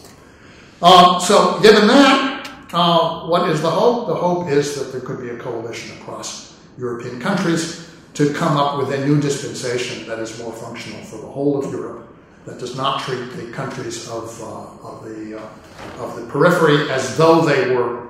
Um, 0.82 1.22
so, 1.22 1.60
given 1.62 1.88
that, 1.88 2.50
uh, 2.74 3.28
what 3.28 3.50
is 3.50 3.62
the 3.62 3.70
hope? 3.70 4.08
The 4.08 4.16
hope 4.16 4.50
is 4.50 4.76
that 4.76 4.92
there 4.92 5.02
could 5.02 5.22
be 5.22 5.30
a 5.30 5.38
coalition 5.38 5.98
across 6.02 6.51
European 6.78 7.20
countries 7.20 7.90
to 8.14 8.34
come 8.34 8.58
up 8.58 8.78
with 8.78 8.92
a 8.92 9.06
new 9.06 9.20
dispensation 9.20 10.08
that 10.08 10.20
is 10.20 10.38
more 10.40 10.54
functional 10.54 11.02
for 11.04 11.18
the 11.18 11.28
whole 11.28 11.64
of 11.64 11.72
Europe, 11.72 12.08
that 12.46 12.60
does 12.60 12.76
not 12.76 13.02
treat 13.02 13.32
the 13.34 13.52
countries 13.52 14.10
of, 14.10 14.42
uh, 14.42 14.88
of, 14.88 15.04
the, 15.06 15.40
uh, 15.40 16.04
of 16.04 16.16
the 16.16 16.26
periphery 16.28 16.90
as 16.90 17.16
though 17.18 17.42
they 17.42 17.74
were 17.74 18.08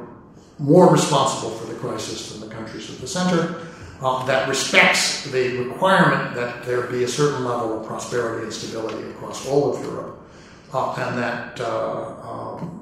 more 0.58 0.92
responsible 0.92 1.52
for 1.52 1.72
the 1.72 1.80
crisis 1.80 2.32
than 2.32 2.48
the 2.48 2.54
countries 2.54 2.90
of 2.90 3.02
the 3.02 3.08
center, 3.08 3.68
uh, 4.02 4.26
that 4.26 4.48
respects 4.48 5.26
the 5.32 5.58
requirement 5.58 6.34
that 6.34 6.64
there 6.66 6.82
be 6.84 7.04
a 7.04 7.08
certain 7.08 7.46
level 7.46 7.80
of 7.80 7.86
prosperity 7.86 8.44
and 8.44 8.54
stability 8.54 9.08
across 9.12 9.48
all 9.48 9.76
of 9.76 9.84
Europe, 9.84 10.20
uh, 10.74 10.94
and 10.94 11.18
that, 11.18 11.60
um, 11.62 12.80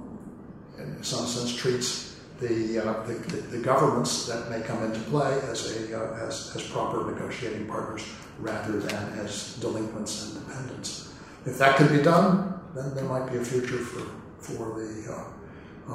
in 0.77 1.03
some 1.03 1.25
sense, 1.25 1.53
treats 1.55 2.08
the, 2.39 2.79
uh, 2.79 3.03
the, 3.03 3.13
the, 3.13 3.57
governments 3.57 4.25
that 4.27 4.49
may 4.49 4.61
come 4.61 4.83
into 4.83 4.99
play 5.09 5.39
as, 5.49 5.75
a, 5.75 5.99
uh, 5.99 6.25
as, 6.25 6.55
as 6.55 6.63
proper 6.67 7.11
negotiating 7.11 7.67
partners 7.67 8.05
rather 8.39 8.79
than 8.79 9.19
as 9.19 9.55
delinquents 9.55 10.33
and 10.35 10.45
dependents. 10.47 11.13
If 11.45 11.57
that 11.57 11.75
could 11.75 11.91
be 11.91 12.01
done, 12.01 12.61
then 12.73 12.95
there 12.95 13.05
might 13.05 13.29
be 13.31 13.37
a 13.37 13.43
future 13.43 13.79
for, 13.79 14.05
for 14.39 14.79
the 14.79 15.11
uh, 15.11 15.23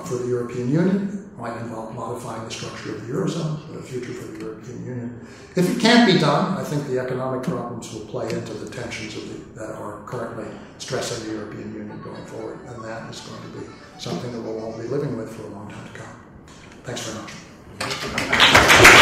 for 0.02 0.16
the 0.16 0.28
European 0.28 0.70
Union. 0.70 1.30
It 1.32 1.38
might 1.38 1.56
involve 1.60 1.94
modifying 1.94 2.44
the 2.44 2.50
structure 2.50 2.94
of 2.94 3.06
the 3.06 3.12
Eurozone, 3.12 3.60
but 3.68 3.78
a 3.78 3.82
future 3.82 4.12
for 4.12 4.32
the 4.32 4.38
European 4.44 4.84
Union. 4.84 5.26
If 5.56 5.76
it 5.76 5.80
can't 5.80 6.10
be 6.10 6.18
done, 6.18 6.58
I 6.58 6.64
think 6.64 6.86
the 6.88 6.98
economic 6.98 7.42
problems 7.42 7.92
will 7.92 8.06
play 8.06 8.30
into 8.32 8.54
the 8.54 8.70
tensions 8.70 9.14
the, 9.14 9.60
that 9.60 9.74
are 9.76 10.02
currently 10.06 10.46
stressing 10.78 11.28
the 11.28 11.34
European 11.34 11.72
Union 11.72 12.00
going 12.02 12.24
forward, 12.26 12.58
and 12.66 12.84
that 12.84 13.08
is 13.12 13.20
going 13.20 13.42
to 13.42 13.58
be 13.58 13.66
something 13.98 14.32
that 14.32 14.40
we'll 14.40 14.64
all 14.64 14.76
be 14.76 14.88
living 14.88 15.16
with 15.16 15.34
for 15.34 15.42
a 15.42 15.48
long 15.48 15.68
time 15.70 15.86
to 15.92 15.98
come. 15.98 16.13
Thanks 16.84 17.00
very 17.00 17.18
much. 17.18 18.93